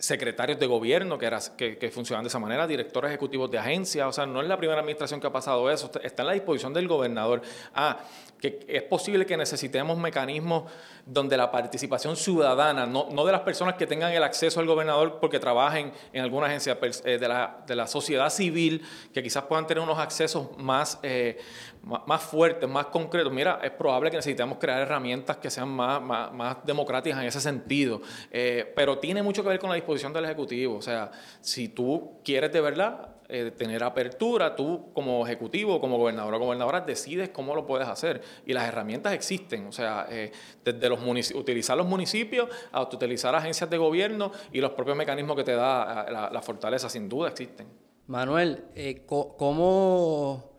secretarios 0.00 0.58
de 0.58 0.66
gobierno 0.66 1.18
que, 1.18 1.76
que, 1.78 1.90
funcionaban 1.90 2.24
de 2.24 2.28
esa 2.28 2.38
manera, 2.38 2.66
directores 2.66 3.10
ejecutivos 3.10 3.50
de 3.50 3.58
agencias, 3.58 4.06
o 4.08 4.12
sea, 4.12 4.26
no 4.26 4.40
es 4.40 4.48
la 4.48 4.56
primera 4.56 4.80
administración 4.80 5.20
que 5.20 5.26
ha 5.26 5.32
pasado 5.32 5.70
eso, 5.70 5.90
está 6.02 6.22
en 6.22 6.26
la 6.26 6.32
disposición 6.32 6.72
del 6.72 6.88
gobernador. 6.88 7.42
Ah, 7.74 8.00
que 8.40 8.64
es 8.66 8.82
posible 8.84 9.26
que 9.26 9.36
necesitemos 9.36 9.98
mecanismos 9.98 10.64
donde 11.04 11.36
la 11.36 11.50
participación 11.50 12.16
ciudadana, 12.16 12.86
no, 12.86 13.08
no 13.10 13.26
de 13.26 13.32
las 13.32 13.42
personas 13.42 13.74
que 13.74 13.86
tengan 13.86 14.12
el 14.12 14.22
acceso 14.22 14.60
al 14.60 14.66
gobernador 14.66 15.18
porque 15.20 15.38
trabajen 15.38 15.92
en 16.12 16.22
alguna 16.22 16.46
agencia 16.46 16.78
eh, 17.04 17.18
de, 17.18 17.28
la, 17.28 17.58
de 17.66 17.76
la 17.76 17.86
sociedad 17.86 18.30
civil, 18.30 18.82
que 19.12 19.22
quizás 19.22 19.44
puedan 19.44 19.66
tener 19.66 19.82
unos 19.82 19.98
accesos 19.98 20.56
más, 20.56 20.98
eh, 21.02 21.38
más, 21.82 22.22
fuertes, 22.22 22.68
más 22.68 22.86
concretos. 22.86 23.32
Mira, 23.32 23.60
es 23.62 23.70
probable 23.70 24.10
que 24.10 24.16
necesitemos 24.16 24.58
crear 24.58 24.80
herramientas 24.80 25.38
que 25.38 25.50
sean 25.50 25.68
más, 25.68 26.00
más, 26.00 26.32
más 26.32 26.56
democráticas 26.64 27.20
en 27.20 27.26
ese 27.26 27.40
sentido, 27.40 28.00
Eh, 28.30 28.72
pero 28.76 28.98
tiene 28.98 29.22
mucho 29.22 29.42
que 29.42 29.48
ver 29.48 29.58
con 29.58 29.70
la 29.70 29.76
disposición 29.76 30.12
del 30.12 30.24
Ejecutivo. 30.24 30.76
O 30.76 30.82
sea, 30.82 31.10
si 31.40 31.68
tú 31.68 32.20
quieres 32.24 32.52
de 32.52 32.60
verdad 32.60 33.08
eh, 33.32 33.52
tener 33.52 33.84
apertura, 33.84 34.56
tú 34.56 34.92
como 34.92 35.24
ejecutivo, 35.24 35.80
como 35.80 35.98
gobernador 35.98 36.34
o 36.34 36.38
gobernadora, 36.40 36.80
decides 36.80 37.28
cómo 37.28 37.54
lo 37.54 37.64
puedes 37.64 37.86
hacer. 37.86 38.20
Y 38.44 38.52
las 38.52 38.66
herramientas 38.66 39.12
existen, 39.12 39.68
o 39.68 39.72
sea, 39.72 40.08
eh, 40.10 40.32
desde 40.64 40.88
los 40.88 41.00
utilizar 41.34 41.76
los 41.76 41.86
municipios 41.86 42.48
hasta 42.72 42.96
utilizar 42.96 43.32
agencias 43.36 43.70
de 43.70 43.78
gobierno 43.78 44.32
y 44.52 44.60
los 44.60 44.72
propios 44.72 44.96
mecanismos 44.96 45.36
que 45.36 45.44
te 45.44 45.54
da 45.54 46.28
la, 46.32 46.42
fortaleza, 46.42 46.88
sin 46.88 47.08
duda 47.08 47.28
existen. 47.28 47.68
Manuel, 48.08 48.64
¿cómo, 49.06 50.50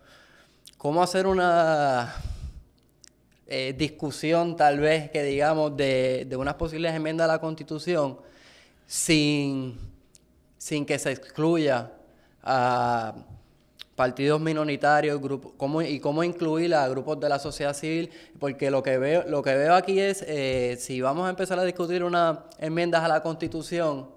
¿cómo 0.81 1.03
hacer 1.03 1.27
una 1.27 2.11
eh, 3.45 3.75
discusión 3.77 4.55
tal 4.55 4.79
vez 4.79 5.11
que 5.11 5.21
digamos 5.21 5.77
de, 5.77 6.25
de 6.27 6.35
unas 6.35 6.55
posibles 6.55 6.91
enmiendas 6.95 7.25
a 7.25 7.33
la 7.33 7.39
Constitución 7.39 8.17
sin, 8.87 9.77
sin 10.57 10.83
que 10.83 10.97
se 10.97 11.11
excluya 11.11 11.91
a 12.41 13.13
partidos 13.95 14.41
minoritarios 14.41 15.21
grupo- 15.21 15.53
cómo, 15.55 15.83
y 15.83 15.99
cómo 15.99 16.23
incluir 16.23 16.73
a 16.73 16.87
grupos 16.87 17.19
de 17.19 17.29
la 17.29 17.37
sociedad 17.37 17.75
civil? 17.75 18.09
Porque 18.39 18.71
lo 18.71 18.81
que 18.81 18.97
veo, 18.97 19.23
lo 19.27 19.43
que 19.43 19.53
veo 19.55 19.75
aquí 19.75 19.99
es, 19.99 20.25
eh, 20.27 20.77
si 20.79 20.99
vamos 20.99 21.27
a 21.27 21.29
empezar 21.29 21.59
a 21.59 21.63
discutir 21.63 22.03
unas 22.03 22.39
enmiendas 22.57 23.03
a 23.03 23.07
la 23.07 23.21
Constitución, 23.21 24.09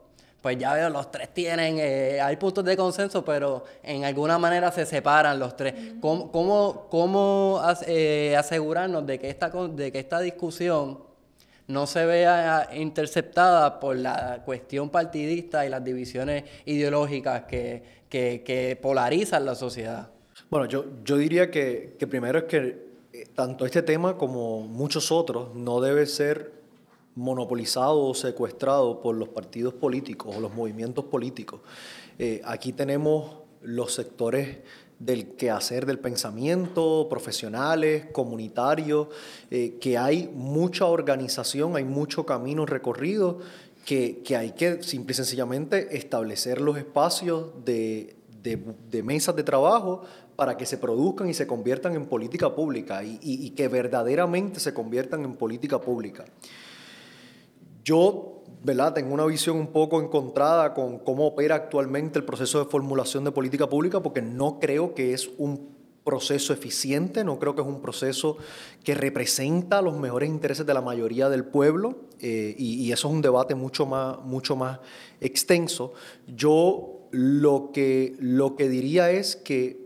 pues 0.44 0.58
ya 0.58 0.74
veo, 0.74 0.90
los 0.90 1.10
tres 1.10 1.32
tienen, 1.32 1.78
eh, 1.78 2.20
hay 2.20 2.36
puntos 2.36 2.62
de 2.66 2.76
consenso, 2.76 3.24
pero 3.24 3.64
en 3.82 4.04
alguna 4.04 4.36
manera 4.38 4.70
se 4.70 4.84
separan 4.84 5.38
los 5.38 5.56
tres. 5.56 5.72
¿Cómo, 6.02 6.30
cómo, 6.30 6.86
cómo 6.90 7.60
as- 7.64 7.82
eh, 7.88 8.36
asegurarnos 8.36 9.06
de 9.06 9.18
que, 9.18 9.30
esta, 9.30 9.48
de 9.48 9.90
que 9.90 9.98
esta 10.00 10.20
discusión 10.20 10.98
no 11.66 11.86
se 11.86 12.04
vea 12.04 12.68
interceptada 12.74 13.80
por 13.80 13.96
la 13.96 14.42
cuestión 14.44 14.90
partidista 14.90 15.64
y 15.64 15.70
las 15.70 15.82
divisiones 15.82 16.44
ideológicas 16.66 17.44
que, 17.44 17.82
que, 18.10 18.42
que 18.44 18.76
polarizan 18.76 19.46
la 19.46 19.54
sociedad? 19.54 20.10
Bueno, 20.50 20.66
yo, 20.66 20.84
yo 21.04 21.16
diría 21.16 21.50
que, 21.50 21.96
que 21.98 22.06
primero 22.06 22.40
es 22.40 22.44
que 22.44 22.84
eh, 23.14 23.24
tanto 23.34 23.64
este 23.64 23.80
tema 23.80 24.18
como 24.18 24.60
muchos 24.60 25.10
otros 25.10 25.54
no 25.54 25.80
debe 25.80 26.04
ser 26.04 26.52
monopolizado 27.16 28.04
o 28.04 28.14
secuestrado 28.14 29.00
por 29.00 29.14
los 29.14 29.28
partidos 29.28 29.74
políticos 29.74 30.34
o 30.36 30.40
los 30.40 30.52
movimientos 30.54 31.04
políticos. 31.04 31.60
Eh, 32.18 32.40
aquí 32.44 32.72
tenemos 32.72 33.36
los 33.62 33.94
sectores 33.94 34.58
del 34.98 35.34
quehacer 35.36 35.86
del 35.86 35.98
pensamiento, 35.98 37.06
profesionales, 37.10 38.06
comunitarios, 38.12 39.08
eh, 39.50 39.76
que 39.80 39.98
hay 39.98 40.30
mucha 40.34 40.86
organización, 40.86 41.76
hay 41.76 41.84
mucho 41.84 42.24
camino 42.24 42.64
recorrido, 42.66 43.38
que, 43.84 44.22
que 44.24 44.36
hay 44.36 44.52
que 44.52 44.82
simple 44.82 45.12
y 45.12 45.14
sencillamente 45.14 45.96
establecer 45.96 46.60
los 46.60 46.78
espacios 46.78 47.52
de, 47.64 48.16
de, 48.42 48.62
de 48.90 49.02
mesas 49.02 49.36
de 49.36 49.42
trabajo 49.42 50.02
para 50.36 50.56
que 50.56 50.64
se 50.64 50.78
produzcan 50.78 51.28
y 51.28 51.34
se 51.34 51.46
conviertan 51.46 51.94
en 51.94 52.06
política 52.06 52.54
pública 52.54 53.04
y, 53.04 53.18
y- 53.22 53.46
y 53.46 53.50
que 53.50 53.68
verdaderamente 53.68 54.58
se 54.58 54.72
conviertan 54.72 55.24
en 55.24 55.34
política 55.34 55.80
pública. 55.80 56.24
Yo, 57.84 58.42
¿verdad? 58.62 58.94
Tengo 58.94 59.12
una 59.12 59.26
visión 59.26 59.58
un 59.58 59.66
poco 59.66 60.00
encontrada 60.00 60.72
con 60.72 60.98
cómo 60.98 61.26
opera 61.26 61.54
actualmente 61.54 62.18
el 62.18 62.24
proceso 62.24 62.58
de 62.58 62.70
formulación 62.70 63.24
de 63.24 63.30
política 63.30 63.68
pública 63.68 64.02
porque 64.02 64.22
no 64.22 64.58
creo 64.58 64.94
que 64.94 65.12
es 65.12 65.30
un 65.36 65.74
proceso 66.02 66.52
eficiente, 66.52 67.24
no 67.24 67.38
creo 67.38 67.54
que 67.54 67.62
es 67.62 67.66
un 67.66 67.80
proceso 67.80 68.38
que 68.82 68.94
representa 68.94 69.82
los 69.82 69.96
mejores 69.96 70.28
intereses 70.28 70.64
de 70.66 70.74
la 70.74 70.80
mayoría 70.80 71.28
del 71.28 71.44
pueblo 71.44 71.96
eh, 72.20 72.54
y, 72.58 72.90
eso 72.92 73.08
es 73.08 73.14
un 73.14 73.22
debate 73.22 73.54
mucho 73.54 73.86
más, 73.86 74.18
mucho 74.20 74.56
más 74.56 74.80
extenso. 75.20 75.92
Yo 76.26 77.08
lo 77.10 77.70
que, 77.72 78.16
lo 78.18 78.56
que 78.56 78.68
diría 78.68 79.10
es 79.10 79.36
que 79.36 79.84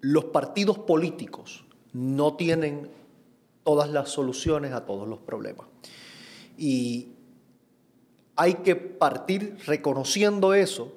los 0.00 0.26
partidos 0.26 0.78
políticos 0.78 1.64
no 1.92 2.36
tienen 2.36 2.90
todas 3.64 3.90
las 3.90 4.10
soluciones 4.10 4.72
a 4.72 4.84
todos 4.86 5.08
los 5.08 5.18
problemas. 5.18 5.66
Y 6.62 7.08
hay 8.36 8.54
que 8.54 8.76
partir 8.76 9.58
reconociendo 9.66 10.54
eso 10.54 10.92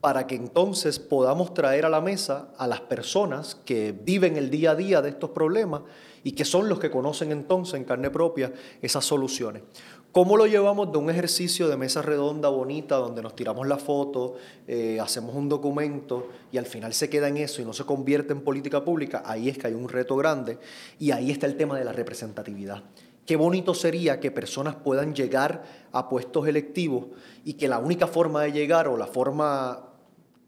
para 0.00 0.26
que 0.26 0.34
entonces 0.34 0.98
podamos 0.98 1.52
traer 1.52 1.84
a 1.84 1.90
la 1.90 2.00
mesa 2.00 2.54
a 2.56 2.66
las 2.66 2.80
personas 2.80 3.54
que 3.66 3.92
viven 3.92 4.38
el 4.38 4.48
día 4.48 4.70
a 4.70 4.76
día 4.76 5.02
de 5.02 5.10
estos 5.10 5.28
problemas 5.28 5.82
y 6.24 6.32
que 6.32 6.46
son 6.46 6.70
los 6.70 6.80
que 6.80 6.90
conocen 6.90 7.32
entonces 7.32 7.74
en 7.74 7.84
carne 7.84 8.08
propia 8.08 8.54
esas 8.80 9.04
soluciones. 9.04 9.62
¿Cómo 10.10 10.38
lo 10.38 10.46
llevamos 10.46 10.90
de 10.90 10.96
un 10.96 11.10
ejercicio 11.10 11.68
de 11.68 11.76
mesa 11.76 12.00
redonda 12.00 12.48
bonita 12.48 12.96
donde 12.96 13.20
nos 13.20 13.36
tiramos 13.36 13.68
la 13.68 13.76
foto, 13.76 14.36
eh, 14.66 14.98
hacemos 15.02 15.36
un 15.36 15.50
documento 15.50 16.28
y 16.50 16.56
al 16.56 16.64
final 16.64 16.94
se 16.94 17.10
queda 17.10 17.28
en 17.28 17.36
eso 17.36 17.60
y 17.60 17.66
no 17.66 17.74
se 17.74 17.84
convierte 17.84 18.32
en 18.32 18.40
política 18.40 18.82
pública? 18.82 19.22
Ahí 19.26 19.50
es 19.50 19.58
que 19.58 19.66
hay 19.66 19.74
un 19.74 19.90
reto 19.90 20.16
grande 20.16 20.56
y 20.98 21.10
ahí 21.10 21.30
está 21.30 21.46
el 21.46 21.58
tema 21.58 21.78
de 21.78 21.84
la 21.84 21.92
representatividad. 21.92 22.84
Qué 23.30 23.36
bonito 23.36 23.74
sería 23.74 24.18
que 24.18 24.32
personas 24.32 24.74
puedan 24.74 25.14
llegar 25.14 25.62
a 25.92 26.08
puestos 26.08 26.48
electivos 26.48 27.06
y 27.44 27.52
que 27.52 27.68
la 27.68 27.78
única 27.78 28.08
forma 28.08 28.42
de 28.42 28.50
llegar 28.50 28.88
o 28.88 28.96
la 28.96 29.06
forma 29.06 29.84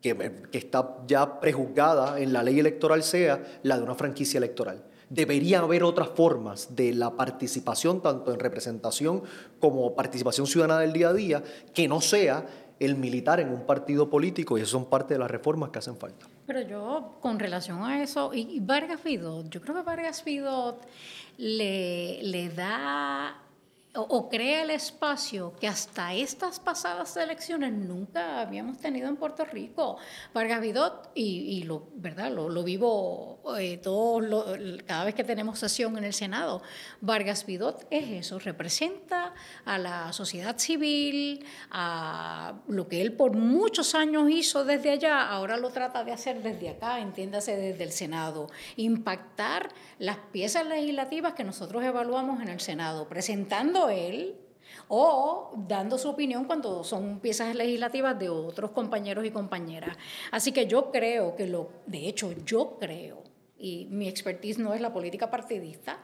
que, 0.00 0.48
está 0.50 0.96
ya 1.06 1.38
prejuzgada 1.38 2.18
en 2.18 2.32
la 2.32 2.42
ley 2.42 2.58
electoral 2.58 3.04
sea 3.04 3.60
la 3.62 3.76
de 3.76 3.84
una 3.84 3.94
franquicia 3.94 4.38
electoral. 4.38 4.82
Debería 5.08 5.60
haber 5.60 5.84
otras 5.84 6.08
formas 6.08 6.74
de 6.74 6.92
la 6.92 7.12
participación, 7.12 8.02
tanto 8.02 8.32
en 8.32 8.40
representación 8.40 9.22
como 9.60 9.94
participación 9.94 10.48
ciudadana 10.48 10.80
del 10.80 10.92
día 10.92 11.10
a 11.10 11.14
día, 11.14 11.42
que 11.72 11.86
no 11.86 12.00
sea 12.00 12.44
el 12.80 12.96
militar 12.96 13.38
en 13.38 13.50
un 13.50 13.64
partido 13.64 14.10
político 14.10 14.58
y 14.58 14.62
eso 14.62 14.72
son 14.72 14.86
parte 14.86 15.14
de 15.14 15.20
las 15.20 15.30
reformas 15.30 15.70
que 15.70 15.78
hacen 15.78 15.96
falta. 15.96 16.26
Pero 16.46 16.60
yo, 16.60 17.18
con 17.20 17.38
relación 17.38 17.84
a 17.84 18.02
eso, 18.02 18.32
y 18.34 18.58
Vargas 18.60 19.02
Vidot, 19.04 19.48
yo 19.48 19.60
creo 19.60 19.76
que 19.76 19.82
Vargas 19.82 20.24
Vidot 20.24 20.86
le, 21.38 22.22
le 22.22 22.48
da 22.48 23.41
o, 23.94 24.28
crea 24.30 24.62
el 24.62 24.70
espacio 24.70 25.54
que 25.60 25.68
hasta 25.68 26.14
estas 26.14 26.58
pasadas 26.58 27.14
elecciones 27.18 27.72
nunca 27.72 28.40
habíamos 28.40 28.78
tenido 28.78 29.06
en 29.08 29.16
Puerto 29.16 29.44
Rico. 29.44 29.98
Vargas 30.32 30.62
Vidot, 30.62 31.10
y, 31.14 31.62
lo, 31.64 31.88
¿verdad? 31.96 32.30
Lo, 32.30 32.62
vivo 32.64 33.42
eh, 33.58 33.80
cada 34.86 35.04
vez 35.04 35.14
que 35.14 35.24
tenemos 35.24 35.58
sesión 35.58 35.98
en 35.98 36.04
el 36.04 36.14
Senado, 36.14 36.62
Vargas 37.02 37.44
Vidot 37.44 37.86
es 37.90 38.26
eso, 38.26 38.38
representa 38.38 39.34
a 39.66 39.76
la 39.76 40.12
sociedad 40.14 40.56
civil, 40.56 41.44
a 41.70 42.54
lo 42.68 42.88
que 42.88 43.02
él 43.02 43.12
por 43.12 43.36
muchos 43.36 43.94
años 43.94 44.30
hizo 44.30 44.64
desde 44.64 44.90
allá, 44.90 45.28
ahora 45.28 45.58
lo 45.58 45.68
trata 45.68 46.02
de 46.02 46.12
hacer 46.12 46.42
desde 46.42 46.70
acá, 46.70 46.98
entiéndase 47.00 47.56
desde 47.56 47.84
el 47.84 47.92
Senado, 47.92 48.48
impactar 48.76 49.68
las 49.98 50.16
piezas 50.16 50.66
legislativas 50.66 51.34
que 51.34 51.44
nosotros 51.44 51.84
evaluamos 51.84 52.40
en 52.40 52.48
el 52.48 52.60
Senado, 52.60 53.06
presentando 53.06 53.81
él 53.88 54.36
o 54.88 55.52
dando 55.56 55.98
su 55.98 56.08
opinión 56.08 56.44
cuando 56.44 56.84
son 56.84 57.20
piezas 57.20 57.54
legislativas 57.54 58.18
de 58.18 58.28
otros 58.28 58.70
compañeros 58.70 59.24
y 59.24 59.30
compañeras. 59.30 59.96
Así 60.30 60.52
que 60.52 60.66
yo 60.66 60.90
creo 60.90 61.36
que 61.36 61.46
lo, 61.46 61.70
de 61.86 62.08
hecho 62.08 62.32
yo 62.44 62.78
creo, 62.78 63.22
y 63.58 63.86
mi 63.90 64.08
expertise 64.08 64.58
no 64.58 64.74
es 64.74 64.80
la 64.80 64.92
política 64.92 65.30
partidista, 65.30 65.98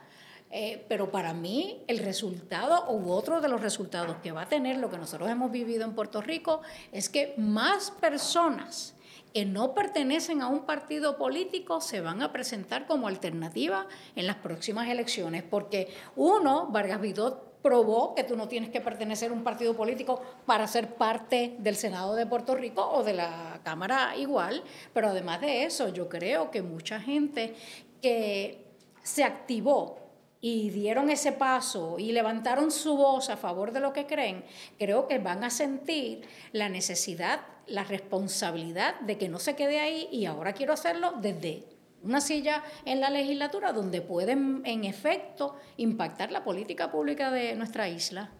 eh, 0.51 0.83
pero 0.89 1.11
para 1.11 1.33
mí 1.33 1.83
el 1.87 1.99
resultado 1.99 2.89
u 2.91 3.11
otro 3.11 3.39
de 3.39 3.49
los 3.49 3.61
resultados 3.61 4.17
que 4.23 4.31
va 4.31 4.43
a 4.43 4.49
tener 4.49 4.77
lo 4.77 4.89
que 4.89 4.97
nosotros 4.97 5.29
hemos 5.29 5.51
vivido 5.51 5.83
en 5.83 5.93
Puerto 5.93 6.21
Rico 6.21 6.61
es 6.91 7.07
que 7.07 7.35
más 7.37 7.91
personas 7.91 8.95
que 9.31 9.45
no 9.45 9.75
pertenecen 9.75 10.41
a 10.41 10.47
un 10.47 10.65
partido 10.65 11.17
político 11.17 11.81
se 11.81 12.01
van 12.01 12.23
a 12.23 12.31
presentar 12.31 12.87
como 12.87 13.07
alternativa 13.07 13.85
en 14.15 14.25
las 14.25 14.37
próximas 14.37 14.89
elecciones, 14.89 15.43
porque 15.43 15.93
uno, 16.15 16.67
Vargas 16.71 16.99
Vidot 16.99 17.48
probó 17.61 18.15
que 18.15 18.23
tú 18.23 18.35
no 18.35 18.47
tienes 18.47 18.69
que 18.69 18.81
pertenecer 18.81 19.31
a 19.31 19.33
un 19.33 19.43
partido 19.43 19.75
político 19.75 20.21
para 20.45 20.67
ser 20.67 20.95
parte 20.95 21.55
del 21.59 21.75
Senado 21.75 22.15
de 22.15 22.25
Puerto 22.25 22.55
Rico 22.55 22.87
o 22.87 23.03
de 23.03 23.13
la 23.13 23.59
Cámara 23.63 24.15
igual, 24.17 24.63
pero 24.93 25.09
además 25.09 25.41
de 25.41 25.63
eso, 25.63 25.89
yo 25.89 26.07
creo 26.07 26.51
que 26.51 26.61
mucha 26.61 26.99
gente 26.99 27.55
que 28.01 28.65
se 29.03 29.23
activó 29.23 29.97
y 30.41 30.69
dieron 30.69 31.09
ese 31.09 31.33
paso 31.33 31.97
y 31.99 32.11
levantaron 32.13 32.71
su 32.71 32.95
voz 32.95 33.29
a 33.29 33.37
favor 33.37 33.73
de 33.73 33.81
lo 33.81 33.91
que 33.91 34.05
creen, 34.05 34.45
creo 34.77 35.07
que 35.07 35.19
van 35.19 35.43
a 35.43 35.49
sentir 35.49 36.21
la 36.53 36.69
necesidad, 36.69 37.41
la 37.67 37.83
responsabilidad 37.83 38.99
de 39.01 39.17
que 39.17 39.27
no 39.27 39.39
se 39.39 39.55
quede 39.55 39.79
ahí 39.79 40.07
y 40.11 40.25
ahora 40.25 40.53
quiero 40.53 40.73
hacerlo 40.73 41.13
desde 41.19 41.65
una 42.03 42.21
silla 42.21 42.63
en 42.85 42.99
la 42.99 43.09
legislatura 43.09 43.73
donde 43.73 44.01
pueden, 44.01 44.61
en 44.65 44.85
efecto, 44.85 45.55
impactar 45.77 46.31
la 46.31 46.43
política 46.43 46.91
pública 46.91 47.31
de 47.31 47.55
nuestra 47.55 47.87
isla. 47.89 48.31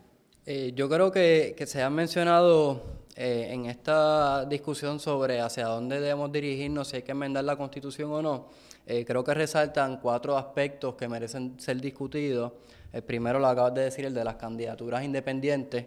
Eh, 0.46 0.72
yo 0.76 0.90
creo 0.90 1.12
que, 1.12 1.56
se 1.68 1.84
ha 1.84 1.90
mencionado 1.90 2.82
eh, 3.16 3.50
en 3.52 3.66
esta 3.66 4.46
discusión 4.46 5.00
sobre 5.00 5.42
hacia 5.42 5.68
dónde 5.68 6.00
debemos 6.00 6.32
dirigirnos, 6.32 6.88
si 6.88 6.98
hay 6.98 7.02
que 7.04 7.12
enmendar 7.12 7.44
la 7.44 7.56
constitución 7.56 8.12
o 8.12 8.22
no. 8.22 8.48
Eh, 8.88 9.06
creo 9.06 9.24
que 9.24 9.34
resaltan 9.34 9.98
cuatro 9.98 10.38
aspectos 10.38 10.96
que 10.96 11.08
merecen 11.08 11.60
ser 11.60 11.80
discutidos. 11.80 12.54
El 12.92 13.04
primero 13.04 13.38
lo 13.38 13.48
acabas 13.48 13.76
de 13.76 13.82
decir, 13.82 14.06
el 14.06 14.14
de 14.14 14.24
las 14.24 14.38
candidaturas 14.38 15.04
independientes, 15.04 15.86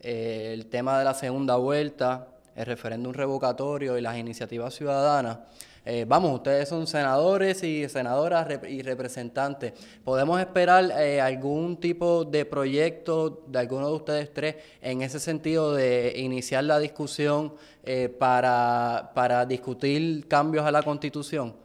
el 0.00 0.64
tema 0.66 0.98
de 0.98 1.04
la 1.04 1.12
segunda 1.12 1.56
vuelta, 1.56 2.28
el 2.56 2.64
referéndum 2.64 3.12
revocatorio 3.12 3.98
y 3.98 4.00
las 4.00 4.16
iniciativas 4.16 4.74
ciudadanas. 4.74 5.40
Eh, 5.84 6.04
vamos, 6.06 6.32
ustedes 6.32 6.68
son 6.68 6.86
senadores 6.86 7.62
y 7.62 7.88
senadoras 7.88 8.46
y 8.68 8.82
representantes. 8.82 9.72
¿Podemos 10.04 10.38
esperar 10.38 10.90
eh, 10.98 11.20
algún 11.20 11.78
tipo 11.78 12.24
de 12.24 12.44
proyecto 12.44 13.44
de 13.46 13.58
alguno 13.58 13.88
de 13.88 13.94
ustedes 13.94 14.32
tres 14.32 14.56
en 14.82 15.02
ese 15.02 15.18
sentido 15.18 15.74
de 15.74 16.12
iniciar 16.16 16.64
la 16.64 16.78
discusión 16.78 17.54
eh, 17.82 18.08
para, 18.08 19.10
para 19.14 19.46
discutir 19.46 20.28
cambios 20.28 20.66
a 20.66 20.70
la 20.70 20.82
Constitución? 20.82 21.56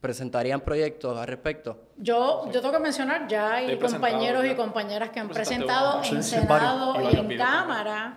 ¿Presentarían 0.00 0.62
proyectos 0.62 1.16
al 1.16 1.26
respecto? 1.26 1.78
Yo, 1.98 2.50
yo 2.50 2.60
tengo 2.62 2.72
que 2.72 2.80
mencionar, 2.80 3.28
ya 3.28 3.54
hay 3.56 3.78
compañeros 3.78 4.46
y 4.46 4.54
compañeras 4.54 5.10
que 5.10 5.20
han 5.20 5.28
presentado 5.28 6.02
en 6.02 6.22
Senado 6.22 6.96
y 7.02 7.16
en 7.16 7.36
Cámara 7.36 8.16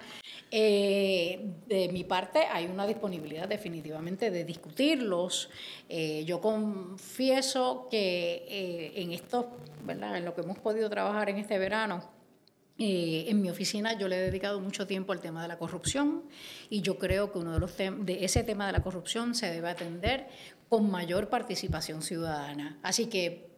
eh, 0.56 1.40
de 1.66 1.90
mi 1.90 2.04
parte, 2.04 2.46
hay 2.46 2.68
una 2.68 2.86
disponibilidad 2.86 3.48
definitivamente 3.48 4.30
de 4.30 4.46
discutirlos. 4.46 5.50
Eh, 5.90 6.24
yo 6.28 6.40
confieso 6.42 7.88
que 7.90 8.46
eh, 8.48 9.02
en 9.02 9.14
esto, 9.14 9.50
¿verdad? 9.84 10.16
en 10.16 10.26
lo 10.26 10.36
que 10.36 10.42
hemos 10.42 10.60
podido 10.60 10.92
trabajar 10.92 11.28
en 11.32 11.40
este 11.40 11.58
verano, 11.58 12.08
en 12.78 13.42
mi 13.42 13.50
oficina 13.50 13.98
yo 13.98 14.08
le 14.08 14.18
he 14.18 14.20
dedicado 14.20 14.60
mucho 14.60 14.86
tiempo 14.86 15.12
al 15.12 15.22
tema 15.22 15.42
de 15.42 15.48
la 15.48 15.58
corrupción 15.58 16.24
y 16.70 16.82
yo 16.82 17.00
creo 17.00 17.32
que 17.32 17.40
uno 17.40 17.54
de 17.54 17.60
los 17.60 17.76
de 17.78 18.26
ese 18.26 18.44
tema 18.44 18.68
de 18.68 18.74
la 18.74 18.84
corrupción 18.84 19.34
se 19.34 19.50
debe 19.50 19.70
atender 19.70 20.28
con 20.70 20.92
mayor 20.92 21.30
participación 21.30 22.04
ciudadana. 22.04 22.78
Así 22.84 23.08
que, 23.08 23.50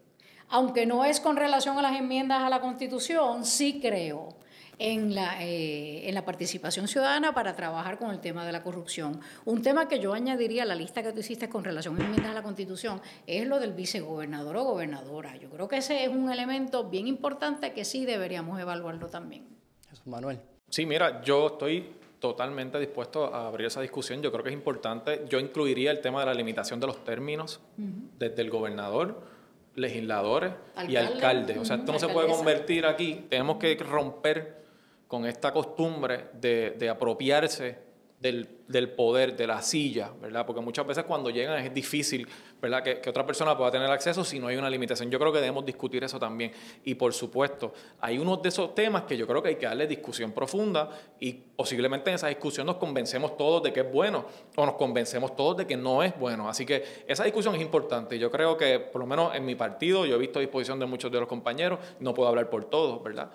aunque 0.48 0.86
no 0.86 1.04
es 1.04 1.20
con 1.20 1.36
relación 1.36 1.78
a 1.78 1.82
las 1.82 1.98
enmiendas 1.98 2.42
a 2.42 2.50
la 2.50 2.62
Constitución, 2.62 3.46
sí 3.46 3.80
creo 3.82 4.38
en 4.80 5.16
la, 5.16 5.44
eh, 5.44 6.08
en 6.08 6.14
la 6.16 6.26
participación 6.26 6.88
ciudadana 6.88 7.34
para 7.34 7.56
trabajar 7.56 7.98
con 7.98 8.12
el 8.12 8.20
tema 8.20 8.46
de 8.46 8.52
la 8.52 8.64
corrupción. 8.64 9.20
Un 9.46 9.62
tema 9.62 9.88
que 9.88 10.00
yo 10.00 10.14
añadiría 10.14 10.64
a 10.64 10.66
la 10.66 10.76
lista 10.76 11.04
que 11.04 11.12
tú 11.12 11.20
hiciste 11.20 11.50
con 11.50 11.64
relación 11.64 12.00
a 12.00 12.04
enmiendas 12.04 12.32
a 12.32 12.34
la 12.34 12.44
Constitución 12.44 13.02
es 13.28 13.48
lo 13.48 13.60
del 13.60 13.74
vicegobernador 13.74 14.58
o 14.58 14.64
gobernadora. 14.64 15.36
Yo 15.38 15.50
creo 15.50 15.68
que 15.68 15.78
ese 15.78 16.04
es 16.04 16.10
un 16.10 16.32
elemento 16.32 16.90
bien 16.90 17.08
importante 17.08 17.74
que 17.74 17.86
sí 17.86 18.06
deberíamos 18.06 18.60
evaluarlo 18.60 19.08
también. 19.08 19.46
Jesús 19.90 20.08
Manuel. 20.08 20.40
Sí, 20.70 20.86
mira, 20.86 21.22
yo 21.22 21.48
estoy 21.48 21.96
totalmente 22.20 22.80
dispuesto 22.80 23.34
a 23.34 23.48
abrir 23.48 23.68
esa 23.68 23.82
discusión. 23.82 24.22
Yo 24.22 24.32
creo 24.32 24.44
que 24.44 24.50
es 24.50 24.56
importante. 24.56 25.26
Yo 25.30 25.40
incluiría 25.40 25.92
el 25.92 26.02
tema 26.02 26.22
de 26.22 26.26
la 26.28 26.34
limitación 26.34 26.80
de 26.80 26.88
los 26.88 27.04
términos 27.04 27.62
desde 28.18 28.42
el 28.42 28.50
gobernador, 28.50 29.22
legisladores 29.76 30.54
y 30.88 30.96
alcaldes. 30.96 31.58
O 31.58 31.66
sea, 31.66 31.78
esto 31.78 31.92
no 31.92 32.00
se 32.00 32.08
puede 32.08 32.28
convertir 32.28 32.86
aquí. 32.86 33.26
Tenemos 33.30 33.58
que 33.58 33.76
romper 33.76 34.65
con 35.08 35.26
esta 35.26 35.54
costumbre 35.54 36.30
de, 36.34 36.90
apropiarse 36.90 37.86
del, 38.20 38.90
poder, 38.96 39.36
de 39.38 39.46
la 39.46 39.62
silla, 39.62 40.12
¿verdad? 40.20 40.48
Porque 40.48 40.60
muchas 40.60 40.88
veces 40.88 41.04
cuando 41.04 41.30
llegan 41.30 41.64
es 41.64 41.72
difícil, 41.72 42.28
¿verdad? 42.60 42.82
Que, 42.82 43.00
que, 43.00 43.10
otra 43.12 43.24
persona 43.24 43.56
pueda 43.56 43.70
tener 43.70 43.90
acceso 43.92 44.24
si 44.24 44.40
no 44.40 44.48
hay 44.48 44.56
una 44.56 44.68
limitación. 44.68 45.12
Yo 45.12 45.20
creo 45.20 45.32
que 45.32 45.38
debemos 45.38 45.64
discutir 45.64 46.04
eso 46.04 46.18
también. 46.18 46.52
Y 46.84 46.96
por 46.96 47.14
supuesto, 47.14 47.74
hay 48.00 48.18
unos 48.18 48.42
de 48.42 48.50
esos 48.50 48.74
temas 48.74 49.04
que 49.04 49.16
yo 49.16 49.28
creo 49.28 49.44
que 49.44 49.50
hay 49.50 49.56
que 49.58 49.68
darle 49.68 49.86
discusión 49.86 50.32
profunda 50.32 50.90
y 51.20 51.34
posiblemente 51.34 52.10
en 52.10 52.16
esa 52.16 52.28
discusión 52.28 52.66
nos 52.66 52.78
convencemos 52.78 53.38
todos 53.38 53.62
de 53.62 53.72
que 53.72 53.82
es 53.82 53.92
bueno 53.92 54.26
o 54.56 54.66
nos 54.66 54.76
convencemos 54.76 55.36
todos 55.36 55.58
de 55.58 55.68
que 55.68 55.78
no 55.78 56.02
es 56.02 56.18
bueno. 56.18 56.50
Así 56.50 56.66
que 56.66 56.84
esa 57.08 57.26
discusión 57.26 57.54
es 57.54 57.62
importante. 57.62 58.18
Yo 58.18 58.32
creo 58.32 58.58
que, 58.58 58.80
por 58.80 59.02
lo 59.02 59.06
menos 59.06 59.36
en 59.36 59.46
mi 59.46 59.54
partido, 59.54 60.08
yo 60.08 60.16
he 60.16 60.20
visto 60.20 60.40
a 60.40 60.42
disposición 60.42 60.80
de 60.80 60.88
muchos 60.88 61.12
de 61.12 61.20
los 61.20 61.30
compañeros, 61.30 61.78
no 62.00 62.16
puedo 62.16 62.28
hablar 62.28 62.50
por 62.50 62.66
todos, 62.66 63.04
¿verdad? 63.04 63.30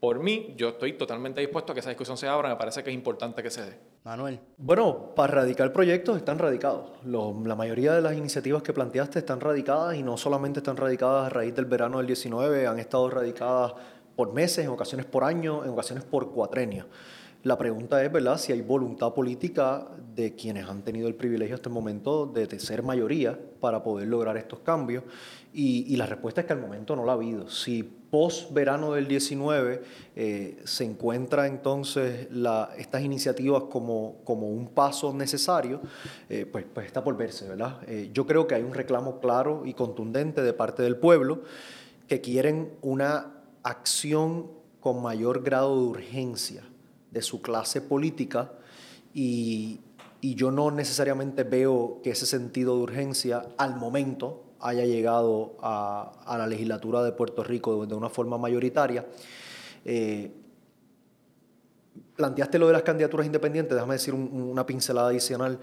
Por 0.00 0.20
mí, 0.20 0.54
yo 0.56 0.70
estoy 0.70 0.92
totalmente 0.92 1.40
dispuesto 1.40 1.72
a 1.72 1.74
que 1.74 1.80
esa 1.80 1.88
discusión 1.90 2.16
se 2.16 2.28
abra, 2.28 2.48
me 2.48 2.56
parece 2.56 2.84
que 2.84 2.90
es 2.90 2.94
importante 2.94 3.42
que 3.42 3.50
se 3.50 3.62
dé. 3.62 3.78
Manuel. 4.04 4.38
Bueno, 4.56 5.14
para 5.14 5.34
radicar 5.34 5.72
proyectos 5.72 6.16
están 6.16 6.38
radicados. 6.38 6.92
la 7.04 7.54
mayoría 7.56 7.94
de 7.94 8.00
las 8.00 8.16
iniciativas 8.16 8.62
que 8.62 8.72
planteaste 8.72 9.18
están 9.18 9.40
radicadas 9.40 9.96
y 9.96 10.02
no 10.02 10.16
solamente 10.16 10.60
están 10.60 10.76
radicadas 10.76 11.26
a 11.26 11.28
raíz 11.30 11.54
del 11.54 11.64
verano 11.64 11.98
del 11.98 12.06
19, 12.06 12.66
han 12.66 12.78
estado 12.78 13.10
radicadas 13.10 13.74
por 14.14 14.32
meses, 14.32 14.64
en 14.64 14.70
ocasiones 14.70 15.06
por 15.06 15.24
año, 15.24 15.64
en 15.64 15.70
ocasiones 15.70 16.04
por 16.04 16.30
cuatrenio. 16.32 16.86
La 17.44 17.56
pregunta 17.56 18.04
es, 18.04 18.10
¿verdad?, 18.10 18.36
si 18.36 18.52
hay 18.52 18.62
voluntad 18.62 19.14
política 19.14 19.86
de 20.12 20.34
quienes 20.34 20.68
han 20.68 20.82
tenido 20.82 21.06
el 21.06 21.14
privilegio 21.14 21.54
hasta 21.54 21.68
el 21.68 21.74
momento 21.74 22.26
de, 22.26 22.58
ser 22.58 22.82
mayoría 22.82 23.38
para 23.60 23.80
poder 23.84 24.08
lograr 24.08 24.36
estos 24.36 24.58
cambios. 24.58 25.04
Y, 25.54 25.94
la 25.96 26.06
respuesta 26.06 26.40
es 26.40 26.48
que 26.48 26.52
al 26.52 26.60
momento 26.60 26.96
no 26.96 27.04
la 27.04 27.12
ha 27.12 27.14
habido. 27.14 27.48
Si 27.48 27.84
post 27.84 28.52
verano 28.52 28.92
del 28.92 29.06
19 29.06 29.82
eh, 30.16 30.58
se 30.64 30.84
encuentra 30.84 31.46
entonces 31.46 32.26
estas 32.76 33.02
iniciativas 33.02 33.64
como, 33.70 34.16
como 34.24 34.48
un 34.48 34.66
paso 34.66 35.14
necesario, 35.14 35.80
eh, 36.28 36.44
pues, 36.44 36.64
pues 36.74 36.86
está 36.86 37.04
por 37.04 37.16
verse, 37.16 37.48
¿verdad? 37.48 37.78
Eh, 37.86 38.10
yo 38.12 38.26
creo 38.26 38.48
que 38.48 38.56
hay 38.56 38.62
un 38.62 38.74
reclamo 38.74 39.20
claro 39.20 39.62
y 39.64 39.74
contundente 39.74 40.42
de 40.42 40.52
parte 40.52 40.82
del 40.82 40.96
pueblo 40.96 41.42
que 42.08 42.20
quieren 42.20 42.72
una 42.82 43.34
acción 43.62 44.50
con 44.80 45.02
mayor 45.02 45.44
grado 45.44 45.76
de 45.76 45.82
urgencia 45.82 46.67
de 47.10 47.22
su 47.22 47.40
clase 47.42 47.80
política 47.80 48.52
y, 49.14 49.80
yo 50.20 50.50
no 50.50 50.72
necesariamente 50.72 51.44
veo 51.44 52.00
que 52.02 52.10
ese 52.10 52.26
sentido 52.26 52.76
de 52.76 52.82
urgencia 52.82 53.46
al 53.56 53.76
momento 53.76 54.42
haya 54.60 54.84
llegado 54.84 55.56
a, 55.62 56.36
la 56.36 56.46
legislatura 56.48 57.04
de 57.04 57.12
Puerto 57.12 57.44
Rico 57.44 57.86
de, 57.86 57.94
una 57.94 58.08
forma 58.08 58.36
mayoritaria. 58.36 59.06
Eh, 59.84 60.32
planteaste 62.16 62.58
lo 62.58 62.66
de 62.66 62.72
las 62.72 62.82
candidaturas 62.82 63.26
independientes, 63.26 63.74
déjame 63.74 63.94
decir 63.94 64.12
una 64.12 64.66
pincelada 64.66 65.08
adicional. 65.08 65.60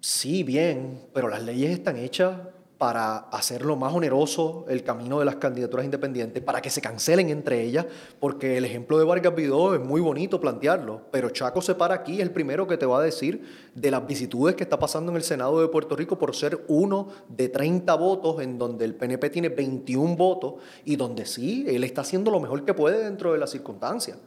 Sí, 0.00 0.42
bien, 0.42 1.02
pero 1.12 1.28
las 1.28 1.42
leyes 1.42 1.70
están 1.70 1.98
hechas 1.98 2.38
para 2.84 3.16
hacerlo 3.30 3.76
más 3.76 3.94
oneroso 3.94 4.66
el 4.68 4.84
camino 4.84 5.18
de 5.18 5.24
las 5.24 5.36
candidaturas 5.36 5.86
independientes, 5.86 6.42
para 6.42 6.60
que 6.60 6.68
se 6.68 6.82
cancelen 6.82 7.30
entre 7.30 7.62
ellas, 7.62 7.86
porque 8.20 8.58
el 8.58 8.66
ejemplo 8.66 8.98
de 8.98 9.06
Vargas 9.06 9.34
Vidó 9.34 9.74
es 9.74 9.80
muy 9.80 10.02
bonito 10.02 10.38
plantearlo, 10.38 11.00
pero 11.10 11.30
Chaco 11.30 11.62
se 11.62 11.74
para 11.74 11.94
aquí, 11.94 12.16
es 12.16 12.20
el 12.20 12.30
primero 12.30 12.66
que 12.66 12.76
te 12.76 12.84
va 12.84 12.98
a 12.98 13.02
decir 13.02 13.42
de 13.74 13.90
las 13.90 14.06
vicitudes 14.06 14.54
que 14.54 14.64
está 14.64 14.78
pasando 14.78 15.10
en 15.10 15.16
el 15.16 15.22
Senado 15.22 15.62
de 15.62 15.68
Puerto 15.68 15.96
Rico 15.96 16.18
por 16.18 16.36
ser 16.36 16.62
uno 16.68 17.08
de 17.26 17.48
30 17.48 17.94
votos, 17.94 18.42
en 18.42 18.58
donde 18.58 18.84
el 18.84 18.94
PNP 18.94 19.30
tiene 19.30 19.48
21 19.48 20.14
votos, 20.14 20.56
y 20.84 20.96
donde 20.96 21.24
sí, 21.24 21.64
él 21.66 21.84
está 21.84 22.02
haciendo 22.02 22.30
lo 22.30 22.38
mejor 22.38 22.66
que 22.66 22.74
puede 22.74 23.02
dentro 23.02 23.32
de 23.32 23.38
las 23.38 23.48
circunstancias. 23.48 24.18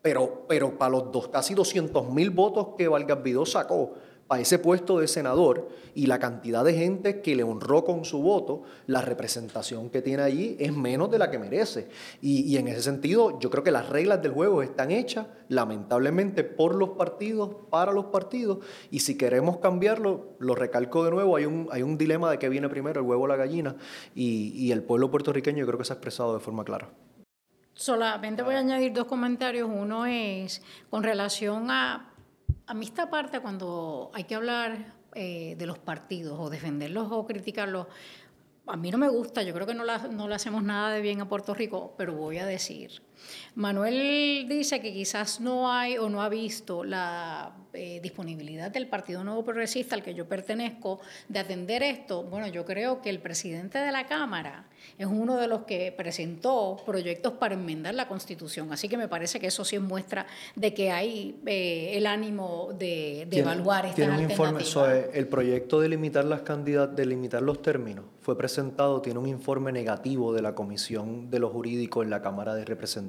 Pero, 0.00 0.44
pero 0.46 0.78
para 0.78 0.92
los 0.92 1.10
dos, 1.10 1.26
casi 1.26 1.54
200 1.54 2.08
mil 2.10 2.30
votos 2.30 2.68
que 2.78 2.86
Vargas 2.86 3.20
Vidó 3.24 3.44
sacó, 3.44 3.94
a 4.28 4.40
ese 4.40 4.58
puesto 4.58 4.98
de 4.98 5.08
senador 5.08 5.68
y 5.94 6.06
la 6.06 6.18
cantidad 6.18 6.64
de 6.64 6.74
gente 6.74 7.20
que 7.22 7.36
le 7.36 7.42
honró 7.42 7.84
con 7.84 8.04
su 8.04 8.20
voto, 8.20 8.64
la 8.86 9.00
representación 9.00 9.88
que 9.88 10.02
tiene 10.02 10.22
allí 10.22 10.56
es 10.58 10.72
menos 10.74 11.10
de 11.10 11.18
la 11.18 11.30
que 11.30 11.38
merece. 11.38 11.88
Y, 12.20 12.56
en 12.56 12.68
ese 12.68 12.82
sentido, 12.82 13.38
yo 13.40 13.50
creo 13.50 13.62
que 13.64 13.70
las 13.70 13.88
reglas 13.88 14.20
del 14.22 14.32
juego 14.32 14.62
están 14.62 14.90
hechas, 14.90 15.26
lamentablemente, 15.48 16.44
por 16.44 16.74
los 16.74 16.90
partidos, 16.90 17.56
para 17.70 17.92
los 17.92 18.06
partidos, 18.06 18.58
y 18.90 19.00
si 19.00 19.16
queremos 19.16 19.58
cambiarlo, 19.58 20.36
lo 20.38 20.54
recalco 20.54 21.04
de 21.04 21.12
nuevo, 21.12 21.36
hay 21.36 21.44
un, 21.44 21.96
dilema 21.96 22.30
de 22.30 22.38
qué 22.38 22.48
viene 22.48 22.68
primero, 22.68 23.00
el 23.00 23.06
huevo 23.06 23.22
o 23.22 23.26
la 23.26 23.36
gallina, 23.36 23.76
y, 24.14 24.52
y 24.54 24.72
el 24.72 24.82
pueblo 24.82 25.10
puertorriqueño 25.10 25.60
yo 25.60 25.66
creo 25.66 25.78
que 25.78 25.84
se 25.84 25.92
ha 25.92 25.96
expresado 25.96 26.34
de 26.34 26.40
forma 26.40 26.64
clara. 26.64 26.90
Solamente 27.72 28.42
voy 28.42 28.54
a 28.54 28.58
añadir 28.58 28.92
dos 28.92 29.04
comentarios. 29.04 29.68
Uno 29.70 30.06
es 30.06 30.62
con 30.88 31.02
relación 31.02 31.70
a 31.70 32.15
a 32.66 32.74
mí 32.74 32.86
esta 32.86 33.08
parte 33.08 33.40
cuando 33.40 34.10
hay 34.12 34.24
que 34.24 34.34
hablar 34.34 34.94
eh, 35.14 35.54
de 35.56 35.66
los 35.66 35.78
partidos 35.78 36.38
o 36.38 36.50
defenderlos 36.50 37.08
o 37.10 37.26
criticarlos, 37.26 37.86
a 38.66 38.76
mí 38.76 38.90
no 38.90 38.98
me 38.98 39.08
gusta, 39.08 39.42
yo 39.42 39.54
creo 39.54 39.66
que 39.66 39.74
no, 39.74 39.84
no 39.84 40.28
le 40.28 40.34
hacemos 40.34 40.62
nada 40.62 40.90
de 40.90 41.00
bien 41.00 41.20
a 41.20 41.28
Puerto 41.28 41.54
Rico, 41.54 41.94
pero 41.96 42.14
voy 42.14 42.38
a 42.38 42.46
decir, 42.46 43.02
Manuel 43.54 44.46
dice 44.48 44.80
que 44.80 44.92
quizás 44.92 45.40
no 45.40 45.72
hay 45.72 45.96
o 45.98 46.08
no 46.08 46.22
ha 46.22 46.28
visto 46.28 46.84
la 46.84 47.54
eh, 47.72 48.00
disponibilidad 48.02 48.70
del 48.70 48.86
Partido 48.86 49.22
Nuevo 49.22 49.44
Progresista 49.44 49.94
al 49.94 50.02
que 50.02 50.14
yo 50.14 50.26
pertenezco 50.26 51.00
de 51.28 51.38
atender 51.38 51.82
esto. 51.82 52.22
Bueno, 52.22 52.46
yo 52.48 52.64
creo 52.64 53.02
que 53.02 53.10
el 53.10 53.20
presidente 53.20 53.78
de 53.78 53.92
la 53.92 54.06
Cámara 54.06 54.66
es 54.98 55.06
uno 55.06 55.36
de 55.36 55.46
los 55.46 55.64
que 55.64 55.92
presentó 55.92 56.76
proyectos 56.86 57.34
para 57.34 57.54
enmendar 57.54 57.94
la 57.94 58.08
Constitución. 58.08 58.72
Así 58.72 58.88
que 58.88 58.96
me 58.96 59.08
parece 59.08 59.40
que 59.40 59.48
eso 59.48 59.64
sí 59.64 59.78
muestra 59.78 60.26
de 60.54 60.72
que 60.72 60.90
hay 60.90 61.40
eh, 61.46 61.92
el 61.94 62.06
ánimo 62.06 62.70
de, 62.78 63.28
evaluar 63.30 63.86
esta 63.86 63.96
tiene 63.96 64.16
un 64.16 64.30
informe 64.30 64.64
sobre 64.64 65.18
el 65.18 65.28
proyecto 65.28 65.80
de 65.80 65.88
limitar 65.88 66.24
las 66.24 66.42
candidatas, 66.42 66.96
de 66.96 67.06
limitar 67.06 67.42
los 67.42 67.60
términos. 67.60 68.06
Fue 68.20 68.36
presentado, 68.38 69.02
tiene 69.02 69.18
un 69.18 69.28
informe 69.28 69.70
negativo 69.70 70.32
de 70.32 70.42
la 70.42 70.54
Comisión 70.54 71.30
de 71.30 71.38
lo 71.38 71.50
Jurídico 71.50 72.02
en 72.02 72.10
la 72.10 72.22
Cámara 72.22 72.54
de 72.54 72.64
Representantes. 72.64 73.05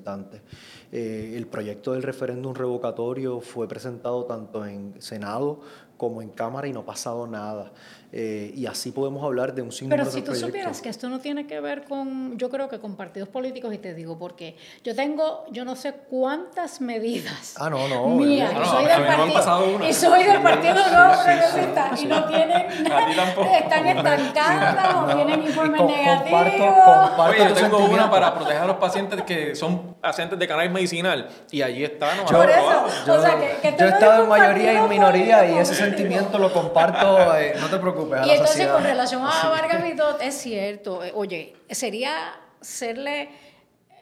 Eh, 0.92 1.34
el 1.36 1.48
proyecto 1.48 1.94
del 1.94 2.04
referéndum 2.04 2.54
revocatorio 2.54 3.42
fue 3.42 3.68
presentado 3.68 4.26
tanto 4.26 4.66
en 4.66 5.02
Senado 5.02 5.62
como 5.98 6.22
en 6.22 6.30
Cámara 6.30 6.68
y 6.68 6.74
no 6.74 6.82
ha 6.82 6.86
pasado 6.86 7.28
nada. 7.28 7.72
Eh, 8.14 8.54
y 8.56 8.66
así 8.68 8.92
podemos 8.92 9.22
hablar 9.22 9.54
de 9.54 9.62
un 9.62 9.70
sinnúmero 9.70 10.06
Pero 10.06 10.16
si 10.16 10.22
tú 10.22 10.34
supieras 10.34 10.82
que 10.82 10.88
esto 10.88 11.10
no 11.10 11.20
tiene 11.20 11.46
que 11.46 11.60
ver 11.60 11.84
con, 11.84 12.38
yo 12.38 12.50
creo 12.50 12.70
que 12.70 12.80
con 12.80 12.96
partidos 12.96 13.28
políticos, 13.28 13.74
y 13.74 13.80
te 13.80 13.94
digo 13.94 14.18
por 14.18 14.36
qué. 14.38 14.56
Yo 14.82 14.96
tengo, 14.96 15.44
yo 15.52 15.66
no 15.66 15.76
sé 15.76 15.94
cuántas 16.10 16.80
medidas. 16.80 17.56
Ah, 17.58 17.70
no, 17.70 17.86
no, 17.90 18.08
mías, 18.16 18.54
y 18.54 18.66
soy 18.66 18.86
del 18.86 19.04
partido, 19.04 19.90
y 19.90 19.94
soy 19.94 20.24
del 20.24 20.42
partido 20.42 20.76
no 20.76 21.12
progresista, 21.12 21.92
y 22.02 22.06
no 22.06 22.26
tienen, 22.28 22.68
están 23.62 23.88
estancadas 23.88 24.96
o 24.96 25.14
tienen 25.14 25.44
informes 25.44 25.82
negativos. 25.82 27.20
Oye, 27.20 27.50
yo 27.50 27.54
tengo 27.56 27.86
una 27.88 28.10
para 28.10 28.34
proteger 28.34 28.62
a 28.62 28.68
los 28.68 28.78
pacientes 28.78 29.22
que 29.24 29.54
son 29.54 29.96
pacientes 29.96 30.40
de 30.40 30.48
cannabis 30.48 30.72
medicinal, 30.72 31.28
y 31.52 31.62
allí 31.62 31.84
están. 31.84 32.20
Yo, 32.20 32.38
por 32.38 32.50
eso, 32.50 32.86
yo, 33.06 33.14
o 33.16 33.22
sea, 33.22 33.38
que, 33.38 33.70
que 33.70 33.76
yo 33.78 33.86
he 33.86 33.90
estado 33.90 34.24
en 34.24 34.30
mayoría 34.30 34.74
y 34.74 34.78
en 34.78 34.88
minoría, 34.88 35.46
y 35.52 35.58
ese 35.58 35.76
sentimiento 35.76 36.40
lo 36.40 36.54
comparto, 36.54 37.36
eh, 37.36 37.56
no 37.60 37.68
te 37.68 37.78
preocupes 37.78 37.97
y 38.26 38.30
entonces, 38.32 38.68
con 38.68 38.84
relación 38.84 39.22
a 39.24 39.50
Vargas 39.50 39.84
Vidot, 39.92 40.22
es 40.22 40.36
cierto. 40.36 41.04
Eh, 41.04 41.12
oye, 41.16 41.56
sería 41.70 42.40
serle 42.62 43.30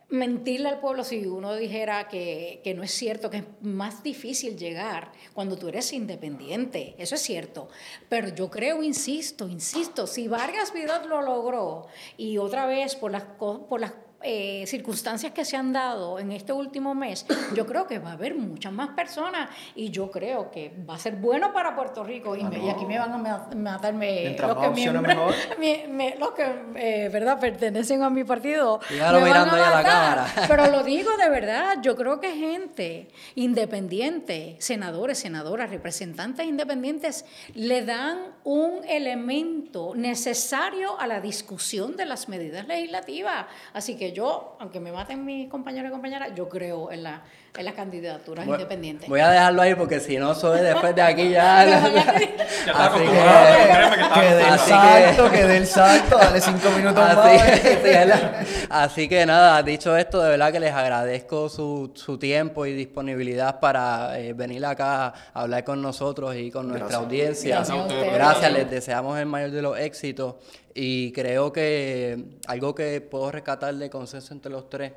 mentirle 0.10 0.70
al 0.70 0.80
pueblo 0.80 1.04
si 1.04 1.26
uno 1.26 1.56
dijera 1.56 2.08
que, 2.08 2.62
que, 2.64 2.74
no 2.74 2.84
es 2.84 2.92
cierto, 2.92 3.30
que 3.30 3.38
es 3.38 3.44
más 3.62 4.04
difícil 4.04 4.58
llegar 4.58 5.12
cuando 5.34 5.58
tú 5.58 5.68
eres 5.68 5.92
independiente. 5.94 6.96
Eso 6.98 7.16
es 7.16 7.22
cierto. 7.22 7.70
Pero 8.10 8.30
yo 8.30 8.50
creo, 8.50 8.84
insisto, 8.84 9.48
insisto, 9.48 10.08
si 10.08 10.28
Vargas 10.28 10.74
Vidot 10.74 11.06
lo 11.08 11.22
logró 11.22 11.88
y 12.18 12.38
otra 12.38 12.66
vez 12.66 12.96
por 12.96 13.12
las, 13.12 13.24
por 13.24 13.80
las 13.80 13.94
eh, 14.26 14.66
circunstancias 14.66 15.32
que 15.34 15.46
se 15.46 15.56
han 15.56 15.72
dado 15.72 16.18
en 16.18 16.32
este 16.32 16.52
último 16.52 16.96
mes, 16.96 17.26
yo 17.54 17.66
creo 17.68 17.86
que 17.86 18.00
va 18.00 18.10
a 18.10 18.14
haber 18.14 18.34
muchas 18.34 18.74
más 18.74 18.90
personas 18.90 19.50
y 19.76 19.92
yo 19.92 20.10
creo 20.10 20.50
que 20.50 20.74
va 20.90 20.96
a 20.96 20.98
ser 20.98 21.16
bueno 21.16 21.54
para 21.54 21.76
Puerto 21.76 22.04
Rico. 22.04 22.36
Y, 22.36 22.42
ah, 22.42 22.50
aquí 22.72 22.86
me 22.86 22.98
van 22.98 23.14
a 23.14 23.50
matarme 23.56 24.36
los 24.38 24.58
que, 24.58 26.16
los 26.20 26.32
que 26.32 26.56
eh, 26.76 27.10
¿verdad? 27.10 27.40
pertenecen 27.40 28.02
a 28.02 28.10
mi 28.10 28.24
partido. 28.24 28.80
mirando 28.90 29.56
a, 29.56 29.70
la 29.70 29.84
cámara. 29.84 30.28
Pero 30.48 30.72
lo 30.72 30.84
digo 30.84 31.16
de 31.18 31.30
verdad, 31.30 31.78
yo 31.84 31.96
creo 31.96 32.20
que 32.20 32.36
gente 32.36 33.10
independiente, 33.36 34.56
senadores, 34.60 35.20
senadoras, 35.20 35.70
representantes 35.70 36.48
independientes, 36.48 37.26
le 37.54 37.86
dan 37.86 38.36
un 38.44 38.84
elemento 38.88 39.94
necesario 39.96 41.00
a 41.00 41.06
la 41.06 41.22
discusión 41.22 41.96
de 41.96 42.06
las 42.06 42.28
medidas 42.28 42.68
legislativas. 42.68 43.46
Así 43.74 43.98
que 43.98 44.15
yo, 44.16 44.56
aunque 44.60 44.80
me 44.80 44.92
maten 44.92 45.24
mis 45.24 45.50
compañeros 45.50 45.90
y 45.90 45.92
compañeras, 45.92 46.34
yo 46.34 46.50
creo 46.50 46.92
en 46.92 47.04
la 47.04 47.24
en 47.58 47.66
las 47.66 47.74
candidaturas 47.74 48.48
independientes. 48.48 49.10
Voy 49.10 49.20
a 49.20 49.30
dejarlo 49.30 49.62
ahí 49.62 49.76
porque 49.76 50.00
si 50.00 50.18
no 50.18 50.36
soy 50.36 50.62
después 50.62 50.96
de 50.96 51.02
aquí 51.02 51.30
ya. 51.30 51.66
está 51.66 52.86
así 52.86 53.04
acostumbrado, 53.04 53.92
que, 54.14 54.20
que 54.22 54.36
del 54.36 54.46
Así 54.46 54.70
salto, 54.70 55.32
que 55.32 55.44
del 55.46 55.68
salto, 55.68 56.18
dale 56.18 56.42
cinco 56.42 56.70
minutos 56.72 56.96
más. 56.96 57.18
Así, 57.18 57.60
sí, 57.60 57.78
¿verdad? 57.84 58.46
Así 58.70 59.10
que 59.10 59.26
nada, 59.26 59.64
dicho 59.64 59.96
esto, 59.96 60.22
de 60.22 60.30
verdad 60.30 60.52
que 60.52 60.60
les 60.60 60.74
agradezco 60.74 61.50
su, 61.50 61.92
su 61.96 62.18
tiempo 62.18 62.66
y 62.66 62.74
disponibilidad 62.74 63.60
para 63.60 64.20
eh, 64.20 64.34
venir 64.34 64.66
acá 64.66 65.08
a 65.08 65.14
hablar 65.34 65.64
con 65.64 65.82
nosotros 65.82 66.36
y 66.36 66.52
con 66.52 66.68
nuestra 66.68 66.88
Gracias. 66.88 67.04
audiencia. 67.04 67.56
Gracias 67.56 67.78
a 67.78 67.82
ustedes. 67.82 68.14
Gracias, 68.14 68.52
les 68.54 68.70
deseamos 68.70 69.18
el 69.20 69.26
mayor 69.26 69.52
de 69.52 69.62
los 69.62 69.78
éxitos 69.80 70.36
y 70.74 71.12
creo 71.14 71.54
que 71.54 72.38
algo 72.48 72.76
que 72.76 73.00
puedo 73.02 73.32
rescatar 73.32 73.74
de 73.76 73.90
consenso 73.90 74.34
entre 74.34 74.52
los 74.52 74.70
tres 74.70 74.92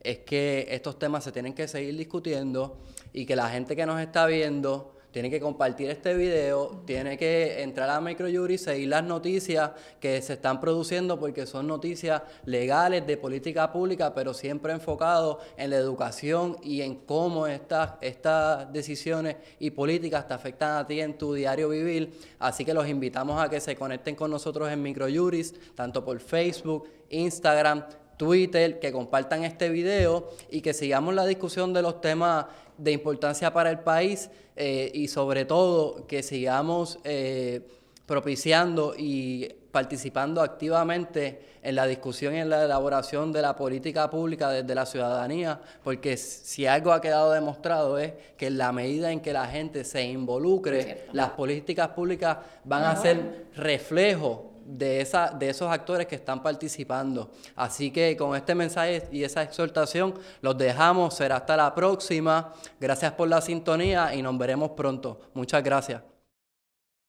es 0.00 0.18
que 0.18 0.66
estos 0.70 0.98
temas 0.98 1.24
se 1.24 1.32
tienen 1.32 1.54
que 1.54 1.68
seguir 1.68 1.96
discutiendo 1.96 2.78
y 3.12 3.26
que 3.26 3.36
la 3.36 3.48
gente 3.48 3.76
que 3.76 3.86
nos 3.86 4.00
está 4.00 4.26
viendo 4.26 4.94
tiene 5.10 5.28
que 5.28 5.40
compartir 5.40 5.90
este 5.90 6.14
video, 6.14 6.82
tiene 6.86 7.18
que 7.18 7.62
entrar 7.62 7.90
a 7.90 8.00
Microjury, 8.00 8.58
seguir 8.58 8.88
las 8.88 9.02
noticias 9.02 9.72
que 9.98 10.22
se 10.22 10.34
están 10.34 10.60
produciendo 10.60 11.18
porque 11.18 11.46
son 11.46 11.66
noticias 11.66 12.22
legales 12.44 13.06
de 13.06 13.16
política 13.16 13.72
pública, 13.72 14.14
pero 14.14 14.32
siempre 14.34 14.72
enfocado 14.72 15.40
en 15.56 15.70
la 15.70 15.76
educación 15.76 16.58
y 16.62 16.82
en 16.82 16.94
cómo 16.94 17.46
estas, 17.48 17.94
estas 18.00 18.72
decisiones 18.72 19.36
y 19.58 19.70
políticas 19.70 20.28
te 20.28 20.34
afectan 20.34 20.76
a 20.76 20.86
ti 20.86 21.00
en 21.00 21.18
tu 21.18 21.34
diario 21.34 21.68
vivir. 21.70 22.12
Así 22.38 22.64
que 22.64 22.72
los 22.72 22.88
invitamos 22.88 23.42
a 23.42 23.48
que 23.48 23.60
se 23.60 23.74
conecten 23.74 24.14
con 24.14 24.30
nosotros 24.30 24.70
en 24.70 24.80
Microjuris, 24.80 25.74
tanto 25.74 26.04
por 26.04 26.20
Facebook, 26.20 26.88
Instagram, 27.08 27.84
Twitter, 28.20 28.78
que 28.78 28.92
compartan 28.92 29.44
este 29.44 29.70
video 29.70 30.28
y 30.50 30.60
que 30.60 30.74
sigamos 30.74 31.14
la 31.14 31.24
discusión 31.24 31.72
de 31.72 31.80
los 31.80 32.02
temas 32.02 32.44
de 32.76 32.92
importancia 32.92 33.50
para 33.50 33.70
el 33.70 33.78
país 33.78 34.28
eh, 34.56 34.90
y 34.92 35.08
sobre 35.08 35.46
todo 35.46 36.06
que 36.06 36.22
sigamos 36.22 36.98
eh, 37.04 37.66
propiciando 38.04 38.92
y 38.94 39.48
participando 39.72 40.42
activamente 40.42 41.40
en 41.62 41.74
la 41.74 41.86
discusión 41.86 42.34
y 42.34 42.40
en 42.40 42.50
la 42.50 42.62
elaboración 42.66 43.32
de 43.32 43.40
la 43.40 43.56
política 43.56 44.10
pública 44.10 44.50
desde 44.50 44.74
la 44.74 44.84
ciudadanía, 44.84 45.58
porque 45.82 46.18
si 46.18 46.66
algo 46.66 46.92
ha 46.92 47.00
quedado 47.00 47.32
demostrado 47.32 47.96
es 47.98 48.12
que 48.36 48.48
en 48.48 48.58
la 48.58 48.70
medida 48.70 49.12
en 49.12 49.20
que 49.20 49.32
la 49.32 49.46
gente 49.46 49.82
se 49.82 50.02
involucre, 50.02 51.06
las 51.14 51.30
políticas 51.30 51.88
públicas 51.88 52.36
van 52.64 52.82
a 52.82 52.96
ser 52.96 53.46
reflejo 53.56 54.49
de, 54.64 55.00
esa, 55.00 55.30
de 55.30 55.50
esos 55.50 55.70
actores 55.70 56.06
que 56.06 56.14
están 56.14 56.42
participando. 56.42 57.30
Así 57.56 57.90
que 57.90 58.16
con 58.16 58.36
este 58.36 58.54
mensaje 58.54 59.08
y 59.12 59.24
esa 59.24 59.42
exhortación 59.42 60.14
los 60.40 60.56
dejamos. 60.56 61.14
Será 61.14 61.36
hasta 61.36 61.56
la 61.56 61.74
próxima. 61.74 62.52
Gracias 62.80 63.12
por 63.12 63.28
la 63.28 63.40
sintonía 63.40 64.14
y 64.14 64.22
nos 64.22 64.36
veremos 64.38 64.70
pronto. 64.72 65.20
Muchas 65.34 65.62
gracias. 65.62 66.09